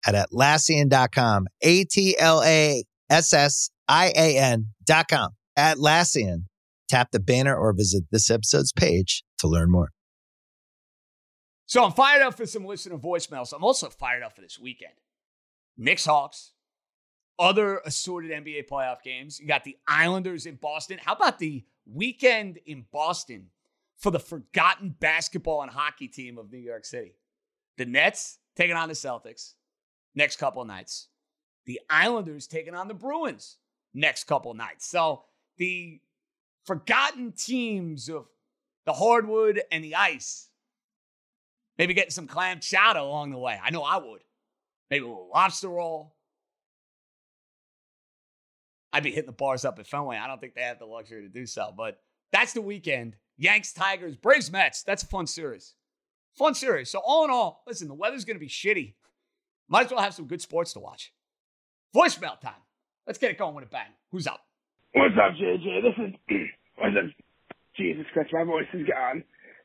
at 0.06 0.16
Atlassian.com. 0.16 1.48
A 1.62 1.84
T 1.86 2.18
L 2.20 2.42
A 2.44 2.84
S 3.10 3.34
S 3.34 3.70
I 3.88 4.12
A 4.16 4.38
N.com. 4.38 5.32
Atlassian. 5.58 6.46
Tap 6.90 7.12
the 7.12 7.20
banner 7.20 7.56
or 7.56 7.74
visit 7.74 8.04
this 8.12 8.30
episode's 8.30 8.74
page 8.74 9.24
to 9.40 9.48
learn 9.48 9.72
more. 9.72 9.92
So 11.66 11.86
I'm 11.86 11.94
fired 11.94 12.22
up 12.22 12.36
for 12.36 12.46
some 12.46 12.66
listener 12.66 12.98
voicemails. 12.98 13.54
I'm 13.54 13.64
also 13.64 13.90
fired 13.90 14.24
up 14.24 14.36
for 14.36 14.42
this 14.42 14.60
weekend. 14.60 14.92
Knicks 15.78 16.04
Hawks, 16.04 16.52
other 17.40 17.78
assorted 17.86 18.32
NBA 18.32 18.68
playoff 18.70 19.02
games. 19.04 19.40
You 19.40 19.48
got 19.48 19.64
the 19.64 19.78
Islanders 19.88 20.46
in 20.46 20.56
Boston. 20.56 21.00
How 21.02 21.14
about 21.14 21.40
the 21.40 21.64
weekend 21.86 22.60
in 22.66 22.86
Boston 22.92 23.48
for 23.98 24.12
the 24.12 24.20
forgotten 24.20 24.96
basketball 25.00 25.62
and 25.62 25.72
hockey 25.72 26.10
team 26.10 26.38
of 26.38 26.52
New 26.52 26.60
York 26.60 26.84
City? 26.84 27.16
The 27.78 27.86
Nets 27.86 28.40
taking 28.58 28.76
on 28.76 28.90
the 28.90 28.94
Celtics 28.94 29.54
next 30.16 30.38
couple 30.38 30.64
nights. 30.66 31.08
The 31.66 31.80
Islanders 31.90 32.48
taking 32.48 32.76
on 32.76 32.88
the 32.88 32.94
Bruins 32.94 33.58
next 33.94 34.26
couple 34.26 34.54
nights. 34.54 34.88
So 34.88 35.24
the 35.58 36.00
forgotten 36.66 37.34
teams 37.34 38.10
of 38.10 38.26
the 38.86 38.94
hardwood 38.94 39.62
and 39.72 39.84
the 39.84 39.96
ice. 39.96 40.50
Maybe 41.78 41.94
getting 41.94 42.12
some 42.12 42.28
clam 42.28 42.60
chowder 42.60 43.00
along 43.00 43.32
the 43.32 43.38
way. 43.38 43.60
I 43.64 43.70
know 43.72 43.84
I 43.84 43.98
would. 43.98 44.22
Maybe 44.90 45.06
a 45.06 45.08
little 45.08 45.30
lobster 45.34 45.70
roll. 45.70 46.16
I'd 48.94 49.04
be 49.04 49.12
hitting 49.12 49.28
the 49.28 49.32
bars 49.32 49.64
up 49.64 49.80
at 49.80 49.88
Fenway. 49.88 50.18
I 50.18 50.28
don't 50.28 50.42
think 50.42 50.54
they 50.54 50.62
have 50.62 50.80
the 50.80 50.86
luxury 50.86 51.22
to 51.22 51.30
do 51.30 51.46
so, 51.46 51.74
but 51.76 52.02
that's 52.34 52.54
the 52.54 52.62
weekend. 52.62 53.16
Yanks, 53.38 53.72
Tigers, 53.72 54.18
Braves, 54.18 54.52
Mets. 54.52 54.84
That's 54.84 55.04
a 55.04 55.08
fun 55.08 55.28
series. 55.28 55.76
Fun 56.38 56.54
series. 56.54 56.90
So 56.90 57.00
all 57.00 57.24
in 57.24 57.32
all, 57.32 57.64
listen, 57.66 57.88
the 57.88 57.94
weather's 57.94 58.26
going 58.26 58.36
to 58.36 58.40
be 58.40 58.50
shitty 58.50 58.96
might 59.72 59.86
as 59.86 59.92
well 59.92 60.02
have 60.02 60.14
some 60.14 60.28
good 60.28 60.42
sports 60.42 60.74
to 60.74 60.80
watch. 60.80 61.14
Voicemail 61.96 62.40
time. 62.40 62.62
Let's 63.08 63.18
get 63.18 63.32
it 63.32 63.38
going 63.38 63.56
with 63.56 63.64
a 63.64 63.68
bang. 63.68 63.88
Who's 64.12 64.28
up? 64.28 64.46
What's 64.94 65.16
up, 65.16 65.34
JJ? 65.40 65.82
This 65.82 65.96
is 65.98 66.14
what's 66.76 66.96
up? 66.98 67.10
Jesus 67.78 68.06
Christ, 68.14 68.32
my 68.34 68.44
voice 68.44 68.68
is 68.74 68.86
gone. 68.86 69.24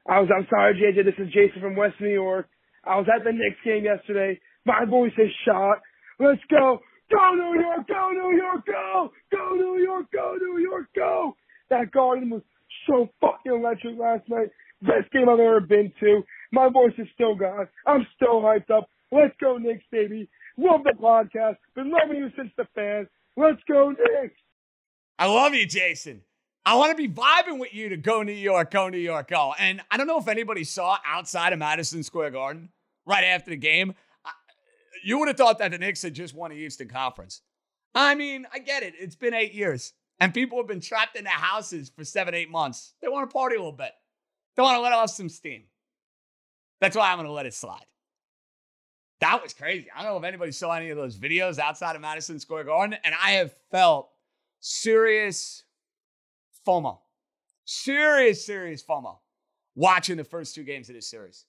I 0.08 0.20
was 0.20 0.30
I'm 0.34 0.46
sorry, 0.48 0.74
JJ. 0.74 1.04
This 1.04 1.18
is 1.18 1.32
Jason 1.34 1.60
from 1.60 1.74
West 1.74 1.96
New 2.00 2.08
York. 2.08 2.48
I 2.84 2.96
was 2.96 3.06
at 3.12 3.24
the 3.24 3.32
Knicks 3.32 3.58
game 3.64 3.84
yesterday. 3.84 4.40
My 4.64 4.84
voice 4.88 5.12
is 5.18 5.30
shot. 5.44 5.82
Let's 6.20 6.40
go. 6.48 6.78
Go 7.10 7.34
New 7.34 7.60
York, 7.60 7.86
go 7.86 8.10
New 8.10 8.36
York, 8.36 8.66
go! 8.66 9.12
Go 9.30 9.54
New 9.54 9.78
York, 9.78 10.06
go 10.12 10.36
New 10.40 10.58
York, 10.58 10.86
go! 10.96 11.36
That 11.70 11.92
garden 11.92 12.30
was 12.30 12.42
so 12.88 13.08
fucking 13.20 13.52
electric 13.52 13.96
last 13.96 14.28
night. 14.28 14.48
Best 14.82 15.12
game 15.12 15.28
I've 15.28 15.38
ever 15.38 15.60
been 15.60 15.92
to. 16.00 16.22
My 16.50 16.68
voice 16.68 16.94
is 16.98 17.06
still 17.14 17.36
gone. 17.36 17.68
I'm 17.86 18.04
still 18.16 18.42
hyped 18.42 18.70
up. 18.70 18.88
Let's 19.12 19.34
go, 19.40 19.56
Knicks, 19.58 19.84
baby. 19.90 20.28
Love 20.56 20.82
the 20.84 20.94
podcast. 21.00 21.56
Been 21.74 21.90
loving 21.90 22.16
you 22.16 22.30
since 22.36 22.50
the 22.56 22.66
fans. 22.74 23.08
Let's 23.36 23.60
go, 23.68 23.90
Knicks. 23.90 24.34
I 25.18 25.26
love 25.26 25.54
you, 25.54 25.66
Jason. 25.66 26.22
I 26.64 26.74
want 26.74 26.90
to 26.90 26.96
be 26.96 27.08
vibing 27.08 27.60
with 27.60 27.72
you 27.72 27.90
to 27.90 27.96
go 27.96 28.22
New 28.22 28.32
York, 28.32 28.72
go 28.72 28.88
New 28.88 28.98
York, 28.98 29.28
go. 29.28 29.54
And 29.58 29.80
I 29.90 29.96
don't 29.96 30.08
know 30.08 30.18
if 30.18 30.26
anybody 30.26 30.64
saw 30.64 30.98
outside 31.06 31.52
of 31.52 31.60
Madison 31.60 32.02
Square 32.02 32.32
Garden 32.32 32.70
right 33.06 33.22
after 33.22 33.50
the 33.50 33.56
game. 33.56 33.94
You 35.04 35.18
would 35.18 35.28
have 35.28 35.36
thought 35.36 35.58
that 35.58 35.70
the 35.70 35.78
Knicks 35.78 36.02
had 36.02 36.14
just 36.14 36.34
won 36.34 36.50
the 36.50 36.56
Eastern 36.56 36.88
Conference. 36.88 37.42
I 37.94 38.16
mean, 38.16 38.46
I 38.52 38.58
get 38.58 38.82
it. 38.82 38.94
It's 38.98 39.14
been 39.14 39.32
eight 39.32 39.54
years, 39.54 39.92
and 40.18 40.34
people 40.34 40.58
have 40.58 40.66
been 40.66 40.80
trapped 40.80 41.16
in 41.16 41.24
their 41.24 41.32
houses 41.32 41.92
for 41.94 42.04
seven, 42.04 42.34
eight 42.34 42.50
months. 42.50 42.94
They 43.00 43.08
want 43.08 43.30
to 43.30 43.32
party 43.32 43.54
a 43.54 43.58
little 43.58 43.70
bit. 43.70 43.92
They 44.56 44.62
want 44.62 44.76
to 44.76 44.80
let 44.80 44.92
off 44.92 45.10
some 45.10 45.28
steam. 45.28 45.64
That's 46.80 46.96
why 46.96 47.10
I'm 47.10 47.18
going 47.18 47.26
to 47.26 47.32
let 47.32 47.46
it 47.46 47.54
slide. 47.54 47.86
That 49.20 49.42
was 49.42 49.54
crazy. 49.54 49.88
I 49.94 50.02
don't 50.02 50.12
know 50.12 50.18
if 50.18 50.24
anybody 50.24 50.52
saw 50.52 50.72
any 50.72 50.90
of 50.90 50.96
those 50.96 51.18
videos 51.18 51.58
outside 51.58 51.96
of 51.96 52.02
Madison 52.02 52.38
Square 52.38 52.64
Garden, 52.64 52.98
and 53.02 53.14
I 53.14 53.32
have 53.32 53.52
felt 53.70 54.10
serious 54.60 55.64
FOMO. 56.66 56.98
Serious, 57.64 58.44
serious 58.44 58.82
FOMO 58.82 59.18
watching 59.74 60.16
the 60.16 60.24
first 60.24 60.54
two 60.54 60.64
games 60.64 60.88
of 60.88 60.94
this 60.94 61.08
series. 61.08 61.44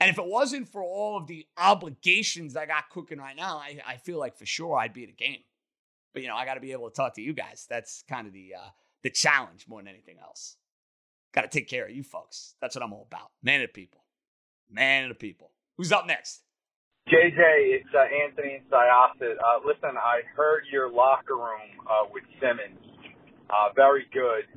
And 0.00 0.10
if 0.10 0.18
it 0.18 0.26
wasn't 0.26 0.68
for 0.68 0.82
all 0.82 1.16
of 1.16 1.26
the 1.26 1.46
obligations 1.56 2.56
I 2.56 2.66
got 2.66 2.90
cooking 2.90 3.18
right 3.18 3.36
now, 3.36 3.58
I, 3.58 3.78
I 3.86 3.96
feel 3.96 4.18
like 4.18 4.36
for 4.36 4.46
sure 4.46 4.76
I'd 4.76 4.92
be 4.92 5.04
at 5.04 5.10
a 5.10 5.12
game. 5.12 5.38
But 6.12 6.22
you 6.22 6.28
know, 6.28 6.36
I 6.36 6.44
got 6.44 6.54
to 6.54 6.60
be 6.60 6.72
able 6.72 6.90
to 6.90 6.94
talk 6.94 7.14
to 7.14 7.22
you 7.22 7.32
guys. 7.32 7.66
That's 7.70 8.02
kind 8.08 8.26
of 8.26 8.32
the 8.32 8.54
uh, 8.58 8.68
the 9.02 9.10
challenge 9.10 9.66
more 9.68 9.80
than 9.80 9.88
anything 9.88 10.16
else. 10.20 10.56
Got 11.32 11.42
to 11.42 11.48
take 11.48 11.68
care 11.68 11.86
of 11.86 11.92
you 11.92 12.02
folks. 12.02 12.54
That's 12.60 12.74
what 12.74 12.82
I'm 12.82 12.92
all 12.92 13.08
about. 13.10 13.30
Man 13.42 13.60
of 13.60 13.68
the 13.68 13.72
people. 13.72 14.02
Man 14.70 15.04
of 15.04 15.08
the 15.10 15.14
people. 15.14 15.52
Who's 15.76 15.92
up 15.92 16.06
next? 16.06 16.42
JJ, 17.12 17.76
it's 17.76 17.92
uh, 17.92 18.08
Anthony 18.08 18.56
and 18.56 18.64
Syosset. 18.72 19.36
Uh, 19.36 19.60
listen, 19.68 20.00
I 20.00 20.24
heard 20.32 20.64
your 20.72 20.88
locker 20.88 21.36
room 21.36 21.68
uh, 21.84 22.08
with 22.08 22.24
Simmons 22.40 22.80
uh, 23.52 23.68
very 23.76 24.08
good. 24.16 24.48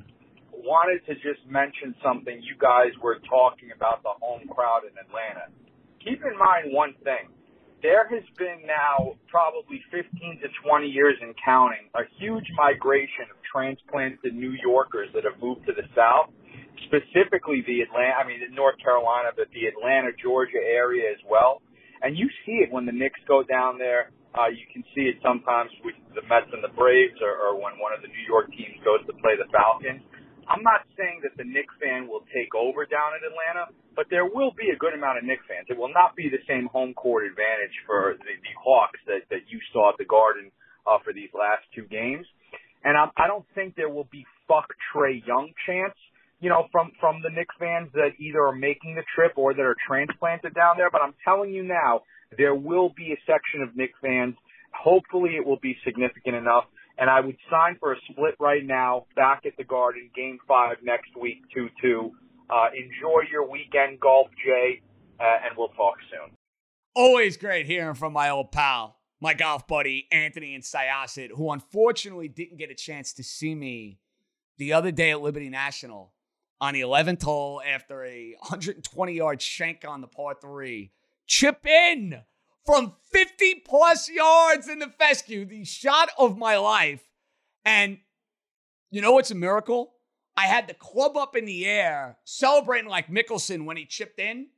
Wanted 0.56 1.04
to 1.04 1.20
just 1.20 1.44
mention 1.44 1.92
something. 2.00 2.40
You 2.40 2.56
guys 2.56 2.96
were 3.04 3.20
talking 3.28 3.76
about 3.76 4.00
the 4.02 4.16
home 4.24 4.48
crowd 4.48 4.88
in 4.88 4.96
Atlanta. 4.96 5.52
Keep 6.00 6.24
in 6.24 6.32
mind 6.40 6.72
one 6.72 6.96
thing. 7.04 7.28
There 7.84 8.08
has 8.08 8.24
been 8.40 8.64
now 8.64 9.20
probably 9.28 9.84
15 9.92 10.40
to 10.40 10.48
20 10.64 10.88
years 10.88 11.20
in 11.20 11.36
counting 11.44 11.92
a 11.92 12.08
huge 12.16 12.48
migration 12.56 13.28
of 13.28 13.36
transplanted 13.44 14.32
New 14.32 14.56
Yorkers 14.64 15.12
that 15.12 15.28
have 15.28 15.36
moved 15.44 15.68
to 15.68 15.76
the 15.76 15.84
South, 15.92 16.32
specifically 16.88 17.60
the 17.68 17.84
Atlanta, 17.84 18.16
I 18.16 18.24
mean, 18.24 18.40
North 18.56 18.80
Carolina, 18.80 19.36
but 19.36 19.52
the 19.52 19.68
Atlanta, 19.68 20.16
Georgia 20.16 20.64
area 20.64 21.12
as 21.12 21.20
well. 21.28 21.60
And 22.02 22.16
you 22.16 22.28
see 22.44 22.60
it 22.64 22.72
when 22.72 22.84
the 22.84 22.92
Knicks 22.92 23.20
go 23.28 23.42
down 23.42 23.78
there. 23.78 24.12
Uh, 24.36 24.52
you 24.52 24.68
can 24.68 24.84
see 24.92 25.08
it 25.08 25.16
sometimes 25.24 25.72
with 25.80 25.96
the 26.12 26.20
Mets 26.28 26.52
and 26.52 26.60
the 26.60 26.72
Braves, 26.76 27.16
or, 27.24 27.32
or 27.32 27.56
when 27.56 27.80
one 27.80 27.96
of 27.96 28.04
the 28.04 28.12
New 28.12 28.26
York 28.28 28.52
teams 28.52 28.76
goes 28.84 29.00
to 29.08 29.14
play 29.24 29.32
the 29.36 29.48
Falcons. 29.48 30.04
I'm 30.46 30.62
not 30.62 30.86
saying 30.94 31.24
that 31.26 31.34
the 31.34 31.42
Knicks 31.42 31.74
fan 31.82 32.06
will 32.06 32.22
take 32.30 32.54
over 32.54 32.86
down 32.86 33.18
in 33.18 33.22
Atlanta, 33.26 33.72
but 33.98 34.06
there 34.12 34.28
will 34.28 34.54
be 34.54 34.70
a 34.70 34.78
good 34.78 34.94
amount 34.94 35.18
of 35.18 35.24
Knicks 35.24 35.42
fans. 35.48 35.66
It 35.66 35.76
will 35.76 35.90
not 35.90 36.14
be 36.14 36.30
the 36.30 36.42
same 36.46 36.70
home 36.70 36.94
court 36.94 37.26
advantage 37.26 37.74
for 37.88 38.14
the, 38.14 38.34
the 38.38 38.54
Hawks 38.60 39.00
that, 39.10 39.26
that 39.34 39.50
you 39.50 39.58
saw 39.72 39.90
at 39.90 39.98
the 39.98 40.06
Garden 40.06 40.52
uh, 40.86 41.02
for 41.02 41.10
these 41.12 41.32
last 41.34 41.66
two 41.74 41.82
games. 41.90 42.26
And 42.84 42.94
I'm, 42.94 43.10
I 43.18 43.26
don't 43.26 43.44
think 43.58 43.74
there 43.74 43.90
will 43.90 44.06
be 44.12 44.22
fuck 44.46 44.70
Trae 44.94 45.18
Young 45.26 45.50
chants, 45.66 45.98
you 46.40 46.48
know, 46.50 46.66
from 46.70 46.92
from 47.00 47.22
the 47.22 47.30
Knicks 47.30 47.54
fans 47.58 47.88
that 47.94 48.10
either 48.18 48.46
are 48.46 48.54
making 48.54 48.94
the 48.94 49.04
trip 49.14 49.32
or 49.36 49.54
that 49.54 49.62
are 49.62 49.76
transplanted 49.86 50.54
down 50.54 50.76
there. 50.76 50.90
But 50.90 51.02
I'm 51.02 51.14
telling 51.24 51.52
you 51.52 51.62
now, 51.62 52.02
there 52.36 52.54
will 52.54 52.92
be 52.96 53.12
a 53.12 53.20
section 53.26 53.62
of 53.62 53.76
Knicks 53.76 53.98
fans. 54.02 54.34
Hopefully, 54.74 55.36
it 55.36 55.46
will 55.46 55.58
be 55.60 55.76
significant 55.84 56.36
enough. 56.36 56.64
And 56.98 57.10
I 57.10 57.20
would 57.20 57.36
sign 57.50 57.76
for 57.78 57.92
a 57.92 57.96
split 58.10 58.36
right 58.40 58.64
now, 58.64 59.06
back 59.16 59.42
at 59.44 59.56
the 59.58 59.64
Garden, 59.64 60.10
Game 60.14 60.38
Five 60.46 60.78
next 60.82 61.16
week, 61.20 61.42
two 61.54 61.68
two. 61.80 62.12
Uh, 62.48 62.68
enjoy 62.74 63.22
your 63.30 63.50
weekend 63.50 63.98
golf, 63.98 64.28
Jay, 64.44 64.80
uh, 65.18 65.44
and 65.44 65.56
we'll 65.56 65.68
talk 65.68 65.96
soon. 66.10 66.34
Always 66.94 67.36
great 67.36 67.66
hearing 67.66 67.94
from 67.94 68.12
my 68.12 68.30
old 68.30 68.52
pal, 68.52 68.98
my 69.20 69.34
golf 69.34 69.66
buddy 69.66 70.06
Anthony 70.12 70.54
and 70.54 70.62
Syosset, 70.62 71.30
who 71.36 71.50
unfortunately 71.50 72.28
didn't 72.28 72.58
get 72.58 72.70
a 72.70 72.74
chance 72.74 73.12
to 73.14 73.24
see 73.24 73.54
me 73.54 73.98
the 74.58 74.72
other 74.72 74.90
day 74.90 75.10
at 75.10 75.20
Liberty 75.20 75.50
National 75.50 76.12
on 76.60 76.74
the 76.74 76.80
11th 76.80 77.22
hole 77.22 77.62
after 77.66 78.04
a 78.04 78.34
120 78.38 79.12
yard 79.12 79.42
shank 79.42 79.84
on 79.86 80.00
the 80.00 80.06
par 80.06 80.36
three 80.40 80.92
chip 81.26 81.66
in 81.66 82.22
from 82.64 82.94
50 83.12 83.62
plus 83.64 84.10
yards 84.10 84.68
in 84.68 84.80
the 84.80 84.88
fescue, 84.88 85.44
the 85.44 85.64
shot 85.64 86.10
of 86.18 86.36
my 86.36 86.56
life. 86.56 87.02
And 87.64 87.98
you 88.90 89.00
know 89.00 89.12
what's 89.12 89.30
a 89.30 89.36
miracle? 89.36 89.92
I 90.36 90.46
had 90.46 90.68
the 90.68 90.74
club 90.74 91.16
up 91.16 91.36
in 91.36 91.46
the 91.46 91.66
air, 91.66 92.18
celebrating 92.24 92.90
like 92.90 93.08
Mickelson 93.08 93.64
when 93.64 93.76
he 93.76 93.86
chipped 93.86 94.18
in. 94.18 94.48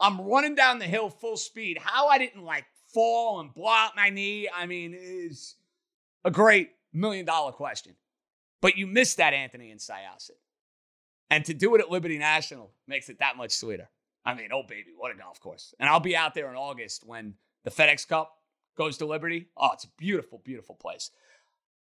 I'm 0.00 0.20
running 0.20 0.54
down 0.54 0.78
the 0.78 0.86
hill 0.86 1.10
full 1.10 1.36
speed. 1.36 1.78
How 1.80 2.08
I 2.08 2.18
didn't 2.18 2.44
like 2.44 2.64
fall 2.94 3.40
and 3.40 3.52
blow 3.52 3.68
out 3.68 3.96
my 3.96 4.10
knee, 4.10 4.48
I 4.54 4.66
mean, 4.66 4.96
is 4.98 5.56
a 6.24 6.30
great 6.30 6.70
million 6.92 7.26
dollar 7.26 7.52
question. 7.52 7.94
But 8.62 8.78
you 8.78 8.86
missed 8.86 9.18
that, 9.18 9.34
Anthony 9.34 9.70
and 9.70 9.80
Syosset. 9.80 10.30
And 11.30 11.44
to 11.46 11.54
do 11.54 11.74
it 11.74 11.80
at 11.80 11.90
Liberty 11.90 12.18
National 12.18 12.72
makes 12.86 13.08
it 13.08 13.18
that 13.18 13.36
much 13.36 13.52
sweeter. 13.52 13.88
I 14.24 14.34
mean, 14.34 14.48
oh 14.52 14.62
baby, 14.62 14.90
what 14.96 15.12
a 15.12 15.18
golf 15.18 15.40
course. 15.40 15.74
And 15.78 15.88
I'll 15.88 16.00
be 16.00 16.16
out 16.16 16.34
there 16.34 16.50
in 16.50 16.56
August 16.56 17.04
when 17.06 17.34
the 17.64 17.70
FedEx 17.70 18.06
Cup 18.06 18.32
goes 18.76 18.98
to 18.98 19.06
Liberty. 19.06 19.48
Oh, 19.56 19.70
it's 19.72 19.84
a 19.84 19.90
beautiful, 19.96 20.40
beautiful 20.44 20.74
place. 20.74 21.10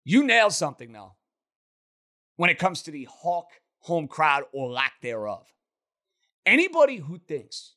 You 0.04 0.24
nailed 0.24 0.54
something 0.54 0.92
though 0.92 1.14
when 2.36 2.50
it 2.50 2.60
comes 2.60 2.82
to 2.84 2.92
the 2.92 3.08
Hawk 3.10 3.48
home 3.80 4.08
crowd 4.08 4.44
or 4.54 4.72
lack 4.72 4.94
thereof. 5.02 5.48
Anybody 6.46 6.98
who 6.98 7.18
thinks 7.18 7.76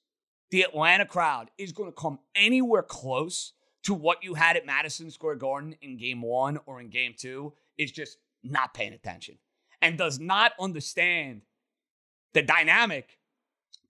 the 0.50 0.62
Atlanta 0.62 1.04
crowd 1.04 1.50
is 1.58 1.72
going 1.72 1.90
to 1.90 1.96
come 1.96 2.18
anywhere 2.34 2.82
close 2.82 3.52
to 3.84 3.94
what 3.94 4.24
you 4.24 4.34
had 4.34 4.56
at 4.56 4.66
Madison 4.66 5.10
Square 5.10 5.36
Garden 5.36 5.76
in 5.82 5.96
game 5.96 6.22
one 6.22 6.58
or 6.66 6.80
in 6.80 6.88
game 6.88 7.14
two 7.16 7.52
is 7.78 7.92
just 7.92 8.18
not 8.42 8.74
paying 8.74 8.92
attention 8.92 9.38
and 9.82 9.98
does 9.98 10.18
not 10.18 10.52
understand 10.58 11.42
the 12.36 12.42
dynamic 12.42 13.18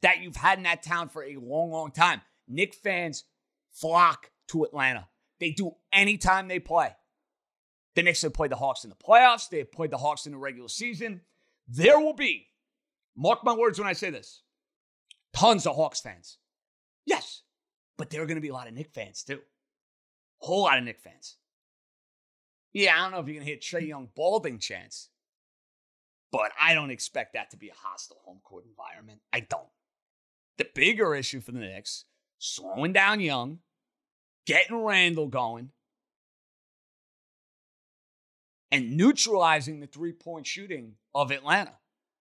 that 0.02 0.22
you've 0.22 0.36
had 0.36 0.58
in 0.58 0.64
that 0.64 0.80
town 0.80 1.08
for 1.08 1.24
a 1.24 1.36
long, 1.36 1.72
long 1.72 1.90
time. 1.90 2.20
Knick 2.46 2.74
fans 2.74 3.24
flock 3.72 4.30
to 4.46 4.62
Atlanta. 4.62 5.08
They 5.40 5.50
do 5.50 5.72
anytime 5.92 6.46
they 6.46 6.60
play. 6.60 6.94
The 7.96 8.04
Knicks 8.04 8.22
have 8.22 8.34
played 8.34 8.52
the 8.52 8.56
Hawks 8.56 8.84
in 8.84 8.90
the 8.90 8.96
playoffs. 8.96 9.48
They 9.48 9.58
have 9.58 9.72
played 9.72 9.90
the 9.90 9.98
Hawks 9.98 10.26
in 10.26 10.32
the 10.32 10.38
regular 10.38 10.68
season. 10.68 11.22
There 11.66 11.98
will 11.98 12.12
be, 12.14 12.46
mark 13.16 13.42
my 13.42 13.52
words 13.52 13.80
when 13.80 13.88
I 13.88 13.94
say 13.94 14.10
this, 14.10 14.42
tons 15.34 15.66
of 15.66 15.74
Hawks 15.74 16.00
fans. 16.00 16.38
Yes, 17.04 17.42
but 17.96 18.10
there 18.10 18.22
are 18.22 18.26
going 18.26 18.36
to 18.36 18.40
be 18.40 18.50
a 18.50 18.54
lot 18.54 18.68
of 18.68 18.74
Knick 18.74 18.92
fans 18.94 19.24
too. 19.24 19.40
A 20.40 20.46
whole 20.46 20.62
lot 20.62 20.78
of 20.78 20.84
Knick 20.84 21.00
fans. 21.00 21.36
Yeah, 22.72 22.94
I 22.94 23.02
don't 23.02 23.10
know 23.10 23.18
if 23.18 23.26
you're 23.26 23.42
going 23.42 23.46
to 23.46 23.50
hear 23.50 23.58
Trae 23.80 23.88
Young 23.88 24.08
balding 24.14 24.60
chants, 24.60 25.08
but 26.32 26.52
I 26.60 26.74
don't 26.74 26.90
expect 26.90 27.34
that 27.34 27.50
to 27.50 27.56
be 27.56 27.68
a 27.68 27.74
hostile 27.74 28.20
home 28.24 28.40
court 28.42 28.64
environment. 28.66 29.20
I 29.32 29.40
don't. 29.40 29.68
The 30.58 30.68
bigger 30.74 31.14
issue 31.14 31.40
for 31.40 31.52
the 31.52 31.60
Knicks, 31.60 32.04
slowing 32.38 32.92
down 32.92 33.20
Young, 33.20 33.58
getting 34.46 34.82
Randle 34.82 35.28
going, 35.28 35.70
and 38.70 38.96
neutralizing 38.96 39.80
the 39.80 39.86
three 39.86 40.12
point 40.12 40.46
shooting 40.46 40.94
of 41.14 41.30
Atlanta, 41.30 41.74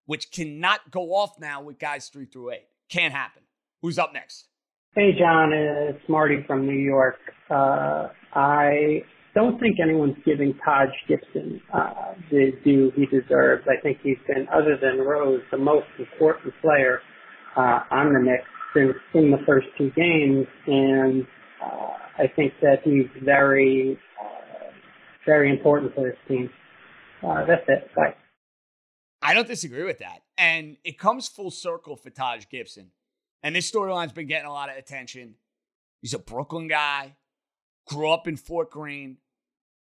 which 0.05 0.31
cannot 0.31 0.91
go 0.91 1.13
off 1.13 1.39
now 1.39 1.61
with 1.61 1.79
guys 1.79 2.09
three 2.09 2.25
through 2.25 2.51
eight. 2.51 2.67
Can't 2.89 3.13
happen. 3.13 3.43
Who's 3.81 3.97
up 3.97 4.13
next? 4.13 4.47
Hey, 4.95 5.11
John, 5.17 5.51
it's 5.51 6.07
Marty 6.07 6.43
from 6.47 6.65
New 6.65 6.77
York. 6.77 7.17
Uh, 7.49 8.07
I 8.33 9.03
don't 9.35 9.59
think 9.59 9.75
anyone's 9.83 10.17
giving 10.25 10.57
Taj 10.65 10.89
Gibson 11.07 11.61
uh, 11.73 12.13
the 12.31 12.53
due 12.63 12.91
he 12.95 13.05
deserves. 13.05 13.67
I 13.67 13.79
think 13.81 13.99
he's 14.01 14.17
been, 14.27 14.47
other 14.51 14.77
than 14.81 15.05
Rose, 15.05 15.41
the 15.51 15.57
most 15.57 15.87
important 15.99 16.53
player 16.61 17.01
uh, 17.55 17.81
on 17.91 18.13
the 18.13 18.19
Knicks 18.19 18.47
since 18.73 18.95
in 19.13 19.31
the 19.31 19.37
first 19.45 19.67
two 19.77 19.91
games, 19.91 20.47
and 20.67 21.25
uh, 21.63 22.23
I 22.23 22.27
think 22.35 22.53
that 22.61 22.77
he's 22.83 23.07
very, 23.23 23.97
uh, 24.21 24.71
very 25.25 25.49
important 25.49 25.93
for 25.93 26.09
this 26.09 26.17
team. 26.27 26.49
Uh, 27.21 27.45
that's 27.45 27.63
it. 27.67 27.89
Bye. 27.95 28.15
I 29.21 29.33
don't 29.33 29.47
disagree 29.47 29.83
with 29.83 29.99
that, 29.99 30.19
and 30.37 30.77
it 30.83 30.97
comes 30.97 31.27
full 31.27 31.51
circle 31.51 31.95
for 31.95 32.09
Taj 32.09 32.45
Gibson. 32.49 32.91
And 33.43 33.55
this 33.55 33.71
storyline's 33.71 34.11
been 34.11 34.27
getting 34.27 34.47
a 34.47 34.53
lot 34.53 34.69
of 34.69 34.77
attention. 34.77 35.35
He's 36.01 36.13
a 36.13 36.19
Brooklyn 36.19 36.67
guy, 36.67 37.15
grew 37.87 38.09
up 38.09 38.27
in 38.27 38.37
Fort 38.37 38.69
Greene, 38.71 39.17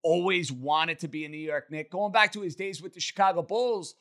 always 0.02 0.52
wanted 0.52 0.98
to 1.00 1.08
be 1.08 1.24
a 1.24 1.28
New 1.28 1.36
York 1.36 1.70
Knick. 1.70 1.90
Going 1.90 2.12
back 2.12 2.32
to 2.32 2.40
his 2.40 2.54
days 2.54 2.80
with 2.80 2.94
the 2.94 3.00
Chicago 3.00 3.42
Bulls, 3.42 3.94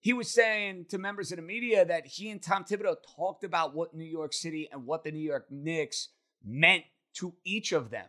he 0.00 0.12
was 0.12 0.30
saying 0.30 0.86
to 0.88 0.98
members 0.98 1.30
of 1.30 1.36
the 1.36 1.42
media 1.42 1.84
that 1.84 2.06
he 2.06 2.30
and 2.30 2.42
Tom 2.42 2.64
Thibodeau 2.64 2.96
talked 3.16 3.44
about 3.44 3.74
what 3.74 3.94
New 3.94 4.04
York 4.04 4.32
City 4.32 4.68
and 4.72 4.86
what 4.86 5.04
the 5.04 5.12
New 5.12 5.18
York 5.18 5.46
Knicks 5.50 6.08
meant 6.44 6.84
to 7.14 7.34
each 7.44 7.72
of 7.72 7.90
them. 7.90 8.06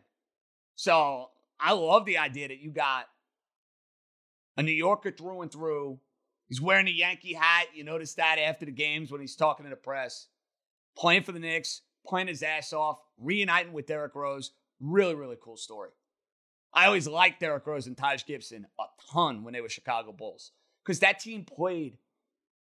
So 0.76 1.30
I 1.60 1.74
love 1.74 2.06
the 2.06 2.18
idea 2.18 2.48
that 2.48 2.60
you 2.60 2.72
got 2.72 3.08
a 4.58 4.64
New 4.64 4.72
Yorker 4.72 5.12
through 5.12 5.42
and 5.42 5.52
through. 5.52 6.00
He's 6.48 6.62
wearing 6.62 6.88
a 6.88 6.92
Yankee 6.92 7.34
hat. 7.34 7.68
You 7.74 7.84
notice 7.84 8.14
that 8.16 8.38
after 8.40 8.66
the 8.66 8.72
games 8.72 9.12
when 9.12 9.22
he's 9.22 9.36
talking 9.36 9.66
to 9.66 9.70
the 9.70 9.76
press. 9.76 10.28
Playing 10.98 11.24
for 11.24 11.32
the 11.32 11.40
Knicks, 11.40 11.82
playing 12.06 12.28
his 12.28 12.44
ass 12.44 12.74
off, 12.74 13.00
reuniting 13.18 13.74
with 13.74 13.86
Derrick 13.86 14.16
Rose. 14.16 14.52
Really, 14.80 15.16
really 15.16 15.38
cool 15.42 15.58
story. 15.58 15.92
I 16.74 16.86
always 16.86 17.08
liked 17.08 17.40
Derrick 17.40 17.66
Rose 17.68 17.88
and 17.88 17.98
Taj 17.98 18.26
Gibson 18.26 18.66
a 18.80 18.84
ton 19.12 19.44
when 19.44 19.54
they 19.54 19.62
were 19.62 19.70
Chicago 19.70 20.12
Bulls 20.12 20.52
because 20.84 21.00
that 21.00 21.20
team 21.20 21.44
played 21.44 21.98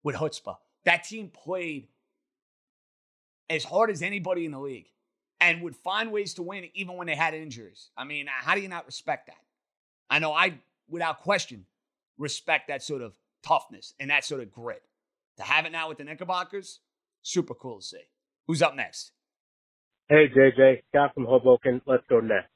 with 0.03 0.15
chutzpah. 0.15 0.57
That 0.85 1.03
team 1.03 1.29
played 1.29 1.87
as 3.49 3.63
hard 3.63 3.89
as 3.89 4.01
anybody 4.01 4.45
in 4.45 4.51
the 4.51 4.59
league 4.59 4.87
and 5.41 5.61
would 5.61 5.75
find 5.75 6.11
ways 6.11 6.35
to 6.35 6.43
win 6.43 6.69
even 6.73 6.95
when 6.95 7.07
they 7.07 7.15
had 7.15 7.33
injuries. 7.33 7.89
I 7.97 8.03
mean, 8.03 8.27
how 8.29 8.55
do 8.55 8.61
you 8.61 8.69
not 8.69 8.85
respect 8.85 9.27
that? 9.27 9.41
I 10.09 10.19
know 10.19 10.31
I, 10.33 10.59
without 10.87 11.21
question, 11.21 11.65
respect 12.17 12.67
that 12.67 12.83
sort 12.83 13.01
of 13.01 13.17
toughness 13.43 13.93
and 13.99 14.09
that 14.11 14.23
sort 14.23 14.41
of 14.41 14.51
grit. 14.51 14.83
To 15.37 15.43
have 15.43 15.65
it 15.65 15.71
now 15.71 15.89
with 15.89 15.97
the 15.97 16.03
Knickerbockers, 16.03 16.79
super 17.21 17.53
cool 17.53 17.79
to 17.79 17.85
see. 17.85 18.01
Who's 18.47 18.61
up 18.61 18.75
next? 18.75 19.11
Hey, 20.07 20.27
JJ. 20.29 20.83
Scott 20.89 21.13
from 21.13 21.25
Hoboken. 21.25 21.81
Let's 21.85 22.03
go 22.07 22.19
Nets. 22.19 22.47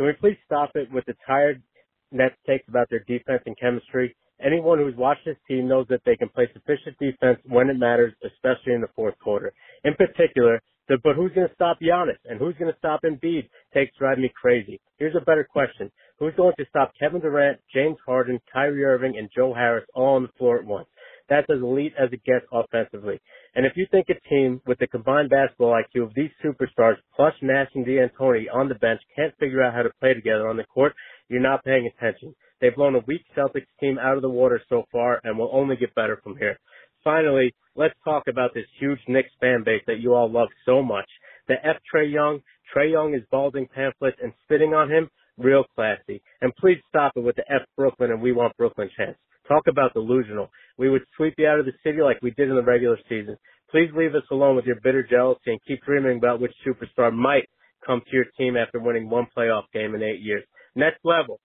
Can 0.00 0.06
we 0.06 0.14
please 0.14 0.38
stop 0.46 0.70
it 0.76 0.90
with 0.90 1.04
the 1.04 1.14
tired 1.26 1.62
Nets 2.10 2.34
takes 2.46 2.66
about 2.68 2.88
their 2.88 3.00
defense 3.00 3.42
and 3.44 3.54
chemistry? 3.60 4.16
Anyone 4.42 4.78
who's 4.78 4.96
watched 4.96 5.26
this 5.26 5.36
team 5.46 5.68
knows 5.68 5.84
that 5.90 6.00
they 6.06 6.16
can 6.16 6.30
play 6.30 6.48
sufficient 6.54 6.96
defense 6.98 7.38
when 7.46 7.68
it 7.68 7.78
matters, 7.78 8.14
especially 8.24 8.72
in 8.72 8.80
the 8.80 8.88
fourth 8.96 9.18
quarter. 9.18 9.52
In 9.84 9.92
particular, 9.92 10.62
the, 10.88 10.96
but 11.04 11.16
who's 11.16 11.32
going 11.32 11.48
to 11.48 11.54
stop 11.54 11.80
Giannis 11.82 12.16
and 12.24 12.38
who's 12.38 12.54
going 12.58 12.72
to 12.72 12.78
stop 12.78 13.02
Embiid 13.02 13.50
takes 13.74 13.94
drive 13.98 14.16
me 14.16 14.32
crazy. 14.34 14.80
Here's 14.96 15.14
a 15.16 15.20
better 15.20 15.44
question. 15.44 15.92
Who's 16.18 16.32
going 16.34 16.54
to 16.58 16.64
stop 16.70 16.92
Kevin 16.98 17.20
Durant, 17.20 17.60
James 17.70 17.98
Harden, 18.06 18.40
Kyrie 18.50 18.82
Irving, 18.82 19.18
and 19.18 19.28
Joe 19.36 19.52
Harris 19.52 19.84
all 19.94 20.16
on 20.16 20.22
the 20.22 20.32
floor 20.38 20.58
at 20.60 20.64
once? 20.64 20.88
That's 21.28 21.46
as 21.50 21.60
elite 21.60 21.92
as 22.02 22.08
it 22.10 22.24
gets 22.24 22.46
offensively. 22.50 23.20
And 23.54 23.66
if 23.66 23.72
you 23.76 23.86
think 23.90 24.06
a 24.08 24.28
team 24.28 24.60
with 24.66 24.78
the 24.78 24.86
combined 24.86 25.30
basketball 25.30 25.72
IQ 25.72 26.04
of 26.04 26.14
these 26.14 26.30
superstars 26.44 26.96
plus 27.16 27.34
Nash 27.42 27.68
and 27.74 27.84
D'Antoni 27.84 28.44
on 28.52 28.68
the 28.68 28.76
bench 28.76 29.00
can't 29.16 29.36
figure 29.38 29.62
out 29.62 29.74
how 29.74 29.82
to 29.82 29.90
play 30.00 30.14
together 30.14 30.48
on 30.48 30.56
the 30.56 30.64
court, 30.64 30.94
you're 31.28 31.40
not 31.40 31.64
paying 31.64 31.86
attention. 31.86 32.34
They've 32.60 32.74
blown 32.74 32.94
a 32.94 33.02
weak 33.06 33.24
Celtics 33.36 33.66
team 33.80 33.98
out 33.98 34.16
of 34.16 34.22
the 34.22 34.30
water 34.30 34.60
so 34.68 34.84
far 34.92 35.20
and 35.24 35.36
will 35.36 35.50
only 35.52 35.76
get 35.76 35.94
better 35.94 36.20
from 36.22 36.36
here. 36.36 36.58
Finally, 37.02 37.54
let's 37.74 37.94
talk 38.04 38.24
about 38.28 38.52
this 38.54 38.66
huge 38.78 39.00
Knicks 39.08 39.30
fan 39.40 39.64
base 39.64 39.82
that 39.86 40.00
you 40.00 40.14
all 40.14 40.30
love 40.30 40.48
so 40.66 40.82
much. 40.82 41.08
The 41.48 41.54
F 41.64 41.76
Trae 41.92 42.12
Young, 42.12 42.40
Trae 42.74 42.92
Young 42.92 43.14
is 43.14 43.22
balding 43.30 43.66
pamphlets 43.74 44.18
and 44.22 44.32
spitting 44.44 44.74
on 44.74 44.90
him, 44.90 45.08
real 45.38 45.64
classy. 45.74 46.22
And 46.40 46.54
please 46.56 46.78
stop 46.88 47.12
it 47.16 47.20
with 47.20 47.36
the 47.36 47.50
F 47.50 47.62
Brooklyn 47.76 48.10
and 48.12 48.20
we 48.20 48.32
want 48.32 48.56
Brooklyn 48.56 48.90
chants. 48.96 49.18
Talk 49.50 49.66
about 49.66 49.94
delusional. 49.94 50.48
We 50.78 50.90
would 50.90 51.02
sweep 51.16 51.34
you 51.36 51.48
out 51.48 51.58
of 51.58 51.66
the 51.66 51.72
city 51.82 52.00
like 52.02 52.22
we 52.22 52.30
did 52.30 52.48
in 52.48 52.54
the 52.54 52.62
regular 52.62 52.96
season. 53.08 53.36
Please 53.68 53.90
leave 53.96 54.14
us 54.14 54.22
alone 54.30 54.54
with 54.54 54.64
your 54.64 54.76
bitter 54.80 55.02
jealousy 55.02 55.40
and 55.46 55.58
keep 55.66 55.82
dreaming 55.84 56.18
about 56.18 56.40
which 56.40 56.52
superstar 56.64 57.12
might 57.12 57.48
come 57.84 58.00
to 58.00 58.16
your 58.16 58.26
team 58.38 58.56
after 58.56 58.78
winning 58.78 59.10
one 59.10 59.26
playoff 59.36 59.64
game 59.72 59.96
in 59.96 60.04
eight 60.04 60.20
years. 60.20 60.44
Next 60.76 61.00
level. 61.02 61.40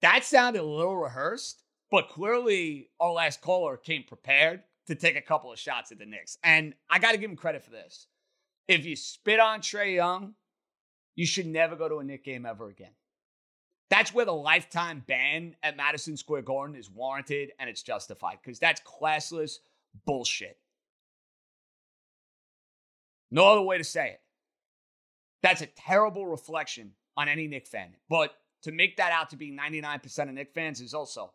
That 0.00 0.22
sounded 0.22 0.60
a 0.60 0.64
little 0.64 0.96
rehearsed, 0.96 1.64
but 1.90 2.08
clearly 2.08 2.90
our 3.00 3.10
last 3.10 3.40
caller 3.40 3.76
came 3.76 4.04
prepared 4.04 4.62
to 4.86 4.94
take 4.94 5.16
a 5.16 5.22
couple 5.22 5.52
of 5.52 5.58
shots 5.58 5.90
at 5.90 5.98
the 5.98 6.06
Knicks. 6.06 6.38
And 6.44 6.74
I 6.88 7.00
got 7.00 7.12
to 7.12 7.18
give 7.18 7.30
him 7.30 7.36
credit 7.36 7.64
for 7.64 7.70
this. 7.70 8.06
If 8.68 8.86
you 8.86 8.94
spit 8.94 9.40
on 9.40 9.60
Trae 9.60 9.96
Young, 9.96 10.34
you 11.16 11.26
should 11.26 11.46
never 11.46 11.74
go 11.74 11.88
to 11.88 11.96
a 11.96 12.04
Knick 12.04 12.24
game 12.24 12.46
ever 12.46 12.68
again. 12.68 12.92
That's 13.94 14.12
where 14.12 14.24
the 14.24 14.32
lifetime 14.32 15.04
ban 15.06 15.54
at 15.62 15.76
Madison 15.76 16.16
Square 16.16 16.42
Garden 16.42 16.74
is 16.74 16.90
warranted 16.90 17.52
and 17.60 17.70
it's 17.70 17.80
justified 17.80 18.38
because 18.42 18.58
that's 18.58 18.80
classless 18.80 19.58
bullshit. 20.04 20.58
No 23.30 23.52
other 23.52 23.62
way 23.62 23.78
to 23.78 23.84
say 23.84 24.08
it. 24.08 24.20
That's 25.44 25.62
a 25.62 25.66
terrible 25.66 26.26
reflection 26.26 26.94
on 27.16 27.28
any 27.28 27.46
Knick 27.46 27.68
fan. 27.68 27.90
But 28.08 28.34
to 28.62 28.72
make 28.72 28.96
that 28.96 29.12
out 29.12 29.30
to 29.30 29.36
be 29.36 29.52
99% 29.52 30.22
of 30.22 30.34
Knick 30.34 30.52
fans 30.52 30.80
is 30.80 30.92
also 30.92 31.32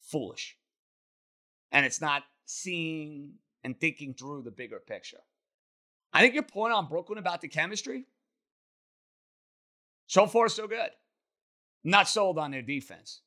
foolish. 0.00 0.56
And 1.70 1.84
it's 1.84 2.00
not 2.00 2.22
seeing 2.46 3.32
and 3.62 3.78
thinking 3.78 4.14
through 4.14 4.40
the 4.40 4.50
bigger 4.50 4.78
picture. 4.78 5.20
I 6.14 6.22
think 6.22 6.32
your 6.32 6.44
point 6.44 6.72
on 6.72 6.88
Brooklyn 6.88 7.18
about 7.18 7.42
the 7.42 7.48
chemistry, 7.48 8.06
so 10.06 10.26
far, 10.26 10.48
so 10.48 10.66
good. 10.66 10.88
Not 11.82 12.08
sold 12.08 12.38
on 12.38 12.50
their 12.50 12.62
defense 12.62 13.20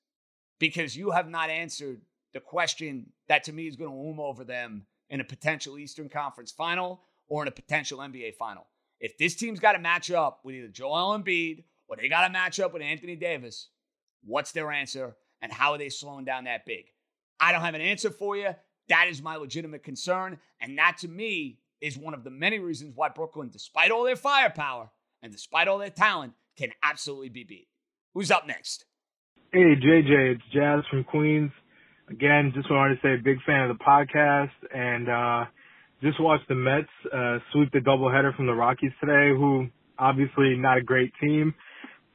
because 0.60 0.95
you 0.95 1.12
have 1.12 1.28
not 1.28 1.49
answered 1.49 2.01
the 2.34 2.39
question 2.39 3.12
that 3.28 3.43
to 3.45 3.54
me 3.54 3.68
is 3.68 3.76
going 3.76 3.91
to 3.91 3.97
loom 3.97 4.20
over 4.20 4.43
them 4.43 4.86
in 5.10 5.22
a 5.22 5.24
potential 5.24 5.78
Eastern 5.78 6.10
Conference 6.10 6.51
final 6.51 7.01
or 7.28 7.43
in 7.43 7.47
a 7.47 7.51
potential 7.51 7.99
NBA 7.99 8.36
final. 8.36 8.68
If 8.99 9.18
this 9.18 9.36
team's 9.36 9.60
got 9.60 9.74
to 9.74 9.80
match 9.80 10.12
up 10.12 10.39
with 10.43 10.56
either 10.56 10.68
Joel 10.68 11.18
Embiid 11.18 11.64
or 11.88 11.97
they 11.97 12.08
got 12.08 12.26
to 12.26 12.34
match 12.34 12.60
up 12.60 12.74
with 12.74 12.82
Anthony 12.82 13.16
Davis, 13.16 13.70
what's 14.24 14.51
their 14.51 14.72
answer 14.72 15.16
and 15.41 15.51
how 15.51 15.74
are 15.74 15.78
they 15.78 15.89
slowing 15.89 16.26
down 16.26 16.45
that 16.45 16.66
big? 16.66 16.86
I 17.39 17.51
don't 17.51 17.62
have 17.62 17.76
an 17.76 17.82
answer 17.82 18.10
for 18.10 18.38
you. 18.38 18.56
That 18.89 19.08
is 19.10 19.22
my 19.22 19.36
legitimate 19.36 19.84
concern. 19.84 20.39
And 20.62 20.78
that 20.78 20.97
to 20.99 21.08
me 21.08 21.60
is 21.82 21.97
one 21.97 22.14
of 22.14 22.24
the 22.24 22.30
many 22.30 22.60
reasons 22.60 22.93
why 22.95 23.10
Brooklyn, 23.10 23.49
despite 23.51 23.91
all 23.91 24.04
their 24.04 24.16
firepower 24.16 24.89
and 25.22 25.32
despite 25.32 25.68
all 25.68 25.78
their 25.78 25.89
talent, 25.89 26.34
can 26.58 26.72
absolutely 26.82 27.30
be 27.30 27.43
beat. 27.43 27.68
Who's 28.14 28.30
up 28.30 28.45
next? 28.45 28.86
Hey, 29.51 29.74
JJ, 29.76 30.36
it's 30.36 30.43
Jazz 30.53 30.82
from 30.91 31.03
Queens. 31.03 31.51
Again, 32.09 32.51
just 32.53 32.70
wanted 32.70 32.95
to 32.95 33.01
say 33.01 33.22
big 33.24 33.38
fan 33.43 33.68
of 33.68 33.76
the 33.76 33.84
podcast 33.84 34.51
and 34.72 35.09
uh, 35.09 35.45
just 36.03 36.22
watched 36.22 36.47
the 36.47 36.53
Mets 36.53 36.88
uh, 37.11 37.39
sweep 37.51 37.72
the 37.72 37.80
doubleheader 37.80 38.36
from 38.36 38.45
the 38.45 38.53
Rockies 38.53 38.91
today, 38.99 39.30
who 39.36 39.68
obviously 39.97 40.55
not 40.57 40.78
a 40.78 40.84
great 40.84 41.11
team. 41.20 41.55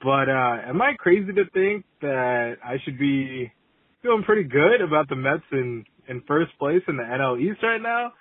But 0.01 0.29
uh, 0.29 0.69
am 0.69 0.81
I 0.81 0.93
crazy 0.97 1.33
to 1.33 1.51
think 1.53 1.85
that 2.01 2.59
I 2.65 2.77
should 2.85 2.97
be 2.97 3.53
feeling 4.01 4.23
pretty 4.23 4.45
good 4.45 4.81
about 4.81 5.09
the 5.09 5.17
Mets 5.17 5.43
in 5.51 5.85
in 6.09 6.23
first 6.29 6.57
place 6.61 6.83
in 6.87 6.97
the 6.97 7.03
NL 7.03 7.41
East 7.41 7.61
right 7.63 7.83
now 7.83 8.13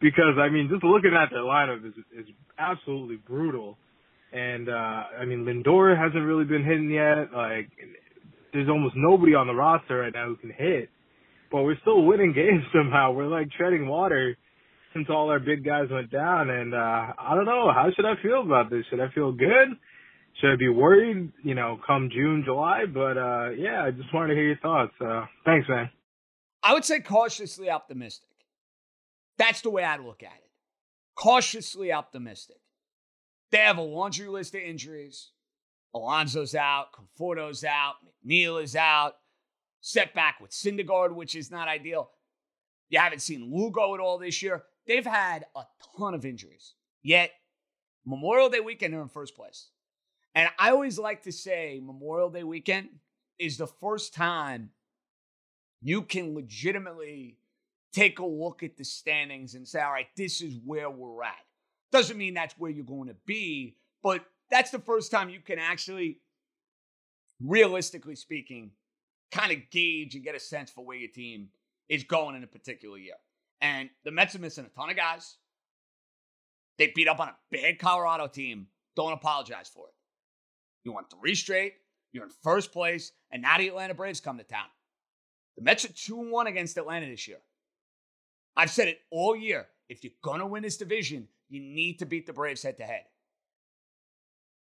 because 0.00 0.34
I 0.36 0.48
mean 0.48 0.68
just 0.68 0.82
looking 0.82 1.14
at 1.14 1.30
their 1.30 1.42
lineup 1.42 1.86
is 1.86 1.94
is 2.18 2.26
absolutely 2.58 3.16
brutal. 3.16 3.78
And 4.32 4.68
uh 4.68 5.02
I 5.20 5.24
mean 5.24 5.44
Lindor 5.44 5.96
hasn't 5.96 6.24
really 6.24 6.44
been 6.44 6.64
hitting 6.64 6.90
yet. 6.90 7.32
Like 7.34 7.68
there's 8.52 8.68
almost 8.68 8.94
nobody 8.96 9.34
on 9.34 9.46
the 9.46 9.54
roster 9.54 9.98
right 9.98 10.12
now 10.12 10.26
who 10.26 10.36
can 10.36 10.50
hit. 10.50 10.88
But 11.50 11.62
we're 11.64 11.78
still 11.80 12.04
winning 12.04 12.32
games 12.34 12.62
somehow. 12.72 13.12
We're 13.12 13.26
like 13.26 13.50
treading 13.50 13.88
water 13.88 14.36
since 14.92 15.06
all 15.08 15.30
our 15.30 15.38
big 15.38 15.64
guys 15.64 15.86
went 15.90 16.10
down 16.10 16.50
and 16.50 16.74
uh 16.74 17.12
I 17.18 17.34
don't 17.34 17.46
know, 17.46 17.72
how 17.72 17.88
should 17.94 18.04
I 18.06 18.14
feel 18.22 18.42
about 18.42 18.70
this? 18.70 18.84
Should 18.90 19.00
I 19.00 19.08
feel 19.14 19.32
good? 19.32 19.68
Should 20.40 20.52
I 20.52 20.56
be 20.56 20.68
worried, 20.68 21.32
you 21.42 21.54
know, 21.54 21.78
come 21.84 22.08
June, 22.12 22.42
July? 22.44 22.84
But 22.86 23.18
uh 23.18 23.50
yeah, 23.50 23.84
I 23.84 23.90
just 23.90 24.12
wanted 24.14 24.28
to 24.28 24.34
hear 24.34 24.46
your 24.46 24.58
thoughts. 24.58 24.92
Uh 25.00 25.26
thanks 25.44 25.68
man. 25.68 25.90
I 26.62 26.74
would 26.74 26.84
say 26.84 27.00
cautiously 27.00 27.70
optimistic. 27.70 28.28
That's 29.38 29.62
the 29.62 29.70
way 29.70 29.82
I 29.82 29.96
look 29.96 30.22
at 30.22 30.34
it. 30.34 30.50
Cautiously 31.16 31.92
optimistic. 31.92 32.58
They 33.50 33.58
have 33.58 33.78
a 33.78 33.82
laundry 33.82 34.28
list 34.28 34.54
of 34.54 34.60
injuries. 34.60 35.30
Alonso's 35.94 36.54
out, 36.54 36.88
Conforto's 36.92 37.64
out, 37.64 37.94
McNeil 38.24 38.62
is 38.62 38.76
out. 38.76 39.14
Setback 39.80 40.40
with 40.40 40.50
Syndergaard, 40.50 41.14
which 41.14 41.34
is 41.34 41.50
not 41.50 41.66
ideal. 41.66 42.10
You 42.90 42.98
haven't 42.98 43.22
seen 43.22 43.50
Lugo 43.52 43.94
at 43.94 44.00
all 44.00 44.18
this 44.18 44.42
year. 44.42 44.64
They've 44.86 45.06
had 45.06 45.46
a 45.56 45.62
ton 45.96 46.14
of 46.14 46.24
injuries. 46.24 46.74
Yet, 47.02 47.30
Memorial 48.04 48.50
Day 48.50 48.60
weekend, 48.60 48.92
they're 48.92 49.00
in 49.00 49.08
first 49.08 49.34
place. 49.34 49.70
And 50.34 50.48
I 50.58 50.70
always 50.70 50.98
like 50.98 51.22
to 51.22 51.32
say 51.32 51.80
Memorial 51.82 52.30
Day 52.30 52.44
weekend 52.44 52.88
is 53.38 53.56
the 53.56 53.66
first 53.66 54.14
time 54.14 54.70
you 55.80 56.02
can 56.02 56.34
legitimately 56.34 57.38
take 57.92 58.18
a 58.18 58.26
look 58.26 58.62
at 58.62 58.76
the 58.76 58.84
standings 58.84 59.54
and 59.54 59.66
say, 59.66 59.80
all 59.80 59.92
right, 59.92 60.08
this 60.16 60.40
is 60.40 60.58
where 60.64 60.90
we're 60.90 61.22
at. 61.22 61.34
Doesn't 61.92 62.16
mean 62.16 62.34
that's 62.34 62.54
where 62.58 62.70
you're 62.70 62.84
going 62.84 63.08
to 63.08 63.16
be, 63.26 63.76
but 64.02 64.24
that's 64.50 64.70
the 64.70 64.78
first 64.78 65.10
time 65.10 65.28
you 65.28 65.40
can 65.40 65.58
actually, 65.58 66.20
realistically 67.42 68.16
speaking, 68.16 68.72
kind 69.32 69.52
of 69.52 69.58
gauge 69.70 70.14
and 70.14 70.24
get 70.24 70.34
a 70.34 70.40
sense 70.40 70.70
for 70.70 70.84
where 70.84 70.96
your 70.96 71.10
team 71.10 71.48
is 71.88 72.04
going 72.04 72.36
in 72.36 72.44
a 72.44 72.48
particular 72.48 72.98
year. 72.98 73.14
And 73.60 73.90
the 74.04 74.10
Mets 74.10 74.34
are 74.34 74.40
missing 74.40 74.64
a 74.64 74.68
ton 74.68 74.90
of 74.90 74.96
guys. 74.96 75.36
They 76.78 76.92
beat 76.94 77.08
up 77.08 77.20
on 77.20 77.28
a 77.28 77.36
bad 77.50 77.78
Colorado 77.78 78.26
team. 78.26 78.68
Don't 78.96 79.12
apologize 79.12 79.68
for 79.68 79.86
it. 79.88 79.94
You 80.84 80.92
won 80.92 81.04
three 81.10 81.34
straight. 81.34 81.74
You're 82.12 82.24
in 82.24 82.30
first 82.42 82.72
place, 82.72 83.12
and 83.30 83.42
now 83.42 83.58
the 83.58 83.68
Atlanta 83.68 83.94
Braves 83.94 84.20
come 84.20 84.38
to 84.38 84.44
town. 84.44 84.66
The 85.56 85.62
Mets 85.62 85.84
are 85.84 85.92
2 85.92 86.30
1 86.30 86.46
against 86.46 86.76
Atlanta 86.76 87.06
this 87.06 87.28
year. 87.28 87.38
I've 88.56 88.70
said 88.70 88.88
it 88.88 89.00
all 89.10 89.36
year. 89.36 89.68
If 89.88 90.02
you're 90.02 90.12
going 90.22 90.40
to 90.40 90.46
win 90.46 90.62
this 90.62 90.76
division, 90.76 91.28
you 91.50 91.60
need 91.60 91.98
to 91.98 92.06
beat 92.06 92.26
the 92.26 92.32
Braves 92.32 92.62
head 92.62 92.78
to 92.78 92.84
head. 92.84 93.04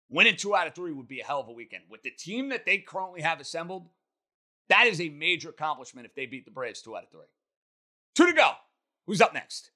Winning 0.10 0.36
two 0.36 0.56
out 0.56 0.68
of 0.68 0.74
three 0.74 0.92
would 0.92 1.08
be 1.08 1.20
a 1.20 1.26
hell 1.26 1.40
of 1.40 1.48
a 1.48 1.52
weekend. 1.52 1.84
With 1.90 2.02
the 2.02 2.10
team 2.10 2.50
that 2.50 2.66
they 2.66 2.80
currently 2.80 3.22
have 3.22 3.40
assembled, 3.40 3.90
that 4.68 4.88
is 4.88 5.00
a 5.00 5.10
major 5.10 5.50
accomplishment 5.50 6.08
if 6.08 6.16
they 6.16 6.26
beat 6.26 6.46
the 6.46 6.52
Braves 6.52 6.82
two 6.82 6.96
out 6.98 7.04
of 7.04 7.10
three. 7.10 7.30
Two 8.16 8.26
to 8.26 8.34
go. 8.34 8.52
Who's 9.06 9.22
up 9.22 9.34
next? 9.34 9.72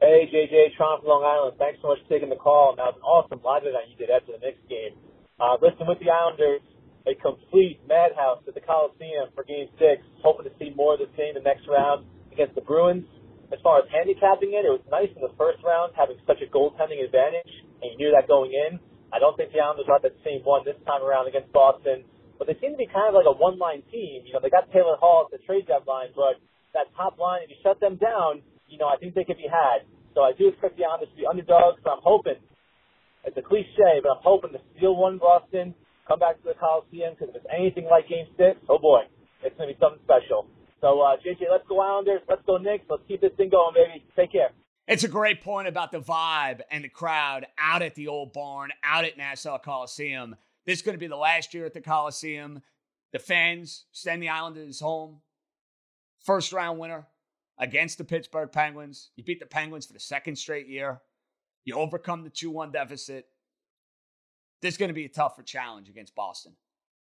Hey, 0.00 0.30
JJ, 0.32 0.76
Tron 0.76 1.00
from 1.00 1.08
Long 1.08 1.24
Island. 1.24 1.56
Thanks 1.58 1.80
so 1.82 1.88
much 1.88 1.98
for 2.06 2.08
taking 2.14 2.28
the 2.28 2.36
call. 2.38 2.76
That 2.76 2.94
was 2.94 2.96
an 2.96 3.02
awesome 3.02 3.40
live 3.42 3.66
event 3.66 3.90
you 3.90 3.96
did 3.96 4.14
after 4.14 4.32
the 4.32 4.38
Knicks 4.38 4.62
game. 4.68 4.94
Uh, 5.40 5.56
listen, 5.60 5.88
with 5.88 5.98
the 5.98 6.06
Islanders, 6.06 6.62
a 7.08 7.14
complete 7.18 7.80
madhouse 7.88 8.38
at 8.46 8.54
the 8.54 8.60
Coliseum 8.60 9.32
for 9.34 9.42
Game 9.42 9.66
6. 9.74 10.02
Hoping 10.22 10.46
to 10.46 10.54
see 10.58 10.70
more 10.76 10.94
of 10.94 11.00
the 11.00 11.10
same 11.16 11.34
the 11.34 11.40
next 11.40 11.66
round 11.66 12.06
against 12.30 12.54
the 12.54 12.60
Bruins. 12.60 13.06
As 13.48 13.60
far 13.64 13.80
as 13.80 13.88
handicapping 13.88 14.52
it, 14.52 14.68
it 14.68 14.72
was 14.72 14.84
nice 14.92 15.08
in 15.16 15.24
the 15.24 15.32
first 15.40 15.64
round 15.64 15.96
having 15.96 16.20
such 16.28 16.44
a 16.44 16.48
goaltending 16.52 17.00
advantage, 17.00 17.48
and 17.80 17.88
you 17.92 17.96
knew 17.96 18.12
that 18.12 18.28
going 18.28 18.52
in. 18.52 18.76
I 19.08 19.16
don't 19.16 19.32
think 19.40 19.56
the 19.56 19.60
Islanders 19.64 19.88
are 19.88 20.00
that 20.04 20.12
same 20.20 20.44
one 20.44 20.68
this 20.68 20.76
time 20.84 21.00
around 21.00 21.32
against 21.32 21.48
Boston, 21.48 22.04
but 22.36 22.44
they 22.44 22.56
seem 22.60 22.76
to 22.76 22.80
be 22.80 22.84
kind 22.84 23.08
of 23.08 23.16
like 23.16 23.24
a 23.24 23.32
one-line 23.32 23.80
team. 23.88 24.28
You 24.28 24.36
know, 24.36 24.40
they 24.44 24.52
got 24.52 24.68
Taylor 24.68 25.00
Hall 25.00 25.24
at 25.24 25.32
the 25.32 25.40
trade 25.48 25.64
deadline, 25.64 26.12
but 26.12 26.36
that 26.76 26.92
top 26.92 27.16
line, 27.16 27.48
if 27.48 27.48
you 27.48 27.58
shut 27.64 27.80
them 27.80 27.96
down, 27.96 28.44
you 28.68 28.76
know, 28.76 28.86
I 28.86 29.00
think 29.00 29.16
they 29.16 29.24
could 29.24 29.40
be 29.40 29.48
had. 29.48 29.88
So 30.12 30.20
I 30.20 30.36
do 30.36 30.52
expect 30.52 30.76
the 30.76 30.84
Islanders 30.84 31.08
to 31.16 31.16
be 31.16 31.24
underdogs. 31.24 31.80
So 31.80 31.88
I'm 31.88 32.04
hoping, 32.04 32.36
it's 33.24 33.36
a 33.36 33.44
cliche, 33.44 34.04
but 34.04 34.12
I'm 34.12 34.24
hoping 34.24 34.52
to 34.52 34.60
steal 34.76 34.92
one 34.92 35.16
Boston, 35.16 35.72
come 36.04 36.20
back 36.20 36.36
to 36.44 36.52
the 36.52 36.56
Coliseum, 36.60 37.16
because 37.16 37.32
if 37.32 37.40
it's 37.40 37.48
anything 37.48 37.88
like 37.88 38.12
Game 38.12 38.28
6, 38.36 38.60
oh 38.68 38.76
boy, 38.76 39.08
it's 39.40 39.56
going 39.56 39.72
to 39.72 39.74
be 39.74 39.80
something 39.80 40.04
special. 40.04 40.44
So, 40.80 41.00
uh, 41.00 41.16
JJ, 41.16 41.50
let's 41.50 41.66
go 41.68 41.80
Islanders. 41.80 42.20
Let's 42.28 42.42
go 42.46 42.56
Knicks. 42.58 42.84
Let's 42.88 43.02
keep 43.08 43.20
this 43.20 43.32
thing 43.36 43.50
going, 43.50 43.74
baby. 43.74 44.04
Take 44.16 44.32
care. 44.32 44.50
It's 44.86 45.04
a 45.04 45.08
great 45.08 45.42
point 45.42 45.68
about 45.68 45.92
the 45.92 46.00
vibe 46.00 46.60
and 46.70 46.82
the 46.82 46.88
crowd 46.88 47.46
out 47.58 47.82
at 47.82 47.94
the 47.94 48.08
old 48.08 48.32
barn, 48.32 48.70
out 48.82 49.04
at 49.04 49.18
Nassau 49.18 49.58
Coliseum. 49.58 50.36
This 50.64 50.78
is 50.78 50.82
going 50.82 50.94
to 50.94 51.00
be 51.00 51.08
the 51.08 51.16
last 51.16 51.52
year 51.52 51.66
at 51.66 51.74
the 51.74 51.80
Coliseum. 51.80 52.62
The 53.12 53.18
fans 53.18 53.84
send 53.92 54.22
the 54.22 54.28
Islanders 54.28 54.80
home. 54.80 55.20
First 56.24 56.52
round 56.52 56.78
winner 56.78 57.06
against 57.58 57.98
the 57.98 58.04
Pittsburgh 58.04 58.50
Penguins. 58.52 59.10
You 59.16 59.24
beat 59.24 59.40
the 59.40 59.46
Penguins 59.46 59.86
for 59.86 59.92
the 59.92 60.00
second 60.00 60.36
straight 60.36 60.68
year. 60.68 61.00
You 61.64 61.74
overcome 61.74 62.22
the 62.22 62.30
2 62.30 62.50
1 62.50 62.72
deficit. 62.72 63.26
This 64.62 64.74
is 64.74 64.78
going 64.78 64.88
to 64.88 64.94
be 64.94 65.04
a 65.04 65.10
tougher 65.10 65.42
challenge 65.42 65.88
against 65.88 66.14
Boston. 66.14 66.54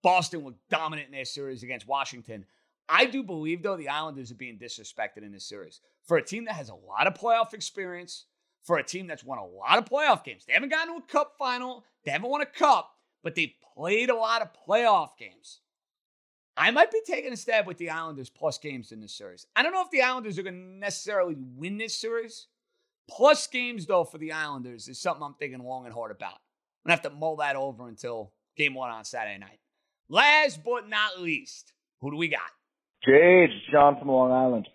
Boston 0.03 0.43
was 0.45 0.55
dominant 0.70 1.07
in 1.09 1.12
their 1.12 1.25
series 1.25 1.62
against 1.62 1.87
Washington. 1.87 2.45
I 2.89 3.07
do 3.07 3.22
believe, 3.22 3.62
though, 3.62 3.76
the 3.76 3.89
Islanders 3.89 4.30
are 4.30 4.37
being 4.37 4.59
disrespected 4.59 5.22
in 5.22 5.33
this 5.33 5.49
series. 5.49 5.80
For 6.05 6.16
a 6.16 6.24
team 6.24 6.45
that 6.47 6.55
has 6.55 6.68
a 6.68 6.74
lot 6.74 7.07
of 7.07 7.14
playoff 7.14 7.55
experience, 7.55 8.26
for 8.64 8.78
a 8.78 8.85
team 8.85 9.07
that's 9.07 9.24
won 9.24 9.39
a 9.39 9.47
lot 9.47 9.78
of 9.78 9.85
playoff 9.85 10.24
games, 10.24 10.45
they 10.45 10.53
haven't 10.53 10.70
gotten 10.70 10.95
to 10.95 11.03
a 11.03 11.07
cup 11.07 11.35
final, 11.39 11.85
they 12.05 12.11
haven't 12.11 12.30
won 12.30 12.43
a 12.43 12.47
cup, 12.47 12.91
but 13.22 13.35
they've 13.35 13.55
played 13.74 14.11
a 14.11 14.14
lot 14.14 14.43
of 14.43 14.49
playoff 14.68 15.16
games. 15.18 15.61
I 16.57 16.70
might 16.70 16.91
be 16.91 17.01
taking 17.07 17.33
a 17.33 17.37
stab 17.37 17.66
with 17.66 17.78
the 17.78 17.91
Islanders 17.91 18.28
plus 18.28 18.59
games 18.59 18.93
in 18.93 19.01
this 19.01 19.14
series. 19.14 19.47
I 19.57 19.62
don't 19.62 19.72
know 19.72 19.83
if 19.83 19.91
the 19.91 20.03
Islanders 20.03 20.39
are 20.39 20.43
going 20.43 20.55
to 20.55 20.78
necessarily 20.78 21.37
win 21.57 21.78
this 21.78 21.95
series. 21.95 22.49
Plus 23.09 23.47
games, 23.47 23.87
though, 23.87 24.05
for 24.05 24.18
the 24.18 24.33
Islanders 24.33 24.87
is 24.89 24.99
something 24.99 25.22
I'm 25.22 25.35
thinking 25.35 25.61
long 25.61 25.87
and 25.87 25.95
hard 25.95 26.11
about. 26.11 26.35
I'm 26.85 26.91
going 26.91 26.99
to 26.99 27.03
have 27.03 27.12
to 27.12 27.18
mull 27.18 27.37
that 27.37 27.57
over 27.57 27.89
until 27.89 28.33
game 28.57 28.74
one 28.74 28.91
on 28.91 29.05
Saturday 29.05 29.39
night. 29.39 29.61
Last 30.09 30.62
but 30.62 30.89
not 30.89 31.20
least, 31.20 31.72
who 32.01 32.11
do 32.11 32.16
we 32.16 32.28
got? 32.28 32.41
Jade, 33.05 33.50
John 33.70 33.98
from 33.98 34.09
Long 34.09 34.30
Island. 34.30 34.68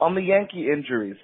On 0.00 0.14
the 0.14 0.22
Yankee 0.22 0.68
injuries, 0.72 1.16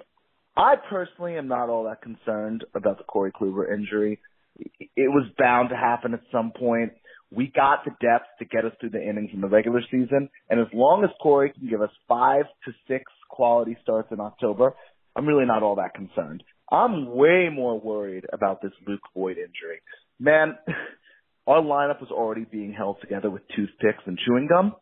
I 0.57 0.75
personally 0.89 1.37
am 1.37 1.47
not 1.47 1.69
all 1.69 1.83
that 1.85 2.01
concerned 2.01 2.63
about 2.73 2.97
the 2.97 3.03
Corey 3.03 3.31
Kluber 3.31 3.73
injury. 3.73 4.19
It 4.57 5.09
was 5.09 5.27
bound 5.37 5.69
to 5.69 5.75
happen 5.75 6.13
at 6.13 6.21
some 6.31 6.51
point. 6.57 6.93
We 7.31 7.51
got 7.53 7.83
the 7.83 7.91
depth 8.01 8.27
to 8.39 8.45
get 8.45 8.63
us 8.63 8.71
through 8.79 8.91
the 8.91 9.01
innings 9.01 9.31
in 9.33 9.41
the 9.41 9.49
regular 9.49 9.81
season, 9.91 10.29
and 10.49 10.59
as 10.59 10.67
long 10.73 11.03
as 11.03 11.09
Corey 11.21 11.51
can 11.51 11.67
give 11.67 11.81
us 11.81 11.89
five 12.07 12.45
to 12.65 12.71
six 12.87 13.03
quality 13.29 13.75
starts 13.81 14.09
in 14.11 14.21
October, 14.21 14.75
I'm 15.15 15.25
really 15.25 15.45
not 15.45 15.63
all 15.63 15.75
that 15.75 15.93
concerned. 15.93 16.43
I'm 16.71 17.13
way 17.13 17.49
more 17.51 17.79
worried 17.79 18.25
about 18.31 18.61
this 18.61 18.71
Luke 18.87 19.01
Voit 19.13 19.37
injury. 19.37 19.81
Man, 20.19 20.57
our 21.47 21.61
lineup 21.61 21.99
was 21.99 22.11
already 22.11 22.45
being 22.45 22.73
held 22.73 23.01
together 23.01 23.29
with 23.29 23.41
toothpicks 23.55 24.03
and 24.05 24.17
chewing 24.25 24.47
gum. 24.47 24.75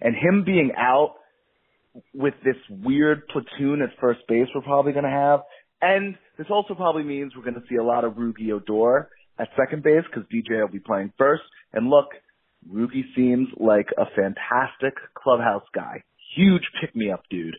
And 0.00 0.14
him 0.14 0.44
being 0.44 0.72
out 0.76 1.14
with 2.12 2.34
this 2.44 2.56
weird 2.68 3.22
platoon 3.28 3.80
at 3.82 3.90
first 4.00 4.20
base 4.28 4.48
we're 4.54 4.62
probably 4.62 4.92
going 4.92 5.04
to 5.04 5.10
have. 5.10 5.40
And 5.80 6.16
this 6.38 6.46
also 6.50 6.74
probably 6.74 7.04
means 7.04 7.32
we're 7.36 7.42
going 7.42 7.60
to 7.60 7.68
see 7.68 7.76
a 7.76 7.84
lot 7.84 8.04
of 8.04 8.14
Rougned 8.14 8.50
Odor 8.50 9.08
at 9.38 9.48
second 9.56 9.82
base 9.82 10.02
because 10.06 10.28
DJ 10.32 10.60
will 10.60 10.68
be 10.68 10.80
playing 10.80 11.12
first. 11.18 11.42
And 11.72 11.88
look, 11.88 12.06
Rougned 12.70 13.14
seems 13.14 13.48
like 13.56 13.88
a 13.98 14.06
fantastic 14.16 14.94
clubhouse 15.14 15.66
guy. 15.74 16.02
Huge 16.36 16.62
pick 16.80 16.96
me 16.96 17.10
up 17.10 17.22
dude. 17.30 17.56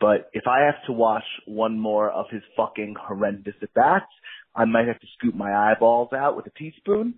But 0.00 0.30
if 0.32 0.44
I 0.46 0.64
have 0.64 0.82
to 0.86 0.92
watch 0.92 1.24
one 1.46 1.78
more 1.78 2.10
of 2.10 2.26
his 2.30 2.42
fucking 2.56 2.96
horrendous 2.98 3.54
at 3.62 3.72
bats, 3.74 4.06
I 4.54 4.64
might 4.64 4.88
have 4.88 4.98
to 4.98 5.06
scoop 5.18 5.34
my 5.34 5.52
eyeballs 5.52 6.08
out 6.12 6.36
with 6.36 6.46
a 6.46 6.50
teaspoon. 6.58 7.14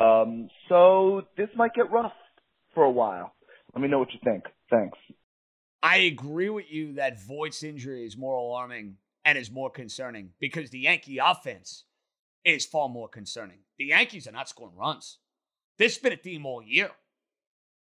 Um, 0.00 0.48
so 0.68 1.22
this 1.36 1.48
might 1.56 1.74
get 1.74 1.90
rough 1.92 2.12
for 2.74 2.82
a 2.82 2.90
while. 2.90 3.32
Let 3.74 3.82
me 3.82 3.88
know 3.88 3.98
what 3.98 4.12
you 4.12 4.20
think. 4.22 4.44
Thanks. 4.70 4.98
I 5.82 5.98
agree 5.98 6.48
with 6.48 6.70
you 6.70 6.94
that 6.94 7.20
Voit's 7.20 7.62
injury 7.62 8.06
is 8.06 8.16
more 8.16 8.36
alarming 8.36 8.96
and 9.24 9.36
is 9.36 9.50
more 9.50 9.70
concerning 9.70 10.30
because 10.38 10.70
the 10.70 10.78
Yankee 10.78 11.18
offense 11.18 11.84
is 12.44 12.64
far 12.64 12.88
more 12.88 13.08
concerning. 13.08 13.58
The 13.78 13.86
Yankees 13.86 14.28
are 14.28 14.32
not 14.32 14.48
scoring 14.48 14.76
runs. 14.76 15.18
This 15.78 15.94
has 15.94 16.02
been 16.02 16.12
a 16.12 16.16
theme 16.16 16.46
all 16.46 16.62
year. 16.62 16.90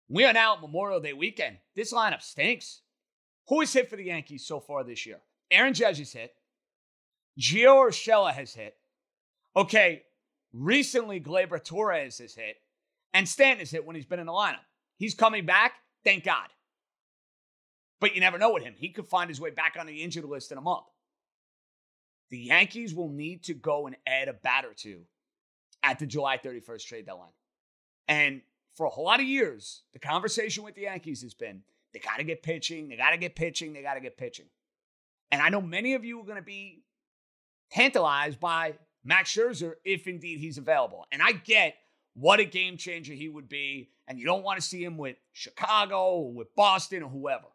We 0.09 0.25
are 0.25 0.33
now 0.33 0.55
at 0.55 0.63
Memorial 0.63 1.01
Day 1.01 1.13
weekend. 1.13 1.59
This 1.75 1.93
lineup 1.93 2.23
stinks. 2.23 2.81
Who 3.49 3.61
has 3.61 3.73
hit 3.73 3.91
for 3.91 3.97
the 3.97 4.05
Yankees 4.05 4.47
so 4.47 4.61
far 4.61 4.85
this 4.85 5.05
year? 5.05 5.21
Aaron 5.51 5.75
Judge 5.75 5.99
has 5.99 6.13
hit. 6.13 6.35
Gio 7.39 7.89
Urshela 7.89 8.33
has 8.33 8.55
hit. 8.55 8.77
Okay, 9.55 10.03
recently 10.53 11.21
Gleyber 11.21 11.63
Torres 11.63 12.19
has 12.19 12.35
hit. 12.35 12.57
And 13.13 13.29
Stanton 13.29 13.61
has 13.61 13.71
hit 13.71 13.85
when 13.87 13.97
he's 13.97 14.07
been 14.07 14.19
in 14.19 14.27
the 14.27 14.33
lineup. 14.33 14.65
He's 14.97 15.15
coming 15.15 15.47
back, 15.47 15.73
thank 16.05 16.25
God. 16.25 16.49
But 18.01 18.15
you 18.15 18.21
never 18.21 18.39
know 18.39 18.53
with 18.53 18.63
him. 18.63 18.75
He 18.77 18.91
could 18.91 19.09
find 19.09 19.29
his 19.29 19.41
way 19.41 19.51
back 19.51 19.77
on 19.79 19.87
the 19.87 20.03
injured 20.03 20.25
list 20.25 20.53
in 20.53 20.59
a 20.59 20.61
month. 20.61 20.87
The 22.31 22.39
Yankees 22.39 22.95
will 22.95 23.09
need 23.09 23.45
to 23.45 23.55
go 23.55 23.87
and 23.87 23.97
add 24.07 24.29
a 24.29 24.33
bat 24.33 24.65
or 24.65 24.75
two 24.75 25.03
at 25.83 25.99
the 25.99 26.07
July 26.07 26.39
31st 26.39 26.87
trade 26.87 27.07
deadline. 27.07 27.31
And 28.09 28.43
for 28.75 28.87
a 28.87 28.91
whole 28.91 29.05
lot 29.05 29.21
of 29.21 29.27
years, 29.27 29.83
the 29.93 29.99
conversation 29.99 30.65
with 30.65 30.75
the 30.75 30.83
Yankees 30.83 31.23
has 31.23 31.35
been 31.35 31.63
they 31.93 32.01
got 32.01 32.17
to 32.17 32.25
get 32.25 32.43
pitching, 32.43 32.89
they 32.89 32.97
got 32.97 33.11
to 33.11 33.17
get 33.17 33.37
pitching, 33.37 33.73
they 33.73 33.83
got 33.83 33.95
to 33.95 34.01
get 34.01 34.17
pitching. 34.17 34.47
And 35.31 35.41
I 35.41 35.49
know 35.49 35.61
many 35.61 35.95
of 35.95 36.05
you 36.05 36.21
are 36.21 36.25
going 36.25 36.37
to 36.37 36.43
be 36.43 36.83
tantalized 37.71 38.41
by 38.41 38.75
Max 39.05 39.33
Scherzer 39.35 39.75
if 39.85 40.07
indeed 40.07 40.41
he's 40.41 40.59
available. 40.59 41.07
And 41.13 41.23
I 41.23 41.33
get 41.33 41.77
what 42.15 42.41
a 42.41 42.45
game 42.45 42.77
changer 42.77 43.13
he 43.13 43.29
would 43.29 43.49
be. 43.49 43.91
And 44.07 44.19
you 44.19 44.27
don't 44.27 44.45
want 44.45 44.61
to 44.61 44.67
see 44.67 44.85
him 44.85 44.97
with 44.97 45.17
Chicago 45.33 46.13
or 46.15 46.33
with 46.33 46.55
Boston 46.55 47.03
or 47.03 47.09
whoever. 47.09 47.47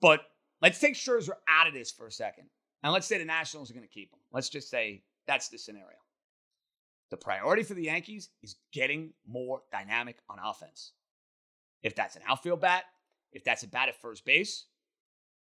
But 0.00 0.20
let's 0.60 0.78
take 0.78 0.94
Scherzer 0.94 1.34
out 1.48 1.66
of 1.66 1.74
this 1.74 1.90
for 1.90 2.06
a 2.06 2.12
second. 2.12 2.46
And 2.82 2.92
let's 2.92 3.06
say 3.06 3.18
the 3.18 3.24
Nationals 3.24 3.70
are 3.70 3.74
going 3.74 3.86
to 3.86 3.92
keep 3.92 4.12
him. 4.12 4.18
Let's 4.32 4.48
just 4.48 4.70
say 4.70 5.04
that's 5.26 5.48
the 5.48 5.58
scenario. 5.58 5.98
The 7.10 7.16
priority 7.16 7.62
for 7.62 7.74
the 7.74 7.84
Yankees 7.84 8.30
is 8.42 8.56
getting 8.72 9.12
more 9.26 9.62
dynamic 9.72 10.18
on 10.28 10.38
offense. 10.42 10.92
If 11.82 11.94
that's 11.94 12.16
an 12.16 12.22
outfield 12.26 12.60
bat, 12.60 12.84
if 13.32 13.44
that's 13.44 13.62
a 13.62 13.68
bat 13.68 13.88
at 13.88 14.00
first 14.00 14.24
base, 14.24 14.66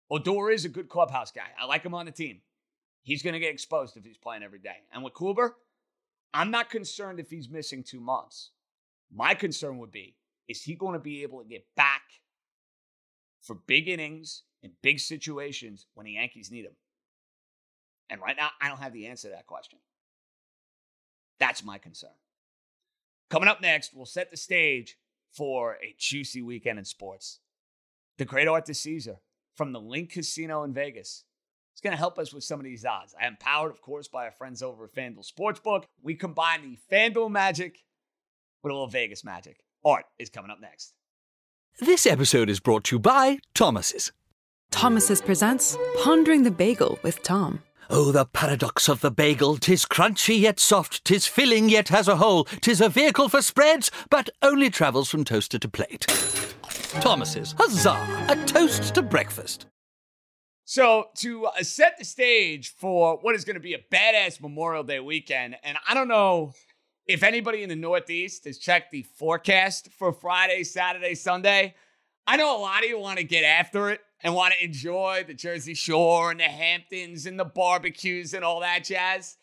Odor 0.10 0.52
is 0.52 0.66
a 0.66 0.70
good 0.70 0.90
clubhouse 0.90 1.32
guy. 1.32 1.48
I 1.60 1.66
like 1.66 1.84
him 1.84 1.94
on 1.94 2.06
the 2.06 2.12
team. 2.12 2.42
He's 3.04 3.22
going 3.22 3.34
to 3.34 3.40
get 3.40 3.54
exposed 3.54 3.98
if 3.98 4.06
he's 4.06 4.18
playing 4.18 4.44
every 4.44 4.60
day. 4.60 4.78
And 4.94 5.04
with 5.04 5.14
Kluber, 5.14 5.52
I'm 6.34 6.52
not 6.52 6.70
concerned 6.70 7.20
if 7.20 7.30
he's 7.30 7.50
missing 7.50 7.84
two 7.84 8.00
months. 8.00 8.52
My 9.14 9.34
concern 9.36 9.78
would 9.80 9.92
be 9.92 10.16
is 10.48 10.64
he 10.64 10.76
going 10.76 10.94
to 10.94 11.00
be 11.00 11.24
able 11.24 11.42
to 11.42 11.48
get 11.48 11.66
back 11.76 12.02
for 13.42 13.56
big 13.56 13.88
innings 13.88 14.44
in 14.62 14.72
big 14.82 15.00
situations 15.00 15.86
when 15.94 16.06
the 16.06 16.14
Yankees 16.14 16.52
need 16.52 16.66
him? 16.66 16.76
And 18.10 18.22
right 18.22 18.36
now, 18.36 18.50
I 18.62 18.68
don't 18.68 18.80
have 18.80 18.94
the 18.94 19.08
answer 19.08 19.30
to 19.30 19.36
that 19.36 19.48
question. 19.48 19.80
That's 21.40 21.64
my 21.64 21.78
concern. 21.78 22.12
Coming 23.30 23.50
up 23.50 23.62
next, 23.62 23.94
we'll 23.94 24.06
set 24.06 24.32
the 24.32 24.38
stage 24.38 24.98
for 25.32 25.78
a 25.82 25.96
juicy 25.98 26.42
weekend 26.42 26.78
in 26.78 26.86
sports. 26.86 27.40
The 28.18 28.26
great 28.26 28.48
Arthur 28.48 28.74
Caesar 28.74 29.18
from 29.56 29.72
the 29.72 29.80
Link 29.80 30.12
Casino 30.12 30.64
in 30.64 30.74
Vegas 30.74 31.24
it's 31.74 31.82
going 31.82 31.92
to 31.92 31.98
help 31.98 32.20
us 32.20 32.32
with 32.32 32.44
some 32.44 32.60
of 32.60 32.64
these 32.64 32.86
odds. 32.86 33.16
I 33.20 33.26
am 33.26 33.36
powered, 33.40 33.72
of 33.72 33.82
course, 33.82 34.08
by 34.08 34.26
our 34.26 34.32
friends 34.32 34.62
over 34.62 34.86
at 34.86 34.94
FanDuel 34.94 35.30
Sportsbook. 35.30 35.86
We 36.04 36.14
combine 36.14 36.62
the 36.62 36.78
FanDuel 36.92 37.32
magic 37.32 37.80
with 38.62 38.72
a 38.72 38.74
little 38.74 38.88
Vegas 38.88 39.24
magic. 39.24 39.64
Art 39.84 40.06
is 40.20 40.30
coming 40.30 40.52
up 40.52 40.62
next. 40.62 40.94
This 41.80 42.06
episode 42.06 42.50
is 42.50 42.60
brought 42.60 42.84
to 42.86 42.96
you 42.96 43.00
by 43.00 43.40
Thomas's. 43.56 44.12
Thomas's 44.70 45.22
presents 45.22 45.76
Pondering 46.04 46.44
the 46.44 46.52
Bagel 46.52 47.00
with 47.02 47.24
Tom. 47.24 47.64
Oh, 47.90 48.12
the 48.12 48.26
paradox 48.26 48.88
of 48.88 49.02
the 49.02 49.12
bagel! 49.12 49.58
Tis 49.58 49.86
crunchy 49.86 50.40
yet 50.40 50.60
soft, 50.60 51.04
tis 51.04 51.28
filling 51.28 51.70
yet 51.70 51.90
has 51.90 52.08
a 52.08 52.16
hole, 52.16 52.46
tis 52.62 52.80
a 52.82 52.90
vehicle 52.90 53.30
for 53.30 53.42
spreads, 53.42 53.92
but 54.10 54.30
only 54.42 54.70
travels 54.70 55.10
from 55.10 55.24
toaster 55.24 55.60
to 55.60 55.68
plate. 55.68 56.06
Thomas's, 57.02 57.54
huzzah! 57.58 58.26
A 58.30 58.36
toast 58.46 58.96
to 58.96 59.02
breakfast. 59.02 59.66
So, 60.66 61.10
to 61.16 61.48
uh, 61.48 61.62
set 61.62 61.98
the 61.98 62.06
stage 62.06 62.74
for 62.74 63.18
what 63.22 63.36
is 63.36 63.44
going 63.44 63.56
to 63.56 63.60
be 63.60 63.74
a 63.74 63.84
badass 63.92 64.40
Memorial 64.40 64.84
Day 64.84 65.02
weekend, 65.02 65.58
and 65.62 65.78
I 65.90 65.94
don't 65.94 66.08
know 66.08 66.54
if 67.06 67.22
anybody 67.22 67.64
in 67.64 67.70
the 67.70 67.76
Northeast 67.76 68.46
has 68.46 68.58
checked 68.58 68.92
the 68.92 69.04
forecast 69.04 69.90
for 69.92 70.14
Friday, 70.14 70.64
Saturday, 70.64 71.16
Sunday. 71.16 71.76
I 72.26 72.38
know 72.38 72.58
a 72.58 72.62
lot 72.62 72.82
of 72.82 72.90
you 72.90 72.98
want 72.98 73.18
to 73.18 73.26
get 73.26 73.44
after 73.44 73.90
it 73.90 74.00
and 74.22 74.34
want 74.34 74.54
to 74.54 74.64
enjoy 74.64 75.26
the 75.28 75.34
Jersey 75.34 75.74
Shore 75.74 76.32
and 76.32 76.40
the 76.40 76.46
Hamptons 76.46 77.26
and 77.26 77.38
the 77.38 77.44
barbecues 77.44 78.34
and 78.34 78.46
all 78.46 78.62
that 78.62 78.86
jazz. 78.86 79.36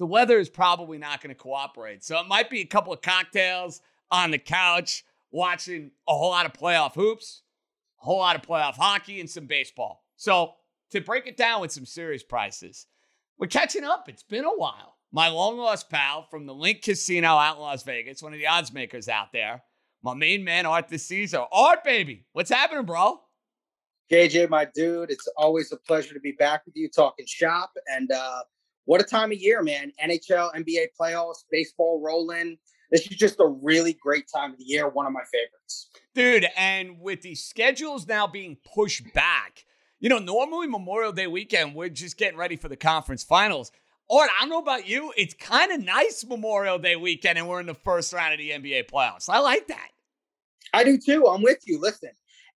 The 0.00 0.06
weather 0.06 0.40
is 0.40 0.48
probably 0.48 0.98
not 0.98 1.22
going 1.22 1.32
to 1.32 1.40
cooperate. 1.40 2.02
So, 2.02 2.18
it 2.18 2.26
might 2.26 2.50
be 2.50 2.62
a 2.62 2.66
couple 2.66 2.92
of 2.92 3.00
cocktails 3.00 3.80
on 4.10 4.32
the 4.32 4.38
couch 4.38 5.04
watching 5.30 5.92
a 6.08 6.12
whole 6.12 6.30
lot 6.30 6.46
of 6.46 6.52
playoff 6.52 6.96
hoops, 6.96 7.42
a 8.02 8.06
whole 8.06 8.18
lot 8.18 8.34
of 8.34 8.42
playoff 8.42 8.74
hockey, 8.74 9.20
and 9.20 9.30
some 9.30 9.46
baseball. 9.46 10.02
So, 10.18 10.54
to 10.90 11.00
break 11.00 11.26
it 11.28 11.36
down 11.36 11.60
with 11.60 11.70
some 11.70 11.86
serious 11.86 12.24
prices, 12.24 12.86
we're 13.38 13.46
catching 13.46 13.84
up. 13.84 14.08
It's 14.08 14.24
been 14.24 14.44
a 14.44 14.56
while. 14.56 14.96
My 15.12 15.28
long 15.28 15.56
lost 15.56 15.88
pal 15.88 16.26
from 16.28 16.44
the 16.44 16.54
Link 16.54 16.82
Casino 16.82 17.28
out 17.28 17.56
in 17.56 17.62
Las 17.62 17.84
Vegas, 17.84 18.20
one 18.20 18.32
of 18.32 18.40
the 18.40 18.48
odds 18.48 18.72
makers 18.72 19.08
out 19.08 19.32
there, 19.32 19.62
my 20.02 20.14
main 20.14 20.42
man, 20.42 20.66
Art 20.66 20.88
DeCesar. 20.88 21.46
Art, 21.52 21.84
baby, 21.84 22.26
what's 22.32 22.50
happening, 22.50 22.84
bro? 22.84 23.20
JJ, 24.10 24.48
my 24.48 24.66
dude, 24.74 25.10
it's 25.10 25.28
always 25.36 25.70
a 25.70 25.76
pleasure 25.76 26.14
to 26.14 26.20
be 26.20 26.32
back 26.32 26.66
with 26.66 26.74
you 26.76 26.88
talking 26.88 27.24
shop. 27.26 27.70
And 27.86 28.10
uh, 28.10 28.40
what 28.86 29.00
a 29.00 29.04
time 29.04 29.30
of 29.30 29.38
year, 29.38 29.62
man. 29.62 29.92
NHL, 30.04 30.52
NBA 30.52 30.86
playoffs, 31.00 31.44
baseball 31.50 32.02
rolling. 32.04 32.58
This 32.90 33.02
is 33.02 33.16
just 33.16 33.38
a 33.38 33.46
really 33.46 33.92
great 33.92 34.24
time 34.34 34.52
of 34.52 34.58
the 34.58 34.64
year. 34.64 34.88
One 34.88 35.06
of 35.06 35.12
my 35.12 35.22
favorites. 35.30 35.90
Dude, 36.14 36.48
and 36.56 36.98
with 37.00 37.22
the 37.22 37.36
schedules 37.36 38.08
now 38.08 38.26
being 38.26 38.56
pushed 38.74 39.12
back, 39.14 39.64
you 40.00 40.08
know, 40.08 40.18
normally 40.18 40.66
Memorial 40.66 41.12
Day 41.12 41.26
weekend, 41.26 41.74
we're 41.74 41.88
just 41.88 42.16
getting 42.16 42.38
ready 42.38 42.56
for 42.56 42.68
the 42.68 42.76
conference 42.76 43.24
finals. 43.24 43.72
Or 44.08 44.22
I 44.22 44.28
don't 44.40 44.48
know 44.48 44.60
about 44.60 44.88
you, 44.88 45.12
it's 45.16 45.34
kind 45.34 45.70
of 45.70 45.82
nice 45.82 46.24
Memorial 46.26 46.78
Day 46.78 46.96
weekend, 46.96 47.38
and 47.38 47.48
we're 47.48 47.60
in 47.60 47.66
the 47.66 47.74
first 47.74 48.12
round 48.12 48.32
of 48.32 48.38
the 48.38 48.50
NBA 48.50 48.90
playoffs. 48.90 49.28
I 49.28 49.40
like 49.40 49.66
that. 49.68 49.88
I 50.72 50.84
do 50.84 50.98
too. 50.98 51.26
I'm 51.26 51.42
with 51.42 51.58
you. 51.66 51.80
Listen, 51.80 52.10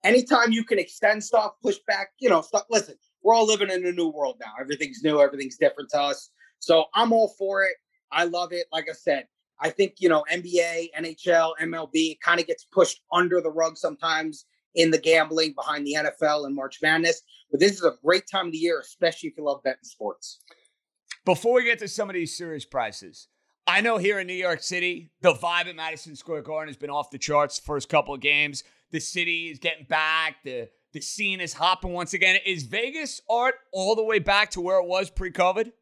anytime 0.05 0.53
you 0.53 0.65
can 0.65 0.79
extend 0.79 1.23
stuff, 1.23 1.53
push 1.63 1.79
back, 1.87 2.11
you 2.19 2.29
know, 2.29 2.41
stuff. 2.41 2.65
Listen, 2.71 2.95
we're 3.23 3.35
all 3.35 3.47
living 3.47 3.71
in 3.71 3.85
a 3.87 3.93
new 3.93 4.09
world 4.09 4.37
now. 4.41 4.53
Everything's 4.61 5.03
new, 5.03 5.21
everything's 5.21 5.57
different 5.57 5.91
to 5.91 6.01
us. 6.01 6.31
So 6.59 6.87
I'm 6.95 7.13
all 7.13 7.29
for 7.39 7.65
it. 7.65 7.75
I 8.11 8.25
love 8.25 8.53
it. 8.53 8.67
Like 8.73 8.89
I 8.89 8.95
said, 8.95 9.27
I 9.61 9.71
think, 9.71 9.97
you 9.99 10.09
know, 10.09 10.25
NBA, 10.33 10.89
NHL, 10.99 11.53
MLB 11.61 12.19
kind 12.21 12.41
of 12.41 12.47
gets 12.47 12.65
pushed 12.65 13.03
under 13.13 13.41
the 13.41 13.51
rug 13.51 13.77
sometimes 13.77 14.47
in 14.75 14.91
the 14.91 14.99
gambling 14.99 15.55
behind 15.55 15.87
the 15.87 15.97
NFL 15.99 16.47
and 16.47 16.55
March 16.55 16.79
Madness. 16.83 17.23
But 17.51 17.61
this 17.61 17.73
is 17.73 17.85
a 17.85 17.95
great 18.05 18.25
time 18.31 18.47
of 18.47 18.53
the 18.53 18.59
year, 18.59 18.81
especially 18.81 19.29
if 19.29 19.37
you 19.37 19.45
love 19.45 19.63
betting 19.63 19.85
sports. 19.85 20.39
Before 21.25 21.55
we 21.55 21.65
get 21.65 21.79
to 21.81 21.89
some 21.89 22.11
of 22.11 22.15
these 22.15 22.37
serious 22.37 22.65
prices, 22.65 23.29
I 23.67 23.81
know 23.81 23.99
here 23.99 24.19
in 24.19 24.27
New 24.27 24.33
York 24.33 24.63
City, 24.63 25.13
the 25.21 25.35
vibe 25.35 25.67
at 25.67 25.77
Madison 25.77 26.17
Square 26.17 26.43
Garden 26.43 26.69
has 26.69 26.77
been 26.77 26.91
off 26.91 27.11
the 27.11 27.19
charts 27.19 27.59
the 27.59 27.65
first 27.65 27.89
couple 27.89 28.15
of 28.15 28.21
games. 28.21 28.65
The 28.91 29.01
city 29.01 29.51
is 29.51 29.59
getting 29.59 29.87
back. 29.89 30.37
The 30.45 30.69
the 30.93 31.01
scene 31.01 31.41
is 31.41 31.55
hopping 31.55 31.93
once 31.93 32.13
again. 32.13 32.39
Is 32.45 32.65
Vegas 32.65 33.23
art 33.31 33.55
all 33.73 33.95
the 33.95 34.05
way 34.05 34.19
back 34.19 34.51
to 34.51 34.61
where 34.61 34.79
it 34.79 34.87
was 34.87 35.09
pre-COVID? 35.09 35.73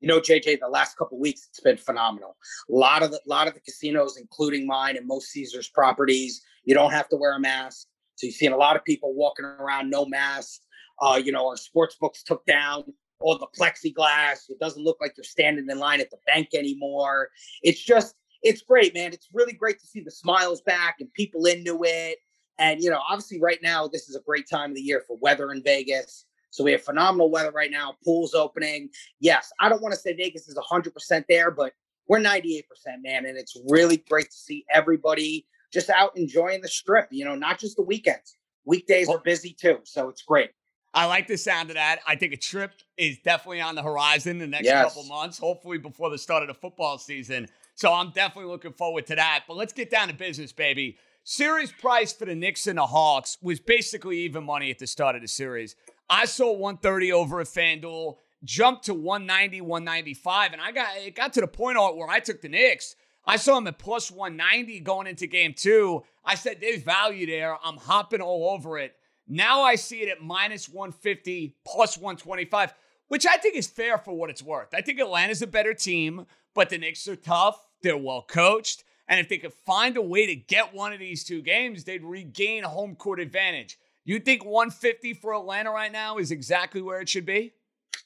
You 0.00 0.08
know, 0.08 0.20
JJ, 0.20 0.60
the 0.60 0.68
last 0.68 0.96
couple 0.96 1.18
weeks 1.18 1.46
it's 1.50 1.60
been 1.60 1.76
phenomenal. 1.76 2.36
A 2.70 2.74
lot 2.74 3.02
of 3.02 3.10
the 3.10 3.20
lot 3.26 3.48
of 3.48 3.54
the 3.54 3.60
casinos, 3.60 4.16
including 4.16 4.66
mine 4.66 4.96
and 4.96 5.06
most 5.06 5.30
Caesars 5.30 5.68
properties, 5.68 6.42
you 6.64 6.74
don't 6.74 6.92
have 6.92 7.08
to 7.08 7.16
wear 7.16 7.34
a 7.36 7.40
mask. 7.40 7.86
So 8.16 8.26
you've 8.26 8.36
seen 8.36 8.52
a 8.52 8.56
lot 8.56 8.76
of 8.76 8.84
people 8.84 9.14
walking 9.14 9.44
around 9.44 9.90
no 9.90 10.04
mask. 10.04 10.60
Uh, 11.00 11.20
you 11.22 11.32
know, 11.32 11.48
our 11.48 11.56
sports 11.56 11.96
books 12.00 12.22
took 12.22 12.44
down 12.46 12.84
all 13.20 13.38
the 13.38 13.46
plexiglass. 13.58 14.48
It 14.48 14.58
doesn't 14.60 14.82
look 14.82 14.98
like 15.00 15.14
you're 15.16 15.24
standing 15.24 15.66
in 15.68 15.78
line 15.78 16.00
at 16.00 16.10
the 16.10 16.18
bank 16.26 16.48
anymore. 16.54 17.30
It's 17.62 17.82
just, 17.82 18.14
it's 18.42 18.62
great, 18.62 18.94
man. 18.94 19.12
It's 19.12 19.28
really 19.32 19.52
great 19.52 19.80
to 19.80 19.86
see 19.86 20.00
the 20.00 20.10
smiles 20.10 20.60
back 20.60 20.96
and 21.00 21.12
people 21.14 21.46
into 21.46 21.80
it. 21.84 22.18
And, 22.58 22.80
you 22.80 22.90
know, 22.90 23.00
obviously 23.08 23.40
right 23.40 23.58
now, 23.62 23.88
this 23.88 24.08
is 24.08 24.14
a 24.14 24.20
great 24.20 24.48
time 24.48 24.70
of 24.70 24.76
the 24.76 24.82
year 24.82 25.02
for 25.06 25.16
weather 25.16 25.50
in 25.50 25.62
Vegas. 25.62 26.26
So 26.50 26.62
we 26.62 26.70
have 26.70 26.82
phenomenal 26.82 27.30
weather 27.30 27.50
right 27.50 27.70
now. 27.70 27.94
Pools 28.04 28.32
opening. 28.32 28.90
Yes, 29.18 29.50
I 29.58 29.68
don't 29.68 29.82
want 29.82 29.92
to 29.92 30.00
say 30.00 30.14
Vegas 30.14 30.46
is 30.46 30.56
100% 30.56 31.24
there, 31.28 31.50
but 31.50 31.72
we're 32.06 32.20
98%, 32.20 32.62
man. 33.02 33.26
And 33.26 33.36
it's 33.36 33.56
really 33.68 33.96
great 33.96 34.30
to 34.30 34.36
see 34.36 34.64
everybody 34.70 35.46
just 35.74 35.90
out 35.90 36.16
enjoying 36.16 36.62
the 36.62 36.68
strip, 36.68 37.08
you 37.10 37.24
know, 37.24 37.34
not 37.34 37.58
just 37.58 37.76
the 37.76 37.82
weekends. 37.82 38.36
Weekdays 38.64 39.08
are 39.10 39.18
busy 39.18 39.54
too. 39.60 39.80
So 39.84 40.08
it's 40.08 40.22
great. 40.22 40.50
I 40.94 41.06
like 41.06 41.26
the 41.26 41.36
sound 41.36 41.70
of 41.70 41.74
that. 41.74 41.98
I 42.06 42.14
think 42.14 42.32
a 42.32 42.36
trip 42.36 42.70
is 42.96 43.18
definitely 43.18 43.60
on 43.60 43.74
the 43.74 43.82
horizon 43.82 44.30
in 44.32 44.38
the 44.38 44.46
next 44.46 44.66
Yes. 44.66 44.94
couple 44.94 45.02
months, 45.08 45.36
hopefully 45.38 45.76
before 45.76 46.08
the 46.08 46.16
start 46.18 46.42
of 46.44 46.46
the 46.46 46.54
football 46.54 46.96
season. 46.98 47.48
So 47.74 47.92
I'm 47.92 48.10
definitely 48.10 48.50
looking 48.50 48.72
forward 48.72 49.06
to 49.08 49.16
that. 49.16 49.44
But 49.48 49.56
let's 49.56 49.72
get 49.72 49.90
down 49.90 50.06
to 50.08 50.14
business, 50.14 50.52
baby. 50.52 50.96
Series 51.24 51.72
price 51.72 52.12
for 52.12 52.26
the 52.26 52.36
Knicks 52.36 52.68
and 52.68 52.78
the 52.78 52.86
Hawks 52.86 53.38
was 53.42 53.58
basically 53.58 54.18
even 54.20 54.44
money 54.44 54.70
at 54.70 54.78
the 54.78 54.86
start 54.86 55.16
of 55.16 55.22
the 55.22 55.28
series. 55.28 55.74
I 56.08 56.26
saw 56.26 56.52
130 56.52 57.12
over 57.12 57.40
at 57.40 57.48
FanDuel, 57.48 58.18
jumped 58.44 58.84
to 58.84 58.94
190, 58.94 59.62
195, 59.62 60.52
and 60.52 60.62
I 60.62 60.70
got 60.70 60.96
it 60.98 61.16
got 61.16 61.32
to 61.32 61.40
the 61.40 61.48
point 61.48 61.76
where 61.76 62.08
I 62.08 62.20
took 62.20 62.40
the 62.40 62.48
Knicks. 62.48 62.94
I 63.26 63.36
saw 63.36 63.54
them 63.54 63.66
at 63.66 63.78
plus 63.78 64.10
190 64.10 64.80
going 64.80 65.06
into 65.06 65.26
game 65.26 65.54
two. 65.54 66.04
I 66.24 66.34
said, 66.34 66.60
there's 66.60 66.82
value 66.82 67.26
there. 67.26 67.56
I'm 67.64 67.76
hopping 67.76 68.20
all 68.20 68.50
over 68.50 68.78
it. 68.78 68.94
Now 69.26 69.62
I 69.62 69.76
see 69.76 70.02
it 70.02 70.10
at 70.10 70.22
minus 70.22 70.68
150, 70.68 71.56
plus 71.66 71.96
125, 71.96 72.74
which 73.08 73.26
I 73.26 73.38
think 73.38 73.56
is 73.56 73.66
fair 73.66 73.96
for 73.96 74.12
what 74.14 74.30
it's 74.30 74.42
worth. 74.42 74.74
I 74.74 74.82
think 74.82 75.00
Atlanta's 75.00 75.40
a 75.40 75.46
better 75.46 75.72
team, 75.72 76.26
but 76.54 76.68
the 76.68 76.78
Knicks 76.78 77.08
are 77.08 77.16
tough. 77.16 77.66
They're 77.82 77.96
well 77.96 78.22
coached. 78.22 78.84
And 79.08 79.20
if 79.20 79.28
they 79.28 79.38
could 79.38 79.52
find 79.52 79.96
a 79.96 80.02
way 80.02 80.26
to 80.26 80.36
get 80.36 80.74
one 80.74 80.92
of 80.92 80.98
these 80.98 81.24
two 81.24 81.42
games, 81.42 81.84
they'd 81.84 82.04
regain 82.04 82.64
home 82.64 82.96
court 82.96 83.20
advantage. 83.20 83.78
You 84.04 84.18
think 84.18 84.44
150 84.44 85.14
for 85.14 85.34
Atlanta 85.34 85.70
right 85.70 85.92
now 85.92 86.18
is 86.18 86.30
exactly 86.30 86.82
where 86.82 87.00
it 87.00 87.08
should 87.08 87.26
be? 87.26 87.54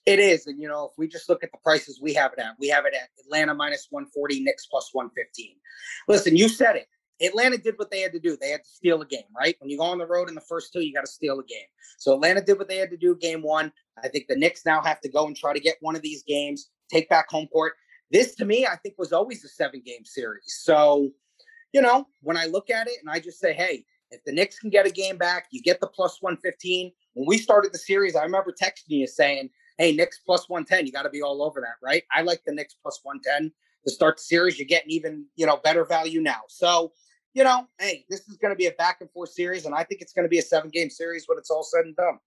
It 0.06 0.18
is. 0.18 0.46
And, 0.46 0.60
you 0.60 0.68
know, 0.68 0.88
if 0.90 0.98
we 0.98 1.06
just 1.06 1.28
look 1.28 1.44
at 1.44 1.52
the 1.52 1.58
prices 1.62 2.00
we 2.02 2.14
have 2.14 2.32
it 2.32 2.38
at, 2.38 2.54
we 2.58 2.68
have 2.68 2.86
it 2.86 2.94
at 2.94 3.08
Atlanta 3.24 3.54
minus 3.54 3.88
140, 3.90 4.40
Knicks 4.40 4.66
plus 4.66 4.90
115. 4.92 5.56
Listen, 6.08 6.36
you 6.36 6.48
said 6.48 6.76
it. 6.76 6.86
Atlanta 7.20 7.58
did 7.58 7.74
what 7.78 7.90
they 7.90 8.00
had 8.00 8.12
to 8.12 8.20
do. 8.20 8.36
They 8.40 8.50
had 8.50 8.62
to 8.62 8.68
steal 8.68 9.02
a 9.02 9.06
game, 9.06 9.24
right? 9.36 9.56
When 9.58 9.70
you 9.70 9.76
go 9.76 9.84
on 9.84 9.98
the 9.98 10.06
road 10.06 10.28
in 10.28 10.34
the 10.34 10.40
first 10.40 10.72
two, 10.72 10.80
you 10.80 10.94
got 10.94 11.00
to 11.00 11.10
steal 11.10 11.38
a 11.40 11.44
game. 11.44 11.66
So 11.98 12.14
Atlanta 12.14 12.40
did 12.40 12.58
what 12.58 12.68
they 12.68 12.76
had 12.76 12.90
to 12.90 12.96
do 12.96 13.16
game 13.16 13.42
one. 13.42 13.72
I 14.02 14.08
think 14.08 14.26
the 14.28 14.36
Knicks 14.36 14.64
now 14.64 14.80
have 14.82 15.00
to 15.00 15.08
go 15.08 15.26
and 15.26 15.36
try 15.36 15.52
to 15.52 15.60
get 15.60 15.76
one 15.80 15.96
of 15.96 16.02
these 16.02 16.22
games, 16.22 16.70
take 16.90 17.08
back 17.08 17.28
home 17.28 17.48
court. 17.48 17.74
This, 18.10 18.34
to 18.36 18.44
me, 18.44 18.66
I 18.66 18.76
think 18.76 18.94
was 18.98 19.12
always 19.12 19.44
a 19.44 19.48
seven 19.48 19.82
game 19.84 20.04
series. 20.04 20.60
So, 20.62 21.10
you 21.72 21.82
know, 21.82 22.06
when 22.22 22.36
I 22.36 22.46
look 22.46 22.70
at 22.70 22.86
it 22.86 22.94
and 23.00 23.10
I 23.10 23.18
just 23.20 23.40
say, 23.40 23.52
hey, 23.52 23.84
if 24.10 24.24
the 24.24 24.32
Knicks 24.32 24.58
can 24.58 24.70
get 24.70 24.86
a 24.86 24.90
game 24.90 25.18
back, 25.18 25.46
you 25.50 25.60
get 25.60 25.80
the 25.80 25.86
plus 25.86 26.22
115. 26.22 26.92
When 27.14 27.26
we 27.26 27.36
started 27.36 27.72
the 27.72 27.78
series, 27.78 28.16
I 28.16 28.22
remember 28.22 28.52
texting 28.52 28.84
you 28.88 29.06
saying, 29.06 29.50
hey, 29.78 29.92
Knicks 29.92 30.18
plus 30.18 30.48
110, 30.48 30.86
you 30.86 30.92
got 30.92 31.02
to 31.02 31.10
be 31.10 31.22
all 31.22 31.42
over 31.42 31.60
that, 31.60 31.76
right? 31.82 32.02
I 32.12 32.22
like 32.22 32.42
the 32.44 32.52
Knicks 32.52 32.74
plus 32.82 33.00
110 33.02 33.52
to 33.86 33.92
start 33.92 34.18
the 34.18 34.22
series. 34.22 34.58
You're 34.58 34.66
getting 34.66 34.90
even, 34.90 35.26
you 35.36 35.46
know, 35.46 35.56
better 35.56 35.84
value 35.84 36.20
now. 36.20 36.40
So, 36.48 36.92
you 37.32 37.44
know, 37.44 37.66
hey, 37.78 38.04
this 38.10 38.28
is 38.28 38.36
going 38.36 38.52
to 38.52 38.56
be 38.56 38.66
a 38.66 38.72
back 38.72 38.98
and 39.00 39.10
forth 39.10 39.30
series, 39.30 39.64
and 39.64 39.74
I 39.74 39.84
think 39.84 40.00
it's 40.02 40.12
going 40.12 40.24
to 40.24 40.30
be 40.30 40.38
a 40.38 40.42
seven 40.42 40.70
game 40.70 40.90
series 40.90 41.24
when 41.26 41.38
it's 41.38 41.50
all 41.50 41.62
said 41.62 41.84
and 41.84 41.96
done. 41.96 42.18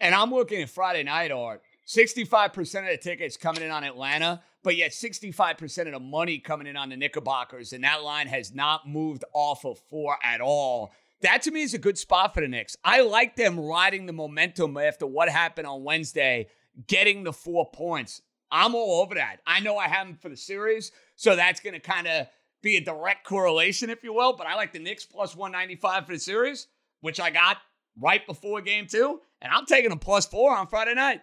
And 0.00 0.14
I'm 0.14 0.30
looking 0.30 0.62
at 0.62 0.70
Friday 0.70 1.02
night 1.02 1.30
art. 1.30 1.62
65% 1.86 2.58
of 2.58 2.90
the 2.90 2.96
tickets 2.96 3.36
coming 3.36 3.62
in 3.62 3.70
on 3.70 3.82
Atlanta, 3.82 4.40
but 4.62 4.76
yet 4.76 4.92
65% 4.92 5.86
of 5.86 5.92
the 5.92 5.98
money 5.98 6.38
coming 6.38 6.68
in 6.68 6.76
on 6.76 6.90
the 6.90 6.96
Knickerbockers. 6.96 7.72
And 7.72 7.82
that 7.82 8.04
line 8.04 8.28
has 8.28 8.54
not 8.54 8.88
moved 8.88 9.24
off 9.34 9.64
of 9.64 9.78
four 9.90 10.16
at 10.22 10.40
all. 10.40 10.92
That 11.22 11.42
to 11.42 11.50
me 11.50 11.62
is 11.62 11.74
a 11.74 11.78
good 11.78 11.98
spot 11.98 12.32
for 12.32 12.40
the 12.40 12.48
Knicks. 12.48 12.76
I 12.84 13.00
like 13.00 13.34
them 13.34 13.58
riding 13.58 14.06
the 14.06 14.12
momentum 14.12 14.76
after 14.76 15.06
what 15.06 15.28
happened 15.28 15.66
on 15.66 15.82
Wednesday, 15.82 16.46
getting 16.86 17.24
the 17.24 17.32
four 17.32 17.70
points. 17.70 18.22
I'm 18.50 18.74
all 18.74 19.00
over 19.00 19.14
that. 19.14 19.38
I 19.46 19.60
know 19.60 19.76
I 19.76 19.88
have 19.88 20.06
them 20.06 20.16
for 20.20 20.28
the 20.28 20.36
series, 20.36 20.92
so 21.16 21.36
that's 21.36 21.60
going 21.60 21.74
to 21.74 21.80
kind 21.80 22.06
of 22.06 22.26
be 22.62 22.76
a 22.76 22.80
direct 22.80 23.24
correlation, 23.24 23.90
if 23.90 24.02
you 24.02 24.12
will. 24.12 24.34
But 24.36 24.46
I 24.46 24.54
like 24.54 24.72
the 24.72 24.78
Knicks 24.78 25.04
plus 25.04 25.36
195 25.36 26.06
for 26.06 26.12
the 26.12 26.18
series, 26.18 26.66
which 27.00 27.20
I 27.20 27.30
got 27.30 27.58
right 27.98 28.26
before 28.26 28.60
game 28.60 28.86
two. 28.86 29.20
And 29.42 29.52
I'm 29.52 29.66
taking 29.66 29.90
them 29.90 29.98
plus 29.98 30.26
four 30.26 30.54
on 30.54 30.66
Friday 30.66 30.94
night. 30.94 31.22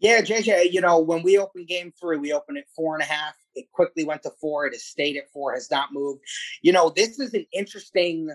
Yeah, 0.00 0.20
JJ, 0.20 0.72
you 0.72 0.80
know, 0.80 1.00
when 1.00 1.22
we 1.22 1.38
opened 1.38 1.66
game 1.66 1.92
three, 1.98 2.18
we 2.18 2.32
opened 2.32 2.58
at 2.58 2.68
four 2.74 2.94
and 2.94 3.02
a 3.02 3.06
half. 3.06 3.34
It 3.56 3.72
quickly 3.72 4.04
went 4.04 4.22
to 4.22 4.30
four. 4.40 4.66
It 4.66 4.74
has 4.74 4.84
stayed 4.84 5.16
at 5.16 5.28
four, 5.32 5.52
has 5.54 5.70
not 5.72 5.92
moved. 5.92 6.20
You 6.62 6.72
know, 6.72 6.90
this 6.94 7.18
is 7.18 7.34
an 7.34 7.44
interesting, 7.52 8.28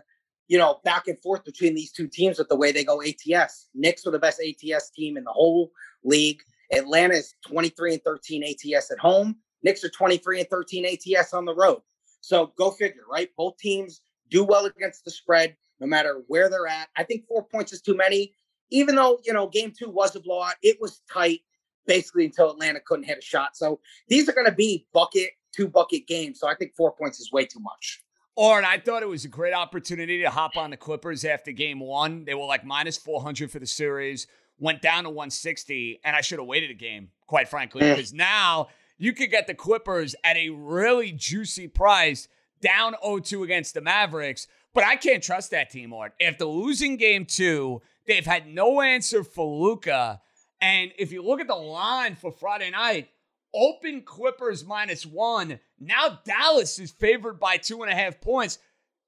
you 0.49 0.57
know, 0.57 0.81
back 0.83 1.07
and 1.07 1.17
forth 1.21 1.45
between 1.45 1.73
these 1.73 1.93
two 1.93 2.07
teams 2.07 2.37
with 2.37 2.49
the 2.49 2.57
way 2.57 2.73
they 2.73 2.83
go 2.83 3.01
ATS. 3.01 3.69
Knicks 3.73 4.05
are 4.05 4.11
the 4.11 4.19
best 4.19 4.41
ATS 4.41 4.89
team 4.89 5.15
in 5.15 5.23
the 5.23 5.31
whole 5.31 5.71
league. 6.03 6.41
Atlanta 6.71 7.15
is 7.15 7.35
23 7.47 7.93
and 7.93 8.03
13 8.03 8.43
ATS 8.43 8.91
at 8.91 8.99
home. 8.99 9.35
Knicks 9.61 9.83
are 9.83 9.89
23 9.89 10.41
and 10.41 10.49
13 10.49 10.85
ATS 10.85 11.33
on 11.33 11.45
the 11.45 11.55
road. 11.55 11.81
So 12.21 12.53
go 12.57 12.71
figure, 12.71 13.03
right? 13.09 13.29
Both 13.37 13.57
teams 13.57 14.01
do 14.29 14.43
well 14.43 14.65
against 14.65 15.05
the 15.05 15.11
spread, 15.11 15.55
no 15.79 15.87
matter 15.87 16.23
where 16.27 16.49
they're 16.49 16.67
at. 16.67 16.89
I 16.97 17.03
think 17.03 17.27
four 17.27 17.43
points 17.43 17.73
is 17.73 17.81
too 17.81 17.95
many. 17.95 18.33
even 18.71 18.95
though, 18.95 19.19
you 19.23 19.33
know, 19.33 19.47
game 19.47 19.71
two 19.77 19.89
was 19.89 20.15
a 20.15 20.19
blowout, 20.19 20.55
it 20.63 20.77
was 20.81 21.01
tight 21.11 21.41
basically 21.85 22.25
until 22.25 22.49
Atlanta 22.49 22.79
couldn't 22.79 23.05
hit 23.05 23.19
a 23.19 23.21
shot. 23.21 23.55
So 23.55 23.79
these 24.07 24.27
are 24.29 24.33
going 24.33 24.47
to 24.47 24.53
be 24.53 24.87
bucket, 24.93 25.31
two 25.51 25.67
bucket 25.67 26.07
games. 26.07 26.39
So 26.39 26.47
I 26.47 26.55
think 26.55 26.73
four 26.75 26.91
points 26.93 27.19
is 27.19 27.31
way 27.31 27.45
too 27.45 27.59
much. 27.59 28.01
Or 28.35 28.57
and 28.57 28.65
I 28.65 28.79
thought 28.79 29.03
it 29.03 29.09
was 29.09 29.25
a 29.25 29.29
great 29.29 29.53
opportunity 29.53 30.21
to 30.21 30.29
hop 30.29 30.57
on 30.57 30.71
the 30.71 30.77
Clippers 30.77 31.23
after 31.23 31.51
game 31.51 31.79
one. 31.79 32.25
They 32.25 32.33
were 32.33 32.45
like 32.45 32.65
minus 32.65 32.97
400 32.97 33.51
for 33.51 33.59
the 33.59 33.67
series, 33.67 34.25
went 34.59 34.81
down 34.81 35.03
to 35.03 35.09
160, 35.09 36.01
and 36.03 36.15
I 36.15 36.21
should 36.21 36.39
have 36.39 36.47
waited 36.47 36.71
a 36.71 36.75
game, 36.75 37.09
quite 37.27 37.47
frankly, 37.47 37.81
eh. 37.81 37.95
because 37.95 38.13
now 38.13 38.67
you 38.97 39.13
could 39.13 39.31
get 39.31 39.47
the 39.47 39.53
Clippers 39.53 40.15
at 40.23 40.37
a 40.37 40.49
really 40.49 41.11
juicy 41.11 41.67
price 41.67 42.27
down 42.61 42.95
0-2 43.03 43.43
against 43.43 43.73
the 43.73 43.81
Mavericks. 43.81 44.47
But 44.73 44.85
I 44.85 44.95
can't 44.95 45.21
trust 45.21 45.51
that 45.51 45.69
team, 45.69 45.93
Art. 45.93 46.13
After 46.21 46.45
losing 46.45 46.97
game 46.97 47.25
two, 47.25 47.81
they've 48.07 48.25
had 48.25 48.47
no 48.47 48.81
answer 48.81 49.23
for 49.23 49.45
Luka. 49.45 50.21
And 50.61 50.91
if 50.97 51.11
you 51.11 51.21
look 51.23 51.41
at 51.41 51.47
the 51.47 51.55
line 51.55 52.15
for 52.15 52.31
Friday 52.31 52.71
night, 52.71 53.09
open 53.53 54.01
Clippers 54.01 54.65
minus 54.65 55.05
one. 55.05 55.59
Now 55.79 56.19
Dallas 56.25 56.79
is 56.79 56.91
favored 56.91 57.39
by 57.39 57.57
two 57.57 57.83
and 57.83 57.91
a 57.91 57.95
half 57.95 58.19
points. 58.19 58.57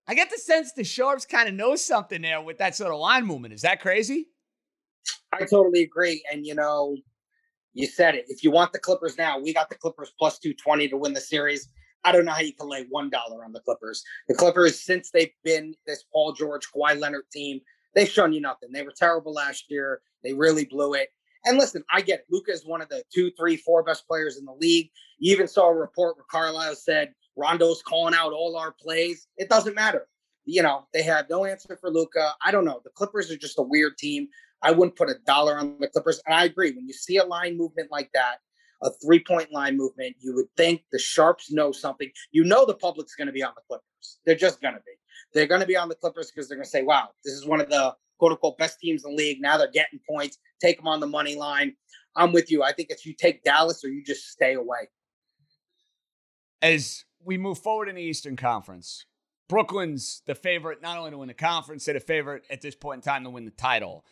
I 0.07 0.13
get 0.13 0.29
the 0.29 0.37
sense 0.37 0.71
the 0.73 0.83
Sharps 0.83 1.25
kind 1.25 1.49
of 1.49 1.55
know 1.55 1.75
something 1.75 2.21
there 2.21 2.41
with 2.41 2.59
that 2.59 2.75
sort 2.75 2.93
of 2.93 2.99
line 2.99 3.25
movement. 3.25 3.55
Is 3.55 3.61
that 3.61 3.81
crazy? 3.81 4.27
I 5.33 5.39
totally 5.39 5.83
agree. 5.83 6.23
And, 6.31 6.45
you 6.45 6.55
know, 6.55 6.95
you 7.73 7.87
said 7.87 8.15
it. 8.15 8.25
If 8.27 8.43
you 8.43 8.51
want 8.51 8.71
the 8.71 8.79
Clippers 8.79 9.17
now, 9.17 9.37
we 9.39 9.53
got 9.53 9.69
the 9.69 9.75
Clippers 9.75 10.13
plus 10.17 10.39
220 10.39 10.87
to 10.89 10.97
win 10.97 11.13
the 11.13 11.21
series. 11.21 11.69
I 12.05 12.11
don't 12.11 12.25
know 12.25 12.31
how 12.31 12.41
you 12.41 12.53
can 12.53 12.69
lay 12.69 12.85
$1 12.85 13.11
on 13.11 13.51
the 13.51 13.59
Clippers. 13.59 14.03
The 14.27 14.35
Clippers, 14.35 14.79
since 14.79 15.09
they've 15.11 15.33
been 15.43 15.73
this 15.85 16.05
Paul 16.13 16.33
George, 16.33 16.67
Kawhi 16.71 16.99
Leonard 16.99 17.25
team, 17.31 17.59
they've 17.95 18.07
shown 18.07 18.31
you 18.31 18.41
nothing. 18.41 18.71
They 18.71 18.83
were 18.83 18.93
terrible 18.95 19.33
last 19.33 19.65
year. 19.69 20.01
They 20.23 20.33
really 20.33 20.65
blew 20.65 20.93
it. 20.93 21.09
And 21.45 21.57
listen, 21.57 21.83
I 21.91 22.01
get 22.01 22.19
it. 22.19 22.25
Luka 22.29 22.51
is 22.51 22.65
one 22.65 22.81
of 22.81 22.89
the 22.89 23.03
two, 23.13 23.31
three, 23.37 23.57
four 23.57 23.83
best 23.83 24.07
players 24.07 24.37
in 24.37 24.45
the 24.45 24.53
league. 24.53 24.89
You 25.19 25.33
even 25.33 25.47
saw 25.47 25.69
a 25.69 25.73
report 25.73 26.15
where 26.17 26.25
Carlisle 26.29 26.75
said 26.75 27.13
Rondo's 27.35 27.83
calling 27.83 28.15
out 28.15 28.33
all 28.33 28.55
our 28.55 28.71
plays. 28.71 29.27
It 29.37 29.49
doesn't 29.49 29.75
matter. 29.75 30.07
You 30.45 30.61
know, 30.61 30.87
they 30.93 31.01
have 31.03 31.29
no 31.29 31.45
answer 31.45 31.77
for 31.79 31.89
Luka. 31.89 32.33
I 32.43 32.51
don't 32.51 32.65
know. 32.65 32.81
The 32.83 32.91
Clippers 32.91 33.31
are 33.31 33.37
just 33.37 33.59
a 33.59 33.63
weird 33.63 33.97
team. 33.97 34.27
I 34.61 34.71
wouldn't 34.71 34.95
put 34.95 35.09
a 35.09 35.15
dollar 35.25 35.57
on 35.57 35.77
the 35.79 35.87
Clippers. 35.87 36.21
And 36.25 36.35
I 36.35 36.45
agree. 36.45 36.71
When 36.71 36.87
you 36.87 36.93
see 36.93 37.17
a 37.17 37.25
line 37.25 37.57
movement 37.57 37.91
like 37.91 38.09
that, 38.13 38.37
a 38.81 38.89
three 39.03 39.19
point 39.19 39.51
line 39.51 39.77
movement, 39.77 40.15
you 40.19 40.33
would 40.35 40.47
think 40.57 40.83
the 40.91 40.99
Sharps 40.99 41.51
know 41.51 41.71
something. 41.71 42.09
You 42.31 42.43
know, 42.43 42.65
the 42.65 42.75
public's 42.75 43.15
going 43.15 43.27
to 43.27 43.33
be 43.33 43.43
on 43.43 43.53
the 43.55 43.61
Clippers. 43.67 44.19
They're 44.25 44.35
just 44.35 44.61
going 44.61 44.73
to 44.73 44.81
be. 44.81 44.91
They're 45.33 45.47
going 45.47 45.61
to 45.61 45.67
be 45.67 45.77
on 45.77 45.89
the 45.89 45.95
Clippers 45.95 46.31
because 46.31 46.47
they're 46.47 46.57
going 46.57 46.65
to 46.65 46.69
say, 46.69 46.83
wow, 46.83 47.09
this 47.23 47.33
is 47.33 47.45
one 47.45 47.61
of 47.61 47.69
the 47.69 47.95
quote 48.17 48.31
unquote 48.31 48.57
best 48.57 48.79
teams 48.79 49.03
in 49.03 49.11
the 49.11 49.17
league. 49.17 49.41
Now 49.41 49.57
they're 49.57 49.71
getting 49.71 49.99
points. 50.09 50.37
Take 50.61 50.77
them 50.77 50.87
on 50.87 50.99
the 50.99 51.07
money 51.07 51.35
line. 51.35 51.75
I'm 52.15 52.31
with 52.31 52.49
you. 52.49 52.63
I 52.63 52.71
think 52.71 52.89
it's 52.89 53.05
you 53.05 53.13
take 53.13 53.43
Dallas 53.43 53.83
or 53.83 53.89
you 53.89 54.03
just 54.03 54.29
stay 54.29 54.53
away. 54.53 54.89
As 56.61 57.03
we 57.23 57.37
move 57.37 57.59
forward 57.59 57.89
in 57.89 57.95
the 57.95 58.01
Eastern 58.01 58.35
Conference, 58.35 59.05
Brooklyn's 59.47 60.21
the 60.25 60.35
favorite 60.35 60.81
not 60.81 60.97
only 60.97 61.11
to 61.11 61.17
win 61.17 61.27
the 61.27 61.33
conference, 61.33 61.85
they're 61.85 61.93
the 61.93 61.99
favorite 61.99 62.43
at 62.49 62.61
this 62.61 62.75
point 62.75 62.99
in 62.99 63.01
time 63.01 63.23
to 63.25 63.29
win 63.29 63.45
the 63.45 63.51
title. 63.51 64.05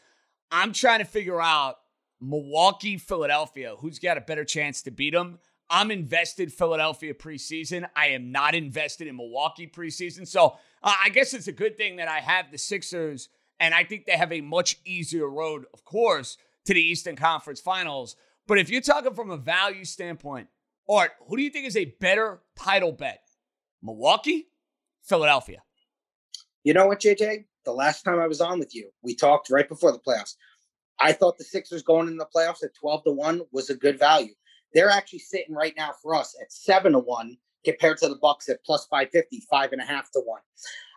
I'm 0.54 0.72
trying 0.72 0.99
to 0.99 1.06
figure 1.06 1.41
out 1.41 1.78
Milwaukee, 2.22 2.97
Philadelphia, 2.97 3.76
who's 3.80 3.97
got 3.97 4.20
a 4.20 4.22
better 4.22 4.45
chance 4.45 4.84
to 4.84 4.91
beat 4.91 5.14
them. 5.14 5.39
I'm 5.68 5.89
invested 5.89 6.54
Philadelphia 6.54 7.16
preseason. 7.16 7.89
I 7.95 8.10
am 8.10 8.32
not 8.32 8.54
invested 8.54 9.08
in 9.08 9.18
Milwaukee 9.18 9.66
preseason. 9.66 10.28
So 10.28 10.56
uh, 10.84 10.93
I 11.04 11.10
guess 11.10 11.34
it's 11.34 11.47
a 11.47 11.51
good 11.51 11.76
thing 11.76 11.95
that 11.95 12.08
I 12.08 12.20
have 12.20 12.51
the 12.51 12.60
Sixers 12.60 13.30
and 13.60 13.74
I 13.74 13.84
think 13.84 14.06
they 14.06 14.12
have 14.12 14.32
a 14.32 14.41
much 14.41 14.78
easier 14.86 15.28
road, 15.28 15.66
of 15.74 15.86
course, 15.86 16.38
to 16.66 16.74
the 16.76 16.82
Eastern 16.82 17.16
Conference 17.16 17.60
Finals. 17.60 18.16
But 18.45 18.60
if 18.60 18.70
you're 18.70 18.82
talking 18.82 19.16
from 19.16 19.32
a 19.32 19.38
value 19.38 19.86
standpoint, 19.86 20.49
Art, 20.88 21.14
who 21.28 21.36
do 21.36 21.41
you 21.41 21.49
think 21.49 21.66
is 21.66 21.78
a 21.78 21.86
better 21.86 22.41
title 22.56 22.91
bet? 22.91 23.24
Milwaukee, 23.82 24.49
Philadelphia? 25.01 25.64
You 26.64 26.76
know 26.76 26.86
what, 26.86 26.99
JJ? 26.99 27.45
The 27.66 27.72
last 27.72 28.03
time 28.03 28.20
I 28.20 28.28
was 28.28 28.41
on 28.41 28.59
with 28.59 28.76
you, 28.76 28.89
we 29.01 29.16
talked 29.16 29.49
right 29.49 29.68
before 29.68 29.91
the 29.91 29.99
playoffs. 29.99 30.36
I 30.99 31.11
thought 31.11 31.38
the 31.38 31.43
Sixers 31.43 31.84
going 31.84 32.07
in 32.07 32.18
the 32.18 32.28
playoffs 32.36 32.64
at 32.64 32.76
12 32.76 33.03
to 33.05 33.11
1 33.11 33.41
was 33.51 33.70
a 33.70 33.76
good 33.76 33.97
value. 33.97 34.34
They're 34.74 34.89
actually 34.89 35.20
sitting 35.20 35.55
right 35.55 35.74
now 35.78 35.91
for 36.01 36.16
us 36.16 36.36
at 36.41 36.51
7 36.51 36.93
to 36.93 36.99
1 36.99 37.38
compared 37.66 37.97
to 37.99 38.09
the 38.09 38.18
Bucks 38.22 38.49
at 38.49 38.64
plus 38.66 38.86
550, 38.88 39.45
five 39.49 39.72
and 39.72 39.82
a 39.82 39.86
half 39.86 40.11
to 40.11 40.20
1. 40.20 40.41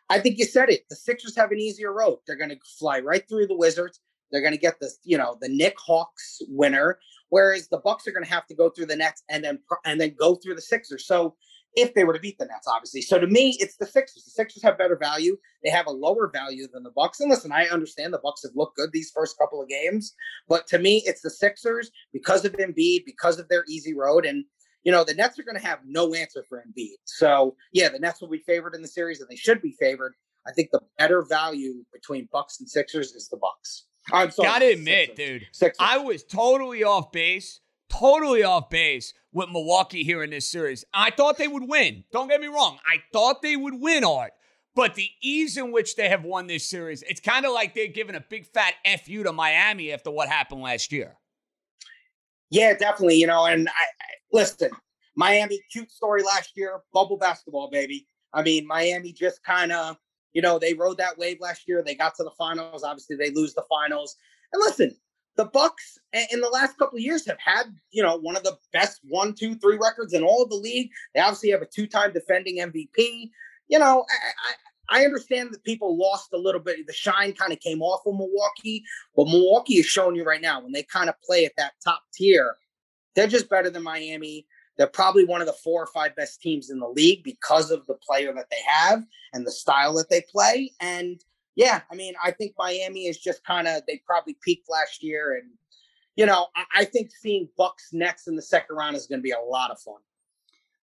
I 0.08 0.20
think 0.20 0.38
you 0.38 0.44
said 0.44 0.68
it. 0.70 0.88
The 0.88 0.96
Sixers 0.96 1.36
have 1.36 1.50
an 1.50 1.58
easier 1.58 1.92
road. 1.92 2.18
They're 2.26 2.36
going 2.36 2.50
to 2.50 2.58
fly 2.78 3.00
right 3.00 3.26
through 3.28 3.46
the 3.48 3.56
Wizards. 3.56 4.00
They're 4.30 4.40
going 4.40 4.54
to 4.54 4.58
get 4.58 4.78
the, 4.80 4.90
you 5.04 5.18
know, 5.18 5.36
the 5.40 5.48
Knick 5.48 5.76
Hawks 5.78 6.40
winner, 6.48 6.98
whereas 7.28 7.68
the 7.68 7.78
Bucks 7.78 8.06
are 8.06 8.12
going 8.12 8.24
to 8.24 8.30
have 8.30 8.46
to 8.46 8.54
go 8.54 8.70
through 8.70 8.86
the 8.86 8.96
Nets 8.96 9.22
and 9.28 9.44
then 9.44 9.60
and 9.84 10.00
then 10.00 10.14
go 10.18 10.34
through 10.34 10.56
the 10.56 10.60
Sixers. 10.60 11.06
So 11.06 11.36
if 11.76 11.94
they 11.94 12.04
were 12.04 12.14
to 12.14 12.20
beat 12.20 12.38
the 12.38 12.46
Nets, 12.46 12.66
obviously. 12.66 13.02
So 13.02 13.18
to 13.18 13.26
me, 13.26 13.56
it's 13.60 13.76
the 13.76 13.86
Sixers. 13.86 14.24
The 14.24 14.30
Sixers 14.30 14.62
have 14.62 14.78
better 14.78 14.96
value. 14.96 15.36
They 15.62 15.70
have 15.70 15.86
a 15.86 15.92
lower 15.92 16.30
value 16.32 16.66
than 16.72 16.82
the 16.82 16.90
Bucks. 16.90 17.20
And 17.20 17.30
listen, 17.30 17.52
I 17.52 17.66
understand 17.66 18.12
the 18.12 18.20
Bucks 18.22 18.42
have 18.42 18.52
looked 18.54 18.76
good 18.76 18.90
these 18.92 19.12
first 19.14 19.38
couple 19.38 19.62
of 19.62 19.68
games, 19.68 20.14
but 20.48 20.66
to 20.68 20.78
me, 20.78 21.02
it's 21.06 21.20
the 21.20 21.30
Sixers 21.30 21.90
because 22.12 22.44
of 22.44 22.52
Embiid, 22.54 23.04
because 23.04 23.38
of 23.38 23.48
their 23.48 23.64
easy 23.68 23.94
road, 23.94 24.24
and 24.24 24.44
you 24.84 24.92
know, 24.92 25.02
the 25.02 25.14
Nets 25.14 25.36
are 25.36 25.42
going 25.42 25.58
to 25.58 25.66
have 25.66 25.80
no 25.84 26.14
answer 26.14 26.44
for 26.48 26.62
Embiid. 26.62 26.94
So, 27.06 27.56
yeah, 27.72 27.88
the 27.88 27.98
Nets 27.98 28.20
will 28.20 28.28
be 28.28 28.38
favored 28.46 28.72
in 28.76 28.82
the 28.82 28.88
series, 28.88 29.20
and 29.20 29.28
they 29.28 29.34
should 29.34 29.60
be 29.60 29.74
favored. 29.80 30.14
I 30.46 30.52
think 30.52 30.70
the 30.70 30.80
better 30.96 31.24
value 31.28 31.84
between 31.92 32.28
Bucks 32.30 32.60
and 32.60 32.68
Sixers 32.70 33.12
is 33.12 33.28
the 33.28 33.36
Bucks. 33.36 33.86
I'm 34.12 34.30
sorry. 34.30 34.48
Gotta 34.48 34.72
admit, 34.72 35.16
Sixers. 35.16 35.26
dude, 35.40 35.46
Sixers. 35.50 35.76
I 35.80 35.98
was 35.98 36.22
totally 36.22 36.84
off 36.84 37.10
base, 37.10 37.60
totally 37.88 38.42
off 38.42 38.70
base 38.70 39.12
with 39.32 39.50
Milwaukee 39.50 40.02
here 40.02 40.22
in 40.22 40.30
this 40.30 40.50
series. 40.50 40.84
I 40.94 41.10
thought 41.10 41.38
they 41.38 41.48
would 41.48 41.68
win. 41.68 42.04
Don't 42.12 42.28
get 42.28 42.40
me 42.40 42.46
wrong. 42.46 42.78
I 42.86 43.02
thought 43.12 43.42
they 43.42 43.56
would 43.56 43.74
win, 43.74 44.04
Art. 44.04 44.32
But 44.74 44.94
the 44.94 45.08
ease 45.22 45.56
in 45.56 45.72
which 45.72 45.96
they 45.96 46.08
have 46.10 46.24
won 46.24 46.46
this 46.46 46.68
series, 46.68 47.02
it's 47.02 47.20
kind 47.20 47.46
of 47.46 47.52
like 47.52 47.74
they're 47.74 47.86
giving 47.86 48.14
a 48.14 48.20
big 48.20 48.46
fat 48.46 48.74
fu 49.04 49.22
to 49.22 49.32
Miami 49.32 49.92
after 49.92 50.10
what 50.10 50.28
happened 50.28 50.60
last 50.60 50.92
year. 50.92 51.16
Yeah, 52.50 52.74
definitely. 52.74 53.16
You 53.16 53.26
know, 53.26 53.46
and 53.46 53.68
I, 53.68 53.72
I 53.72 54.06
listen, 54.32 54.70
Miami, 55.16 55.60
cute 55.72 55.90
story 55.90 56.22
last 56.22 56.52
year, 56.56 56.80
bubble 56.92 57.16
basketball, 57.16 57.70
baby. 57.70 58.06
I 58.34 58.42
mean, 58.42 58.66
Miami 58.66 59.12
just 59.12 59.42
kind 59.42 59.72
of, 59.72 59.96
you 60.34 60.42
know, 60.42 60.58
they 60.58 60.74
rode 60.74 60.98
that 60.98 61.16
wave 61.16 61.38
last 61.40 61.66
year. 61.66 61.82
They 61.82 61.94
got 61.94 62.14
to 62.16 62.22
the 62.22 62.30
finals. 62.36 62.84
Obviously, 62.84 63.16
they 63.16 63.30
lose 63.30 63.54
the 63.54 63.64
finals. 63.70 64.16
And 64.52 64.60
listen, 64.60 64.94
the 65.36 65.44
Bucks 65.44 65.98
in 66.32 66.40
the 66.40 66.48
last 66.48 66.78
couple 66.78 66.96
of 66.96 67.02
years 67.02 67.26
have 67.26 67.38
had, 67.38 67.64
you 67.90 68.02
know, 68.02 68.16
one 68.16 68.36
of 68.36 68.42
the 68.42 68.56
best 68.72 69.00
one, 69.04 69.34
two, 69.34 69.54
three 69.56 69.78
records 69.80 70.14
in 70.14 70.22
all 70.22 70.42
of 70.42 70.48
the 70.48 70.56
league. 70.56 70.90
They 71.14 71.20
obviously 71.20 71.50
have 71.50 71.62
a 71.62 71.66
two-time 71.66 72.12
defending 72.12 72.58
MVP. 72.58 73.30
You 73.68 73.78
know, 73.78 74.06
I, 74.90 74.98
I, 74.98 75.02
I 75.02 75.04
understand 75.04 75.52
that 75.52 75.64
people 75.64 75.98
lost 75.98 76.32
a 76.32 76.38
little 76.38 76.60
bit. 76.60 76.86
The 76.86 76.92
shine 76.92 77.34
kind 77.34 77.52
of 77.52 77.60
came 77.60 77.82
off 77.82 78.06
of 78.06 78.14
Milwaukee, 78.14 78.82
but 79.14 79.26
Milwaukee 79.26 79.74
is 79.74 79.86
showing 79.86 80.16
you 80.16 80.24
right 80.24 80.40
now 80.40 80.62
when 80.62 80.72
they 80.72 80.84
kind 80.84 81.08
of 81.08 81.20
play 81.22 81.44
at 81.44 81.52
that 81.58 81.72
top 81.84 82.02
tier, 82.14 82.56
they're 83.14 83.26
just 83.26 83.50
better 83.50 83.68
than 83.68 83.82
Miami. 83.82 84.46
They're 84.78 84.86
probably 84.86 85.24
one 85.24 85.40
of 85.40 85.46
the 85.46 85.54
four 85.54 85.82
or 85.82 85.86
five 85.86 86.14
best 86.16 86.40
teams 86.40 86.70
in 86.70 86.78
the 86.78 86.88
league 86.88 87.24
because 87.24 87.70
of 87.70 87.86
the 87.86 87.94
player 87.94 88.32
that 88.34 88.50
they 88.50 88.60
have 88.66 89.04
and 89.32 89.46
the 89.46 89.50
style 89.50 89.94
that 89.94 90.10
they 90.10 90.22
play. 90.30 90.72
And 90.80 91.22
yeah, 91.56 91.80
I 91.90 91.94
mean, 91.94 92.14
I 92.22 92.30
think 92.30 92.52
Miami 92.58 93.06
is 93.06 93.18
just 93.18 93.42
kind 93.44 93.66
of 93.66 93.82
they 93.88 94.00
probably 94.06 94.36
peaked 94.42 94.68
last 94.70 95.02
year, 95.02 95.36
and 95.36 95.50
you 96.14 96.26
know, 96.26 96.46
I, 96.54 96.82
I 96.82 96.84
think 96.84 97.10
seeing 97.10 97.48
Bucks 97.56 97.88
next 97.92 98.28
in 98.28 98.36
the 98.36 98.42
second 98.42 98.76
round 98.76 98.94
is 98.94 99.06
going 99.06 99.18
to 99.18 99.22
be 99.22 99.32
a 99.32 99.40
lot 99.40 99.70
of 99.70 99.80
fun. 99.80 99.96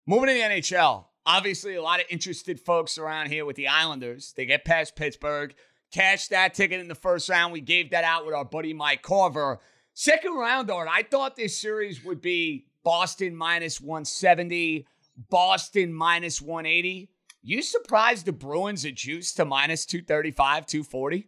Moving 0.07 0.27
to 0.29 0.33
the 0.33 0.39
NHL, 0.39 1.05
obviously 1.25 1.75
a 1.75 1.81
lot 1.81 1.99
of 1.99 2.05
interested 2.09 2.59
folks 2.59 2.97
around 2.97 3.27
here 3.27 3.45
with 3.45 3.57
the 3.57 3.67
Islanders. 3.67 4.33
They 4.35 4.45
get 4.45 4.65
past 4.65 4.95
Pittsburgh, 4.95 5.53
cash 5.91 6.29
that 6.29 6.53
ticket 6.53 6.79
in 6.79 6.87
the 6.87 6.95
first 6.95 7.29
round. 7.29 7.53
We 7.53 7.61
gave 7.61 7.91
that 7.91 8.05
out 8.05 8.25
with 8.25 8.33
our 8.33 8.45
buddy 8.45 8.73
Mike 8.73 9.01
Carver. 9.01 9.59
Second 9.93 10.35
round, 10.35 10.71
Art, 10.71 10.87
I 10.89 11.03
thought 11.03 11.35
this 11.35 11.59
series 11.59 12.03
would 12.05 12.21
be 12.21 12.65
Boston 12.83 13.35
minus 13.35 13.81
170, 13.81 14.87
Boston 15.29 15.93
minus 15.93 16.41
180. 16.41 17.09
You 17.43 17.61
surprised 17.61 18.25
the 18.25 18.31
Bruins 18.31 18.85
at 18.85 18.95
juice 18.95 19.33
to 19.33 19.45
minus 19.45 19.85
235, 19.85 20.65
240? 20.67 21.27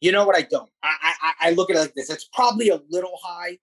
You 0.00 0.12
know 0.12 0.26
what? 0.26 0.36
I 0.36 0.42
don't. 0.42 0.68
I, 0.82 1.14
I, 1.22 1.32
I 1.40 1.50
look 1.52 1.70
at 1.70 1.76
it 1.76 1.80
like 1.80 1.94
this. 1.94 2.10
It's 2.10 2.28
probably 2.32 2.68
a 2.68 2.80
little 2.90 3.18
high, 3.22 3.58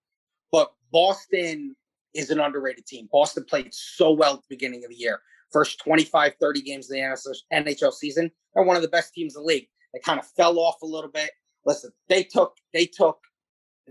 but 0.51 0.73
Boston 0.91 1.75
is 2.15 2.31
an 2.31 2.39
underrated 2.39 2.87
team. 2.87 3.07
Boston 3.11 3.43
played 3.43 3.73
so 3.73 4.11
well 4.11 4.33
at 4.33 4.41
the 4.41 4.47
beginning 4.49 4.83
of 4.83 4.89
the 4.89 4.95
year. 4.95 5.21
First 5.51 5.79
25, 5.83 6.33
30 6.39 6.61
games 6.61 6.89
of 6.89 6.95
the 6.95 7.35
NHL 7.53 7.93
season. 7.93 8.31
They're 8.53 8.63
one 8.63 8.75
of 8.75 8.81
the 8.81 8.87
best 8.87 9.13
teams 9.13 9.35
in 9.35 9.43
the 9.43 9.47
league. 9.47 9.67
They 9.93 9.99
kind 9.99 10.19
of 10.19 10.25
fell 10.25 10.57
off 10.57 10.81
a 10.81 10.85
little 10.85 11.11
bit. 11.11 11.29
Listen, 11.65 11.91
they 12.09 12.23
took 12.23 12.55
they 12.73 12.85
took 12.85 13.19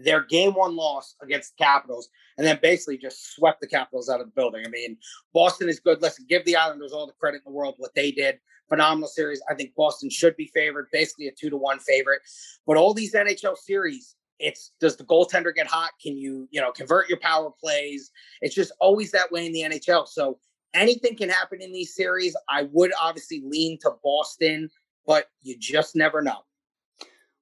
their 0.05 0.23
game 0.25 0.55
one 0.55 0.77
loss 0.77 1.15
against 1.23 1.57
the 1.57 1.65
Capitals, 1.65 2.09
and 2.39 2.47
then 2.47 2.59
basically 2.63 2.99
just 2.99 3.35
swept 3.35 3.61
the 3.61 3.67
Capitals 3.67 4.09
out 4.09 4.21
of 4.21 4.27
the 4.27 4.33
building. 4.33 4.65
I 4.67 4.69
mean, 4.69 4.97
Boston 5.33 5.69
is 5.69 5.81
good. 5.81 6.03
Listen, 6.03 6.27
give 6.29 6.45
the 6.45 6.57
Islanders 6.57 6.93
all 6.93 7.07
the 7.07 7.13
credit 7.13 7.39
in 7.39 7.53
the 7.53 7.57
world 7.57 7.75
what 7.79 7.95
they 7.95 8.11
did. 8.11 8.39
Phenomenal 8.69 9.09
series. 9.09 9.43
I 9.51 9.55
think 9.55 9.75
Boston 9.75 10.11
should 10.11 10.37
be 10.37 10.51
favored, 10.55 10.89
basically 10.93 11.27
a 11.27 11.33
two 11.33 11.51
to 11.51 11.57
one 11.57 11.81
favorite. 11.81 12.21
But 12.67 12.77
all 12.77 12.95
these 12.95 13.15
NHL 13.15 13.57
series, 13.57 14.15
it's 14.39 14.73
does 14.81 14.97
the 14.97 15.05
goaltender 15.05 15.55
get 15.55 15.67
hot? 15.67 15.91
Can 16.01 16.17
you, 16.17 16.49
you 16.51 16.61
know, 16.61 16.71
convert 16.73 17.09
your 17.09 17.19
power 17.19 17.51
plays? 17.61 18.11
It's 18.41 18.55
just 18.55 18.73
always 18.81 19.11
that 19.13 19.31
way 19.33 19.47
in 19.47 19.53
the 19.53 19.63
NHL. 19.63 20.07
So 20.07 20.39
anything 20.73 21.17
can 21.17 21.29
happen 21.29 21.61
in 21.61 21.73
these 21.73 21.95
series. 21.95 22.37
I 22.49 22.69
would 22.73 22.93
obviously 23.01 23.43
lean 23.45 23.79
to 23.83 23.93
Boston, 24.03 24.71
but 25.05 25.27
you 25.43 25.57
just 25.59 25.97
never 25.97 26.23
know. 26.23 26.39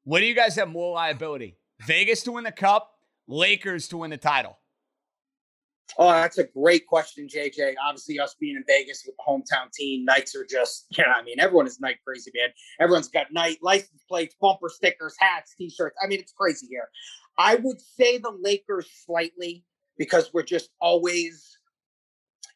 What 0.05 0.21
do 0.21 0.27
you 0.27 0.35
guys 0.35 0.57
have 0.57 0.69
more 0.69 0.95
liability? 0.95 1.59
Vegas 1.83 2.23
to 2.25 2.33
win 2.33 2.45
the 2.45 2.53
cup, 2.53 2.93
Lakers 3.27 3.89
to 3.89 3.99
win 3.99 4.11
the 4.11 4.17
title? 4.17 4.59
Oh, 5.97 6.11
that's 6.11 6.39
a 6.39 6.45
great 6.45 6.87
question, 6.87 7.27
JJ. 7.29 7.75
Obviously, 7.83 8.21
us 8.21 8.37
being 8.39 8.57
in 8.57 8.65
Vegas 8.67 9.05
with 9.07 9.17
the 9.17 9.23
hometown 9.27 9.73
team, 9.73 10.05
nights 10.05 10.37
are 10.37 10.45
just, 10.45 10.87
you 10.97 11.05
know, 11.05 11.11
I 11.11 11.23
mean, 11.23 11.41
everyone 11.41 11.67
is 11.67 11.81
night 11.81 11.97
crazy, 12.05 12.31
man. 12.35 12.51
Everyone's 12.81 13.09
got 13.09 13.33
Knight 13.33 13.59
license 13.63 14.05
plates, 14.09 14.35
bumper 14.41 14.69
stickers, 14.69 15.15
hats, 15.19 15.55
t 15.57 15.71
shirts. 15.71 15.97
I 16.03 16.07
mean, 16.07 16.21
it's 16.21 16.33
crazy 16.33 16.67
here. 16.69 16.89
I 17.39 17.57
would 17.57 17.81
say 17.81 18.19
the 18.19 18.37
Lakers 18.43 18.89
slightly 19.07 19.65
because 19.97 20.33
we're 20.35 20.43
just 20.43 20.71
always, 20.81 21.57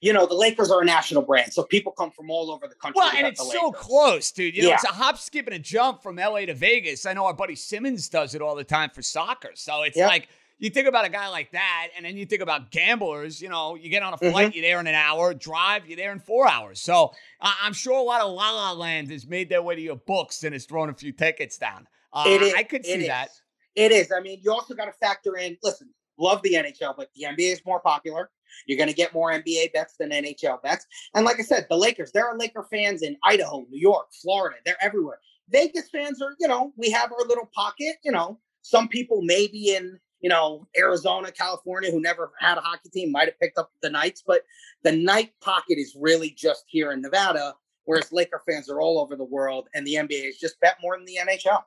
you 0.03 0.13
know, 0.13 0.27
the 0.27 0.35
Lakers 0.35 0.71
are 0.71 0.83
a 0.83 0.85
national 0.85 1.23
brand. 1.23 1.53
So 1.53 1.63
people 1.63 1.93
come 1.93 2.11
from 2.11 2.29
all 2.31 2.51
over 2.51 2.67
the 2.69 2.75
country. 2.75 2.99
Well, 2.99 3.13
and 3.17 3.27
it's 3.27 3.41
so 3.53 3.71
close, 3.73 4.31
dude. 4.33 4.55
You 4.57 4.63
know, 4.65 4.69
Yeah. 4.71 4.75
it's 4.75 4.85
a 4.85 4.89
hop, 4.89 5.17
skip, 5.17 5.47
and 5.47 5.55
a 5.55 5.59
jump 5.59 6.03
from 6.03 6.19
LA 6.19 6.45
to 6.47 6.55
Vegas. 6.55 7.07
I 7.07 7.15
know 7.15 7.25
our 7.27 7.33
buddy 7.33 7.55
Simmons 7.57 8.09
does 8.09 8.35
it 8.35 8.43
all 8.43 8.55
the 8.57 8.65
time 8.65 8.91
for 8.91 9.01
soccer. 9.01 9.53
So 9.55 9.83
it's 9.83 9.97
Yep. 9.97 10.09
like 10.09 10.29
you 10.59 10.71
think 10.71 10.87
about 10.89 11.05
a 11.05 11.09
guy 11.09 11.29
like 11.29 11.53
that, 11.53 11.89
and 11.97 12.05
then 12.05 12.17
you 12.17 12.27
think 12.27 12.43
about 12.43 12.71
gamblers. 12.73 13.41
You 13.41 13.49
know, 13.49 13.77
you 13.77 13.91
get 13.91 14.03
on 14.03 14.13
a 14.13 14.19
flight, 14.19 14.51
Mhm. 14.51 14.55
you're 14.57 14.63
there 14.63 14.81
in 14.81 14.87
an 14.89 14.95
hour. 14.95 15.35
Drive, 15.35 15.87
you're 15.87 15.97
there 15.97 16.13
in 16.13 16.19
four 16.21 16.49
hours. 16.49 16.81
So 16.81 17.15
I- 17.41 17.57
I'm 17.63 17.73
sure 17.73 17.97
a 17.97 18.03
lot 18.03 18.21
of 18.23 18.33
La 18.33 18.51
La 18.51 18.73
Land 18.73 19.11
has 19.13 19.25
made 19.27 19.49
their 19.49 19.63
way 19.63 19.77
to 19.77 19.81
your 19.81 19.97
books 19.97 20.43
and 20.43 20.53
has 20.53 20.65
thrown 20.67 20.91
a 20.91 20.95
few 20.95 21.13
tickets 21.13 21.59
down. 21.59 21.87
Uh, 22.13 22.25
It 22.27 22.43
is- 22.43 22.55
I 22.55 22.65
could 22.65 22.85
see 22.85 22.93
is. 22.93 23.07
that. 23.07 23.31
It 23.77 23.93
is. 23.93 24.11
I 24.13 24.21
mean, 24.21 24.41
you 24.43 24.53
also 24.53 24.75
got 24.75 24.85
to 24.87 24.93
factor 24.93 25.37
in. 25.37 25.57
Listen, 25.63 25.95
love 26.19 26.43
the 26.43 26.57
NHL, 26.57 26.93
but 26.97 27.09
the 27.15 27.25
NBA 27.25 27.53
is 27.53 27.65
more 27.65 27.81
popular. 27.81 28.31
You're 28.67 28.79
going 28.79 28.89
to 28.89 28.95
get 28.95 29.13
more 29.13 29.33
NBA 29.33 29.73
bets 29.73 29.95
than 29.99 30.11
NHL 30.11 30.63
bets. 30.63 30.87
And 31.15 31.25
like 31.25 31.39
I 31.39 31.43
said, 31.43 31.67
the 31.69 31.77
Lakers. 31.77 32.13
There 32.13 32.27
are 32.27 32.37
Laker 32.37 32.67
fans 32.71 33.03
in 33.03 33.17
Idaho, 33.25 33.67
New 33.71 33.81
York, 33.81 34.09
Florida. 34.21 34.57
They're 34.65 34.83
everywhere. 34.83 35.19
Vegas 35.49 35.91
fans 35.91 36.23
are, 36.23 36.35
you 36.41 36.49
know, 36.49 36.73
we 36.77 36.91
have 36.91 37.13
our 37.13 37.27
little 37.27 37.49
pocket. 37.55 37.97
You 38.03 38.13
know, 38.13 38.39
some 38.63 38.89
people 38.89 39.23
maybe 39.23 39.75
in, 39.75 39.99
you 40.21 40.29
know, 40.29 40.67
Arizona, 40.77 41.33
California, 41.33 41.91
who 41.91 42.01
never 42.01 42.33
had 42.39 42.59
a 42.59 42.61
hockey 42.61 42.89
team, 42.91 43.13
might 43.13 43.29
have 43.29 43.39
picked 43.41 43.59
up 43.59 43.71
the 43.83 43.91
Knights, 43.91 44.23
but 44.27 44.43
the 44.83 44.93
Knight 44.93 45.33
pocket 45.41 45.79
is 45.79 45.97
really 45.99 46.31
just 46.31 46.65
here 46.69 46.93
in 46.93 47.03
Nevada. 47.03 47.55
Whereas 47.85 48.13
Laker 48.13 48.41
fans 48.49 48.71
are 48.71 48.81
all 48.81 49.01
over 49.01 49.17
the 49.17 49.25
world, 49.25 49.69
and 49.75 49.85
the 49.85 49.95
NBA 49.95 50.29
is 50.29 50.39
just 50.39 50.61
bet 50.61 50.77
more 50.81 50.97
than 50.97 51.05
the 51.05 51.19
NHL. 51.21 51.63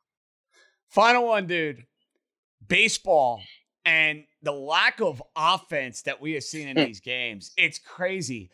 Final 0.89 1.27
one, 1.27 1.45
dude. 1.45 1.83
Baseball 2.65 3.41
and 3.83 4.23
the 4.46 4.54
lack 4.54 5.02
of 5.02 5.22
offense 5.36 6.04
that 6.04 6.22
we 6.22 6.34
have 6.34 6.43
seen 6.43 6.70
in 6.70 6.78
Hmm. 6.78 6.86
these 6.86 7.02
games. 7.02 7.52
It's 7.58 7.80
crazy. 7.80 8.50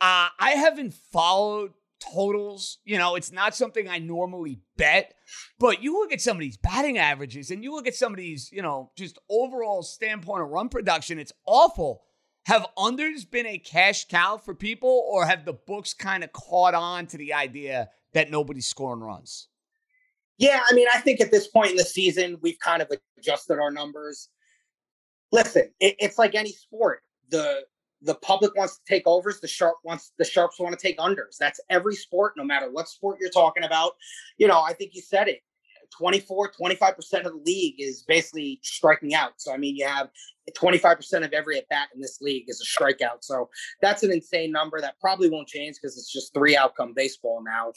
Uh, 0.00 0.28
I 0.38 0.52
haven't 0.52 0.94
followed 0.94 1.72
totals. 1.98 2.78
You 2.84 2.96
know, 2.98 3.16
it's 3.16 3.32
not 3.32 3.54
something 3.54 3.88
I 3.88 3.98
normally 3.98 4.60
bet, 4.76 5.14
but 5.58 5.82
you 5.82 5.94
look 5.94 6.12
at 6.12 6.20
some 6.20 6.36
of 6.36 6.40
these 6.40 6.56
batting 6.56 6.96
averages 6.98 7.50
and 7.50 7.62
you 7.64 7.72
look 7.72 7.86
at 7.86 7.94
some 7.94 8.12
of 8.12 8.16
these, 8.18 8.50
you 8.52 8.62
know, 8.62 8.90
just 8.96 9.18
overall 9.28 9.82
standpoint 9.82 10.42
of 10.42 10.48
run 10.48 10.68
production, 10.68 11.18
it's 11.18 11.32
awful. 11.46 12.04
Have 12.46 12.66
unders 12.78 13.30
been 13.30 13.46
a 13.46 13.58
cash 13.58 14.06
cow 14.08 14.38
for 14.38 14.54
people, 14.54 15.04
or 15.10 15.26
have 15.26 15.44
the 15.44 15.52
books 15.52 15.92
kind 15.92 16.24
of 16.24 16.32
caught 16.32 16.74
on 16.74 17.06
to 17.08 17.18
the 17.18 17.34
idea 17.34 17.90
that 18.14 18.30
nobody's 18.30 18.66
scoring 18.66 19.00
runs? 19.02 19.48
Yeah, 20.38 20.62
I 20.66 20.72
mean, 20.72 20.88
I 20.92 21.00
think 21.00 21.20
at 21.20 21.30
this 21.30 21.48
point 21.48 21.72
in 21.72 21.76
the 21.76 21.84
season, 21.84 22.38
we've 22.40 22.58
kind 22.58 22.80
of 22.80 22.90
adjusted 23.18 23.58
our 23.58 23.70
numbers. 23.70 24.30
Listen, 25.32 25.70
it, 25.80 25.96
it's 25.98 26.18
like 26.18 26.34
any 26.34 26.52
sport. 26.52 27.02
The 27.30 27.62
the 28.02 28.14
public 28.16 28.54
wants 28.56 28.78
to 28.78 28.82
take 28.88 29.02
overs, 29.06 29.40
the 29.40 29.48
sharp 29.48 29.76
wants 29.84 30.12
the 30.18 30.24
sharps 30.24 30.58
want 30.58 30.78
to 30.78 30.80
take 30.80 30.98
unders. 30.98 31.36
That's 31.38 31.60
every 31.68 31.94
sport, 31.94 32.34
no 32.36 32.44
matter 32.44 32.70
what 32.70 32.88
sport 32.88 33.18
you're 33.20 33.30
talking 33.30 33.64
about. 33.64 33.92
You 34.38 34.48
know, 34.48 34.60
I 34.60 34.72
think 34.72 34.94
you 34.94 35.02
said 35.02 35.28
it. 35.28 35.40
24, 35.96 36.52
25% 36.52 37.24
of 37.26 37.32
the 37.32 37.42
league 37.44 37.74
is 37.80 38.04
basically 38.06 38.60
striking 38.62 39.12
out. 39.12 39.32
So 39.38 39.52
I 39.52 39.56
mean, 39.56 39.76
you 39.76 39.86
have 39.86 40.08
25% 40.52 41.24
of 41.24 41.32
every 41.32 41.58
at 41.58 41.68
bat 41.68 41.88
in 41.94 42.00
this 42.00 42.20
league 42.20 42.44
is 42.48 42.60
a 42.60 42.64
strikeout. 42.64 43.22
So 43.22 43.48
that's 43.82 44.02
an 44.02 44.12
insane 44.12 44.52
number 44.52 44.80
that 44.80 45.00
probably 45.00 45.28
won't 45.28 45.48
change 45.48 45.76
because 45.76 45.98
it's 45.98 46.12
just 46.12 46.32
three 46.32 46.56
outcome 46.56 46.92
baseball 46.94 47.42
now. 47.44 47.72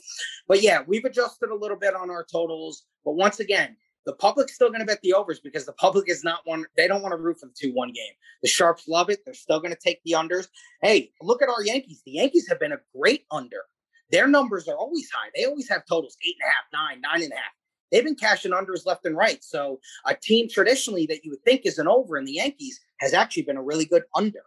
But 0.48 0.62
yeah, 0.62 0.82
we've 0.86 1.06
adjusted 1.06 1.50
a 1.50 1.56
little 1.56 1.78
bit 1.78 1.96
on 1.96 2.10
our 2.10 2.24
totals. 2.24 2.84
But 3.04 3.14
once 3.14 3.40
again, 3.40 3.76
the 4.06 4.14
public's 4.14 4.54
still 4.54 4.70
going 4.70 4.82
to 4.82 4.86
bet 4.86 5.02
the 5.02 5.14
overs 5.14 5.40
because 5.40 5.66
the 5.66 5.74
public 5.74 6.10
is 6.10 6.24
not 6.24 6.42
one. 6.46 6.66
They 6.76 6.88
don't 6.88 7.02
want 7.02 7.14
to 7.14 7.18
root 7.18 7.40
for 7.40 7.46
the 7.48 7.54
two-one 7.56 7.92
game. 7.92 8.14
The 8.42 8.50
sharps 8.50 8.88
love 8.88 9.10
it. 9.10 9.24
They're 9.26 9.34
still 9.34 9.60
going 9.60 9.74
to 9.74 9.80
take 9.80 10.02
the 10.04 10.14
unders. 10.14 10.48
Hey, 10.82 11.12
look 11.22 11.42
at 11.42 11.50
our 11.50 11.64
Yankees. 11.64 12.02
The 12.06 12.14
Yankees 12.14 12.48
have 12.50 12.60
been 12.60 12.74
a 12.74 12.80
great 12.96 13.26
under. 13.32 13.64
Their 14.12 14.28
numbers 14.28 14.68
are 14.68 14.78
always 14.78 15.10
high. 15.10 15.30
They 15.36 15.46
always 15.46 15.70
have 15.70 15.86
totals 15.86 16.18
eight 16.28 16.36
and 16.42 16.50
a 16.50 16.52
half, 16.52 16.64
nine, 16.74 17.02
nine 17.02 17.24
and 17.24 17.32
a 17.32 17.36
half. 17.36 17.54
They've 17.92 18.04
been 18.04 18.16
cashing 18.16 18.52
unders 18.52 18.86
left 18.86 19.06
and 19.06 19.16
right. 19.16 19.44
So 19.44 19.80
a 20.06 20.16
team 20.16 20.50
traditionally 20.50 21.06
that 21.08 21.24
you 21.24 21.32
would 21.32 21.44
think 21.44 21.62
is 21.66 21.78
an 21.78 21.88
over 21.88 22.18
in 22.18 22.26
the 22.26 22.34
Yankees 22.34 22.80
has 23.00 23.14
actually 23.14 23.44
been 23.44 23.58
a 23.58 23.64
really 23.64 23.86
good 23.86 24.04
under. 24.16 24.42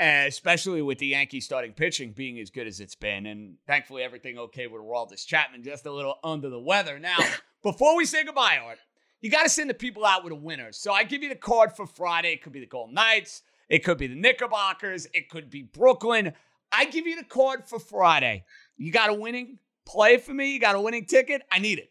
Uh, 0.00 0.24
especially 0.26 0.80
with 0.80 0.98
the 0.98 1.08
Yankees 1.08 1.44
starting 1.44 1.72
pitching 1.72 2.12
being 2.12 2.38
as 2.38 2.48
good 2.48 2.66
as 2.66 2.80
it's 2.80 2.94
been. 2.94 3.26
And 3.26 3.56
thankfully, 3.66 4.02
everything 4.02 4.38
okay 4.38 4.66
with 4.66 4.80
Aroldis 4.80 5.26
Chapman, 5.26 5.62
just 5.62 5.84
a 5.84 5.92
little 5.92 6.18
under 6.24 6.48
the 6.48 6.58
weather. 6.58 6.98
Now, 6.98 7.18
before 7.62 7.94
we 7.94 8.06
say 8.06 8.24
goodbye, 8.24 8.58
Art, 8.64 8.78
you 9.20 9.30
got 9.30 9.42
to 9.42 9.50
send 9.50 9.68
the 9.68 9.74
people 9.74 10.06
out 10.06 10.24
with 10.24 10.32
a 10.32 10.36
winner. 10.36 10.72
So 10.72 10.92
I 10.92 11.04
give 11.04 11.22
you 11.22 11.28
the 11.28 11.34
card 11.34 11.76
for 11.76 11.86
Friday. 11.86 12.32
It 12.32 12.42
could 12.42 12.52
be 12.54 12.60
the 12.60 12.66
Golden 12.66 12.94
Knights, 12.94 13.42
it 13.68 13.84
could 13.84 13.98
be 13.98 14.06
the 14.06 14.16
Knickerbockers, 14.16 15.06
it 15.12 15.28
could 15.28 15.50
be 15.50 15.62
Brooklyn. 15.62 16.32
I 16.72 16.86
give 16.86 17.06
you 17.06 17.16
the 17.16 17.24
card 17.24 17.68
for 17.68 17.78
Friday. 17.78 18.44
You 18.78 18.92
got 18.92 19.10
a 19.10 19.14
winning 19.14 19.58
play 19.84 20.16
for 20.16 20.32
me? 20.32 20.52
You 20.52 20.58
got 20.58 20.74
a 20.74 20.80
winning 20.80 21.04
ticket? 21.04 21.42
I 21.52 21.58
need 21.58 21.78
it. 21.78 21.90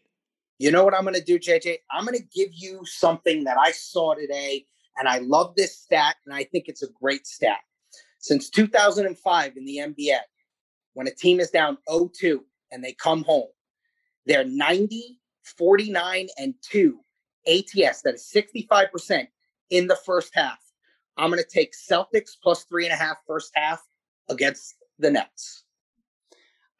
You 0.58 0.70
know 0.70 0.84
what 0.84 0.94
I'm 0.94 1.02
going 1.02 1.14
to 1.14 1.22
do, 1.22 1.38
JJ? 1.38 1.78
I'm 1.90 2.04
going 2.04 2.18
to 2.18 2.24
give 2.24 2.50
you 2.52 2.84
something 2.84 3.44
that 3.44 3.56
I 3.58 3.70
saw 3.72 4.14
today, 4.14 4.66
and 4.96 5.08
I 5.08 5.18
love 5.18 5.54
this 5.56 5.76
stat, 5.76 6.16
and 6.26 6.34
I 6.34 6.44
think 6.44 6.64
it's 6.68 6.82
a 6.82 6.88
great 7.00 7.26
stat. 7.26 7.58
Since 8.22 8.50
2005 8.50 9.56
in 9.56 9.64
the 9.64 9.78
NBA, 9.78 10.18
when 10.94 11.08
a 11.08 11.10
team 11.10 11.40
is 11.40 11.50
down 11.50 11.76
0-2 11.88 12.38
and 12.70 12.82
they 12.82 12.92
come 12.92 13.24
home, 13.24 13.48
they're 14.26 14.44
90, 14.44 15.18
49, 15.42 16.28
and 16.38 16.54
2 16.62 17.00
ATS. 17.48 18.02
That 18.02 18.14
is 18.14 18.30
65% 18.32 19.26
in 19.70 19.88
the 19.88 19.98
first 20.06 20.30
half. 20.34 20.60
I'm 21.16 21.30
going 21.30 21.42
to 21.42 21.48
take 21.48 21.74
Celtics 21.74 22.30
plus 22.40 22.62
three 22.62 22.84
and 22.84 22.92
a 22.94 22.96
half 22.96 23.16
first 23.26 23.50
half 23.54 23.82
against 24.30 24.76
the 25.00 25.10
Nets. 25.10 25.64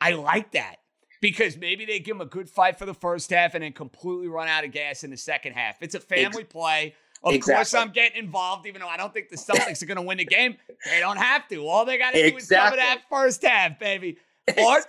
I 0.00 0.12
like 0.12 0.52
that 0.52 0.76
because 1.20 1.56
maybe 1.56 1.84
they 1.84 1.98
give 1.98 2.18
them 2.18 2.26
a 2.26 2.30
good 2.30 2.48
fight 2.48 2.78
for 2.78 2.86
the 2.86 2.94
first 2.94 3.30
half 3.30 3.54
and 3.54 3.64
then 3.64 3.72
completely 3.72 4.28
run 4.28 4.46
out 4.46 4.64
of 4.64 4.70
gas 4.70 5.02
in 5.02 5.10
the 5.10 5.16
second 5.16 5.54
half. 5.54 5.82
It's 5.82 5.96
a 5.96 6.00
family 6.00 6.44
play. 6.44 6.94
Of 7.24 7.40
course, 7.40 7.72
I'm 7.74 7.90
getting 7.92 8.24
involved, 8.24 8.66
even 8.66 8.80
though 8.80 8.88
I 8.88 8.96
don't 8.96 9.14
think 9.14 9.28
the 9.28 9.36
Celtics 9.36 9.82
are 9.82 9.86
going 9.86 9.96
to 9.96 10.02
win 10.02 10.18
the 10.18 10.24
game. 10.24 10.56
They 10.84 10.98
don't 10.98 11.18
have 11.18 11.46
to. 11.48 11.66
All 11.66 11.84
they 11.84 11.96
got 11.98 12.12
to 12.14 12.30
do 12.30 12.36
is 12.36 12.48
cover 12.48 12.74
Exactly. 12.74 12.78
that 12.78 13.02
first 13.08 13.44
half, 13.44 13.78
baby. 13.78 14.18
Art, 14.66 14.84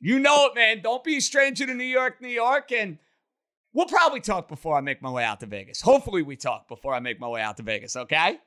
you 0.00 0.18
know 0.18 0.46
it, 0.46 0.56
man. 0.56 0.82
Don't 0.82 1.04
be 1.04 1.18
a 1.18 1.20
stranger 1.20 1.64
to 1.64 1.74
New 1.74 1.84
York, 1.84 2.20
New 2.20 2.28
York. 2.28 2.72
And 2.72 2.98
we'll 3.72 3.86
probably 3.86 4.20
talk 4.20 4.48
before 4.48 4.76
I 4.76 4.80
make 4.80 5.00
my 5.00 5.10
way 5.10 5.22
out 5.22 5.38
to 5.40 5.46
Vegas. 5.46 5.80
Hopefully, 5.80 6.22
we 6.22 6.34
talk 6.34 6.66
before 6.66 6.92
I 6.92 6.98
make 6.98 7.20
my 7.20 7.28
way 7.28 7.40
out 7.40 7.56
to 7.58 7.62
Vegas, 7.62 7.94
okay? 7.94 8.38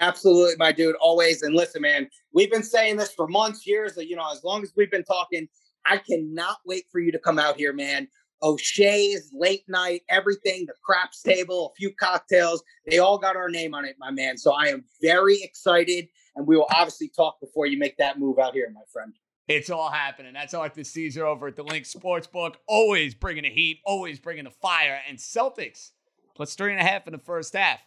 Absolutely, 0.00 0.56
my 0.58 0.72
dude, 0.72 0.96
always. 0.96 1.42
And 1.42 1.54
listen, 1.54 1.82
man, 1.82 2.08
we've 2.32 2.50
been 2.50 2.64
saying 2.64 2.96
this 2.96 3.12
for 3.12 3.28
months, 3.28 3.64
years. 3.68 3.94
That 3.94 4.08
you 4.08 4.16
know, 4.16 4.28
as 4.32 4.42
long 4.42 4.64
as 4.64 4.72
we've 4.76 4.90
been 4.90 5.04
talking, 5.04 5.46
I 5.86 5.98
cannot 5.98 6.58
wait 6.66 6.86
for 6.90 6.98
you 6.98 7.12
to 7.12 7.18
come 7.20 7.38
out 7.38 7.56
here, 7.56 7.72
man. 7.72 8.08
O'Shea's, 8.44 9.30
late 9.32 9.64
night, 9.68 10.02
everything, 10.08 10.66
the 10.66 10.74
craps 10.84 11.22
table, 11.22 11.72
a 11.72 11.74
few 11.76 11.92
cocktails, 11.94 12.62
they 12.86 12.98
all 12.98 13.18
got 13.18 13.36
our 13.36 13.48
name 13.48 13.74
on 13.74 13.84
it, 13.84 13.96
my 13.98 14.10
man. 14.10 14.36
So 14.36 14.52
I 14.52 14.66
am 14.66 14.84
very 15.02 15.42
excited, 15.42 16.08
and 16.36 16.46
we 16.46 16.56
will 16.56 16.68
obviously 16.70 17.08
talk 17.08 17.40
before 17.40 17.66
you 17.66 17.78
make 17.78 17.96
that 17.96 18.18
move 18.18 18.38
out 18.38 18.52
here, 18.52 18.70
my 18.72 18.82
friend. 18.92 19.14
It's 19.48 19.70
all 19.70 19.90
happening. 19.90 20.34
That's 20.34 20.54
Arthur 20.54 20.84
Caesar 20.84 21.26
over 21.26 21.48
at 21.48 21.56
the 21.56 21.64
LINQ 21.64 21.96
Sportsbook. 21.96 22.54
Always 22.66 23.14
bringing 23.14 23.42
the 23.42 23.50
heat, 23.50 23.80
always 23.84 24.18
bringing 24.18 24.44
the 24.44 24.50
fire. 24.50 25.00
And 25.08 25.18
Celtics 25.18 25.90
plus 26.34 26.54
three 26.54 26.72
and 26.72 26.80
a 26.80 26.84
half 26.84 27.06
in 27.06 27.12
the 27.12 27.18
first 27.18 27.54
half. 27.54 27.80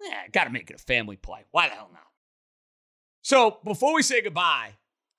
Yeah, 0.00 0.26
got 0.32 0.44
to 0.44 0.50
make 0.50 0.70
it 0.70 0.76
a 0.76 0.82
family 0.82 1.16
play. 1.16 1.44
Why 1.50 1.68
the 1.68 1.74
hell 1.74 1.90
not? 1.92 2.02
So 3.22 3.58
before 3.62 3.94
we 3.94 4.02
say 4.02 4.20
goodbye, 4.20 4.72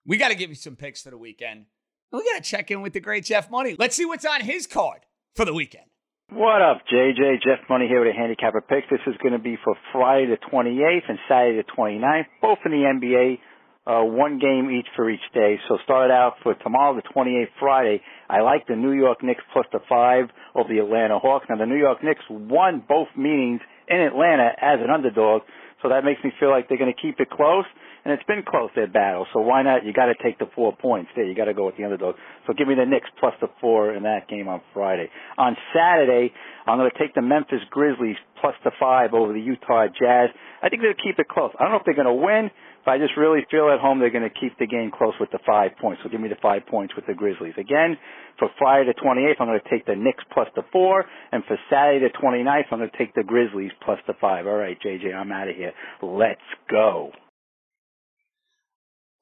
we 0.06 0.18
got 0.18 0.30
to 0.30 0.36
give 0.36 0.50
you 0.50 0.56
some 0.56 0.76
picks 0.76 1.02
for 1.02 1.10
the 1.10 1.18
weekend. 1.18 1.66
We 2.14 2.24
got 2.32 2.43
to 2.43 2.47
check 2.47 2.70
in 2.70 2.84
with 2.84 2.93
the 2.93 2.99
great 2.99 3.26
Jeff 3.26 3.49
Money. 3.49 3.76
Let's 3.80 3.95
see 3.95 4.05
what's 4.05 4.24
on 4.24 4.41
his 4.41 4.68
card 4.68 4.99
for 5.36 5.45
the 5.45 5.53
weekend. 5.53 5.86
What 6.30 6.61
up, 6.61 6.84
JJ? 6.86 7.41
Jeff 7.41 7.68
Money 7.68 7.88
here 7.88 8.05
with 8.05 8.14
a 8.14 8.18
handicapper 8.18 8.61
pick. 8.61 8.88
This 8.88 9.01
is 9.07 9.16
going 9.24 9.34
to 9.34 9.39
be 9.39 9.57
for 9.64 9.74
Friday 9.91 10.28
the 10.28 10.38
28th 10.38 11.09
and 11.09 11.18
Saturday 11.28 11.57
the 11.57 11.74
29th, 11.74 12.26
both 12.39 12.59
in 12.66 12.72
the 12.72 12.86
NBA. 12.86 13.39
Uh, 13.86 14.05
one 14.05 14.38
game 14.38 14.70
each 14.70 14.86
for 14.95 15.09
each 15.09 15.26
day. 15.34 15.57
So 15.68 15.80
start 15.84 16.11
out 16.11 16.36
for 16.43 16.53
tomorrow, 16.53 16.95
the 16.95 17.01
28th 17.01 17.49
Friday. 17.59 18.01
I 18.30 18.41
like 18.41 18.68
the 18.68 18.76
New 18.76 18.93
York 18.93 19.24
Knicks 19.24 19.41
plus 19.51 19.66
the 19.74 19.80
five 19.89 20.26
over 20.53 20.70
the 20.70 20.80
Atlanta 20.80 21.18
Hawks. 21.18 21.47
Now 21.49 21.57
the 21.57 21.66
New 21.66 21.82
York 21.82 22.03
Knicks 22.03 22.24
won 22.30 22.84
both 22.88 23.09
meetings 23.18 23.61
in 23.89 23.99
Atlanta 23.99 24.51
as 24.61 24.80
an 24.80 24.89
underdog, 24.93 25.41
so 25.82 25.89
that 25.89 26.05
makes 26.05 26.24
me 26.24 26.32
feel 26.39 26.51
like 26.51 26.70
they're 26.70 26.78
going 26.78 26.93
to 26.93 27.01
keep 27.01 27.20
it 27.20 27.30
close 27.30 27.66
and 28.04 28.14
it's 28.14 28.24
been 28.24 28.43
close 28.45 28.70
their 28.76 28.88
battle. 28.88 29.26
So 29.34 29.39
why 29.39 29.64
not? 29.64 29.86
You 29.86 29.93
got 29.93 30.08
to 30.08 30.16
take 30.22 30.38
the 30.38 30.49
four 30.56 30.76
points 30.76 31.10
there. 31.16 31.26
You 31.26 31.36
got 31.36 31.45
to 31.45 31.54
go 31.54 31.66
with 31.66 31.78
the 31.78 31.86
underdog. 31.86 32.16
So 32.45 32.54
give 32.54 32.68
me 32.68 32.76
the 32.76 32.86
Knicks 32.86 33.10
plus 33.20 33.34
the 33.39 33.47
four 33.62 33.93
in 33.93 34.04
that 34.04 34.28
game 34.28 34.47
on 34.47 34.62
Friday. 34.74 35.10
On 35.38 35.56
Saturday, 35.74 36.34
I'm 36.68 36.78
going 36.78 36.91
to 36.91 36.99
take 36.99 37.16
the 37.16 37.22
Memphis 37.22 37.64
Grizzlies 37.70 38.18
plus 38.41 38.56
the 38.64 38.72
five 38.80 39.14
over 39.14 39.32
the 39.32 39.39
Utah 39.39 39.88
Jazz. 39.88 40.30
I 40.62 40.70
think 40.70 40.82
they'll 40.82 40.99
keep 40.99 41.18
it 41.18 41.28
close. 41.30 41.51
I 41.60 41.64
don't 41.64 41.72
know 41.72 41.80
if 41.80 41.86
they're 41.86 41.95
going 41.95 42.12
to 42.12 42.14
win, 42.14 42.51
but 42.84 42.91
I 42.91 42.97
just 42.97 43.16
really 43.16 43.47
feel 43.49 43.72
at 43.72 43.80
home 43.80 43.99
they're 43.99 44.12
going 44.12 44.28
to 44.28 44.36
keep 44.36 44.60
the 44.60 44.68
game 44.68 44.91
close 44.91 45.14
with 45.20 45.32
the 45.32 45.39
five 45.47 45.72
points. 45.80 46.01
So 46.04 46.10
give 46.10 46.20
me 46.20 46.28
the 46.28 46.39
five 46.41 46.68
points 46.68 46.93
with 46.95 47.08
the 47.08 47.14
Grizzlies. 47.14 47.56
Again, 47.58 47.95
for 48.38 48.49
Friday 48.60 48.91
the 48.91 48.99
28th, 48.99 49.39
I'm 49.39 49.47
going 49.47 49.60
to 49.64 49.70
take 49.70 49.86
the 49.86 49.95
Knicks 49.95 50.24
plus 50.34 50.47
the 50.56 50.64
four, 50.72 51.06
and 51.32 51.43
for 51.47 51.58
Saturday 51.70 52.04
the 52.04 52.12
29th, 52.20 52.68
I'm 52.72 52.80
going 52.80 52.91
to 52.91 52.97
take 52.97 53.16
the 53.16 53.24
Grizzlies 53.24 53.72
plus 53.80 53.99
the 54.08 54.14
five. 54.20 54.47
All 54.47 54.60
right, 54.60 54.78
JJ, 54.84 55.16
I'm 55.16 55.32
out 55.32 55.47
of 55.47 55.56
here. 55.56 55.72
Let's 56.01 56.43
go. 56.70 57.12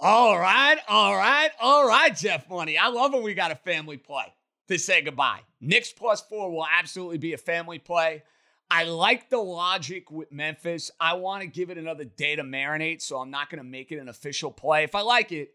All 0.03 0.39
right, 0.39 0.79
all 0.87 1.15
right, 1.15 1.51
all 1.61 1.87
right, 1.87 2.17
Jeff 2.17 2.49
Money. 2.49 2.75
I 2.75 2.87
love 2.87 3.13
when 3.13 3.21
we 3.21 3.35
got 3.35 3.51
a 3.51 3.55
family 3.55 3.97
play 3.97 4.33
to 4.67 4.79
say 4.79 5.03
goodbye. 5.03 5.41
Knicks 5.59 5.93
plus 5.93 6.21
four 6.21 6.49
will 6.49 6.65
absolutely 6.65 7.19
be 7.19 7.33
a 7.33 7.37
family 7.37 7.77
play. 7.77 8.23
I 8.71 8.85
like 8.85 9.29
the 9.29 9.37
logic 9.37 10.09
with 10.09 10.31
Memphis. 10.31 10.89
I 10.99 11.13
want 11.13 11.43
to 11.43 11.47
give 11.47 11.69
it 11.69 11.77
another 11.77 12.03
day 12.03 12.35
to 12.35 12.41
marinate, 12.41 13.03
so 13.03 13.19
I'm 13.19 13.29
not 13.29 13.51
going 13.51 13.59
to 13.59 13.63
make 13.63 13.91
it 13.91 13.99
an 13.99 14.09
official 14.09 14.49
play. 14.49 14.83
If 14.83 14.95
I 14.95 15.01
like 15.01 15.31
it, 15.31 15.51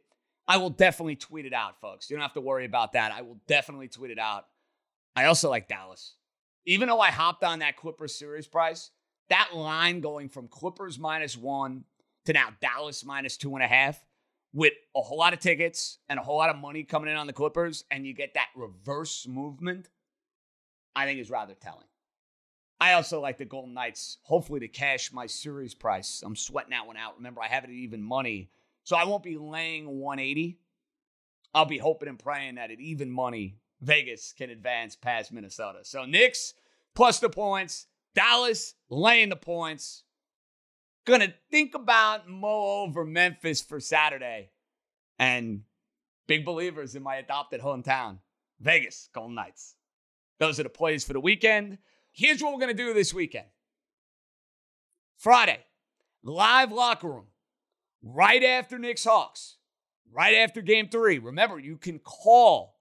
I 0.47 0.59
will 0.59 0.71
definitely 0.71 1.17
tweet 1.17 1.45
it 1.45 1.53
out, 1.53 1.81
folks. 1.81 2.09
You 2.09 2.15
don't 2.15 2.23
have 2.23 2.35
to 2.35 2.41
worry 2.41 2.67
about 2.67 2.93
that. 2.93 3.11
I 3.11 3.23
will 3.23 3.41
definitely 3.49 3.89
tweet 3.89 4.13
it 4.13 4.19
out. 4.21 4.47
I 5.17 5.25
also 5.25 5.51
like 5.51 5.67
Dallas. 5.67 6.15
Even 6.67 6.87
though 6.87 7.01
I 7.01 7.11
hopped 7.11 7.43
on 7.43 7.59
that 7.59 7.77
Clippers 7.77 8.17
series 8.17 8.47
price, 8.47 8.93
that 9.29 9.57
line 9.57 10.01
going 10.01 10.29
from 10.29 10.47
Clippers 10.47 11.01
minus 11.01 11.37
one 11.37 11.83
to 12.27 12.33
now 12.33 12.51
Dallas 12.61 13.05
minus 13.05 13.37
two 13.37 13.53
and 13.57 13.65
a 13.65 13.67
half 13.67 14.06
with 14.57 14.73
a 14.97 15.03
whole 15.03 15.19
lot 15.19 15.35
of 15.35 15.39
tickets 15.39 15.99
and 16.09 16.19
a 16.19 16.23
whole 16.23 16.39
lot 16.39 16.49
of 16.49 16.57
money 16.57 16.83
coming 16.83 17.11
in 17.11 17.17
on 17.17 17.27
the 17.27 17.33
Clippers, 17.35 17.85
and 17.91 18.07
you 18.07 18.15
get 18.15 18.33
that 18.33 18.49
reverse 18.57 19.29
movement, 19.29 19.91
I 20.97 21.05
think 21.05 21.21
is 21.21 21.29
rather 21.29 21.53
telling. 21.53 21.85
I 22.81 22.95
also 22.95 23.21
like 23.21 23.37
the 23.37 23.45
Golden 23.45 23.75
Knights, 23.75 24.17
hopefully 24.23 24.61
to 24.61 24.69
cash 24.69 25.13
my 25.13 25.27
series 25.27 25.75
price. 25.75 26.23
I'm 26.25 26.35
sweating 26.35 26.71
that 26.71 26.87
one 26.87 26.97
out. 26.97 27.19
Remember, 27.19 27.43
I 27.43 27.49
have 27.49 27.65
it 27.65 27.71
even 27.71 28.03
money, 28.03 28.49
so 28.83 28.97
I 28.97 29.05
won't 29.05 29.23
be 29.23 29.37
laying 29.37 30.01
180. 30.01 30.59
I'll 31.53 31.67
be 31.67 31.77
hoping 31.77 32.09
and 32.09 32.19
praying 32.19 32.55
that 32.55 32.71
at 32.71 32.81
even 32.81 33.11
money, 33.11 33.59
Vegas 33.83 34.33
can 34.33 34.49
advance 34.49 34.97
past 34.97 35.33
Minnesota. 35.33 35.81
So 35.83 36.07
Knicks 36.07 36.55
plus 36.95 37.19
the 37.19 37.29
points, 37.29 37.89
Dallas 38.15 38.75
laying 38.89 39.29
the 39.29 39.37
points. 39.37 40.05
Gonna 41.07 41.33
think 41.53 41.77
about 41.77 42.29
Mo 42.29 42.83
over 42.83 43.05
Memphis 43.05 43.63
for 43.63 43.79
Saturday. 43.79 44.51
And 45.21 45.63
big 46.27 46.45
believers 46.45 46.97
in 46.97 47.03
my 47.03 47.17
adopted 47.17 47.61
hometown, 47.61 48.19
Vegas 48.61 49.09
Golden 49.15 49.37
Knights. 49.37 49.77
Those 50.41 50.59
are 50.59 50.65
the 50.65 50.69
plays 50.69 51.05
for 51.05 51.13
the 51.13 51.21
weekend. 51.21 51.79
Here's 52.11 52.43
what 52.43 52.53
we're 52.53 52.59
gonna 52.59 52.75
do 52.75 52.93
this 52.93 53.15
weekend. 53.15 53.47
Friday, 55.17 55.65
live 56.25 56.73
locker 56.73 57.09
room, 57.09 57.27
right 58.03 58.43
after 58.43 58.77
Knicks 58.77 59.05
Hawks, 59.05 59.59
right 60.13 60.35
after 60.35 60.61
game 60.61 60.89
three. 60.89 61.19
Remember, 61.21 61.59
you 61.59 61.77
can 61.77 62.01
call. 62.01 62.81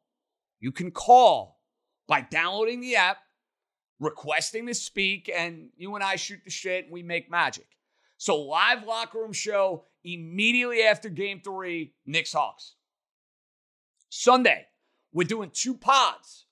You 0.59 0.71
can 0.71 0.89
call 0.89 1.61
by 2.07 2.21
downloading 2.21 2.82
the 2.82 2.95
app, 2.95 3.17
requesting 3.99 4.65
to 4.65 4.73
speak, 4.73 5.30
and 5.34 5.69
you 5.78 5.93
and 5.93 6.03
I 6.03 6.15
shoot 6.15 6.39
the 6.43 6.49
shit 6.49 6.86
and 6.86 6.93
we 6.93 7.03
make 7.03 7.30
magic. 7.30 7.67
So, 8.18 8.41
live 8.41 8.86
locker 8.86 9.20
room 9.20 9.34
show 9.34 9.86
immediately 10.03 10.84
after 10.84 11.09
game 11.09 11.41
three, 11.43 11.93
Knicks 12.05 12.34
Hawks. 12.34 12.76
Sunday, 14.09 14.68
we're 15.11 15.28
doing 15.28 15.51
two 15.53 15.76
pods. 15.76 16.45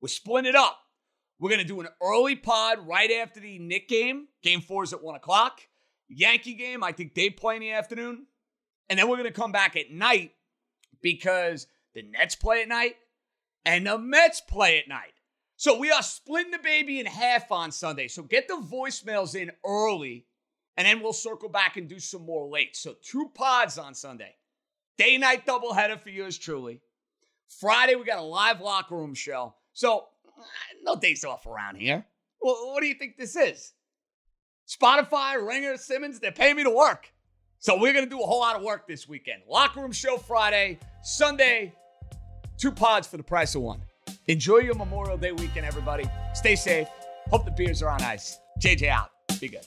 We're 0.00 0.08
splitting 0.08 0.48
it 0.48 0.56
up. 0.56 0.78
We're 1.38 1.50
going 1.50 1.60
to 1.60 1.66
do 1.66 1.80
an 1.80 1.88
early 2.02 2.36
pod 2.36 2.86
right 2.86 3.10
after 3.10 3.40
the 3.40 3.58
Knick 3.58 3.88
game. 3.88 4.28
Game 4.42 4.60
four 4.60 4.84
is 4.84 4.92
at 4.92 5.02
one 5.02 5.16
o'clock. 5.16 5.60
Yankee 6.08 6.54
game, 6.54 6.84
I 6.84 6.92
think 6.92 7.14
they 7.14 7.30
play 7.30 7.56
in 7.56 7.62
the 7.62 7.72
afternoon. 7.72 8.26
And 8.88 8.98
then 8.98 9.08
we're 9.08 9.16
going 9.16 9.32
to 9.32 9.40
come 9.40 9.52
back 9.52 9.76
at 9.76 9.90
night 9.90 10.32
because 11.00 11.66
the 11.94 12.02
Nets 12.02 12.34
play 12.34 12.62
at 12.62 12.68
night 12.68 12.94
and 13.64 13.86
the 13.86 13.98
Mets 13.98 14.40
play 14.40 14.78
at 14.78 14.88
night. 14.88 15.14
So 15.56 15.78
we 15.78 15.90
are 15.90 16.02
splitting 16.02 16.52
the 16.52 16.58
baby 16.58 17.00
in 17.00 17.06
half 17.06 17.50
on 17.52 17.72
Sunday. 17.72 18.08
So 18.08 18.22
get 18.22 18.48
the 18.48 18.54
voicemails 18.54 19.34
in 19.34 19.50
early 19.64 20.26
and 20.76 20.86
then 20.86 21.00
we'll 21.02 21.12
circle 21.12 21.48
back 21.48 21.76
and 21.76 21.88
do 21.88 21.98
some 21.98 22.24
more 22.24 22.46
late. 22.46 22.76
So 22.76 22.94
two 23.02 23.30
pods 23.34 23.78
on 23.78 23.94
Sunday. 23.94 24.34
Day 24.98 25.18
night 25.18 25.46
doubleheader 25.46 25.98
for 25.98 26.10
yours 26.10 26.38
truly. 26.38 26.80
Friday, 27.60 27.94
we 27.94 28.04
got 28.04 28.18
a 28.18 28.22
live 28.22 28.60
locker 28.60 28.96
room 28.96 29.14
show. 29.14 29.54
So 29.72 30.06
no 30.82 30.96
days 30.96 31.24
off 31.24 31.46
around 31.46 31.76
here. 31.76 32.04
Well, 32.40 32.72
what 32.72 32.80
do 32.80 32.86
you 32.86 32.94
think 32.94 33.16
this 33.16 33.36
is? 33.36 33.72
Spotify, 34.68 35.44
Ringer, 35.46 35.76
Simmons, 35.76 36.18
they're 36.18 36.32
paying 36.32 36.56
me 36.56 36.64
to 36.64 36.70
work. 36.70 37.12
So 37.58 37.78
we're 37.78 37.92
going 37.92 38.04
to 38.04 38.10
do 38.10 38.20
a 38.20 38.26
whole 38.26 38.40
lot 38.40 38.56
of 38.56 38.62
work 38.62 38.88
this 38.88 39.08
weekend. 39.08 39.42
Locker 39.48 39.80
room 39.80 39.92
show 39.92 40.16
Friday, 40.16 40.78
Sunday, 41.02 41.74
two 42.58 42.72
pods 42.72 43.06
for 43.06 43.16
the 43.16 43.22
price 43.22 43.54
of 43.54 43.62
one. 43.62 43.82
Enjoy 44.26 44.58
your 44.58 44.74
Memorial 44.74 45.16
Day 45.16 45.32
weekend, 45.32 45.66
everybody. 45.66 46.04
Stay 46.34 46.56
safe. 46.56 46.88
Hope 47.30 47.44
the 47.44 47.50
beers 47.50 47.82
are 47.82 47.90
on 47.90 48.02
ice. 48.02 48.38
JJ 48.60 48.88
out. 48.88 49.10
Be 49.40 49.48
good. 49.48 49.66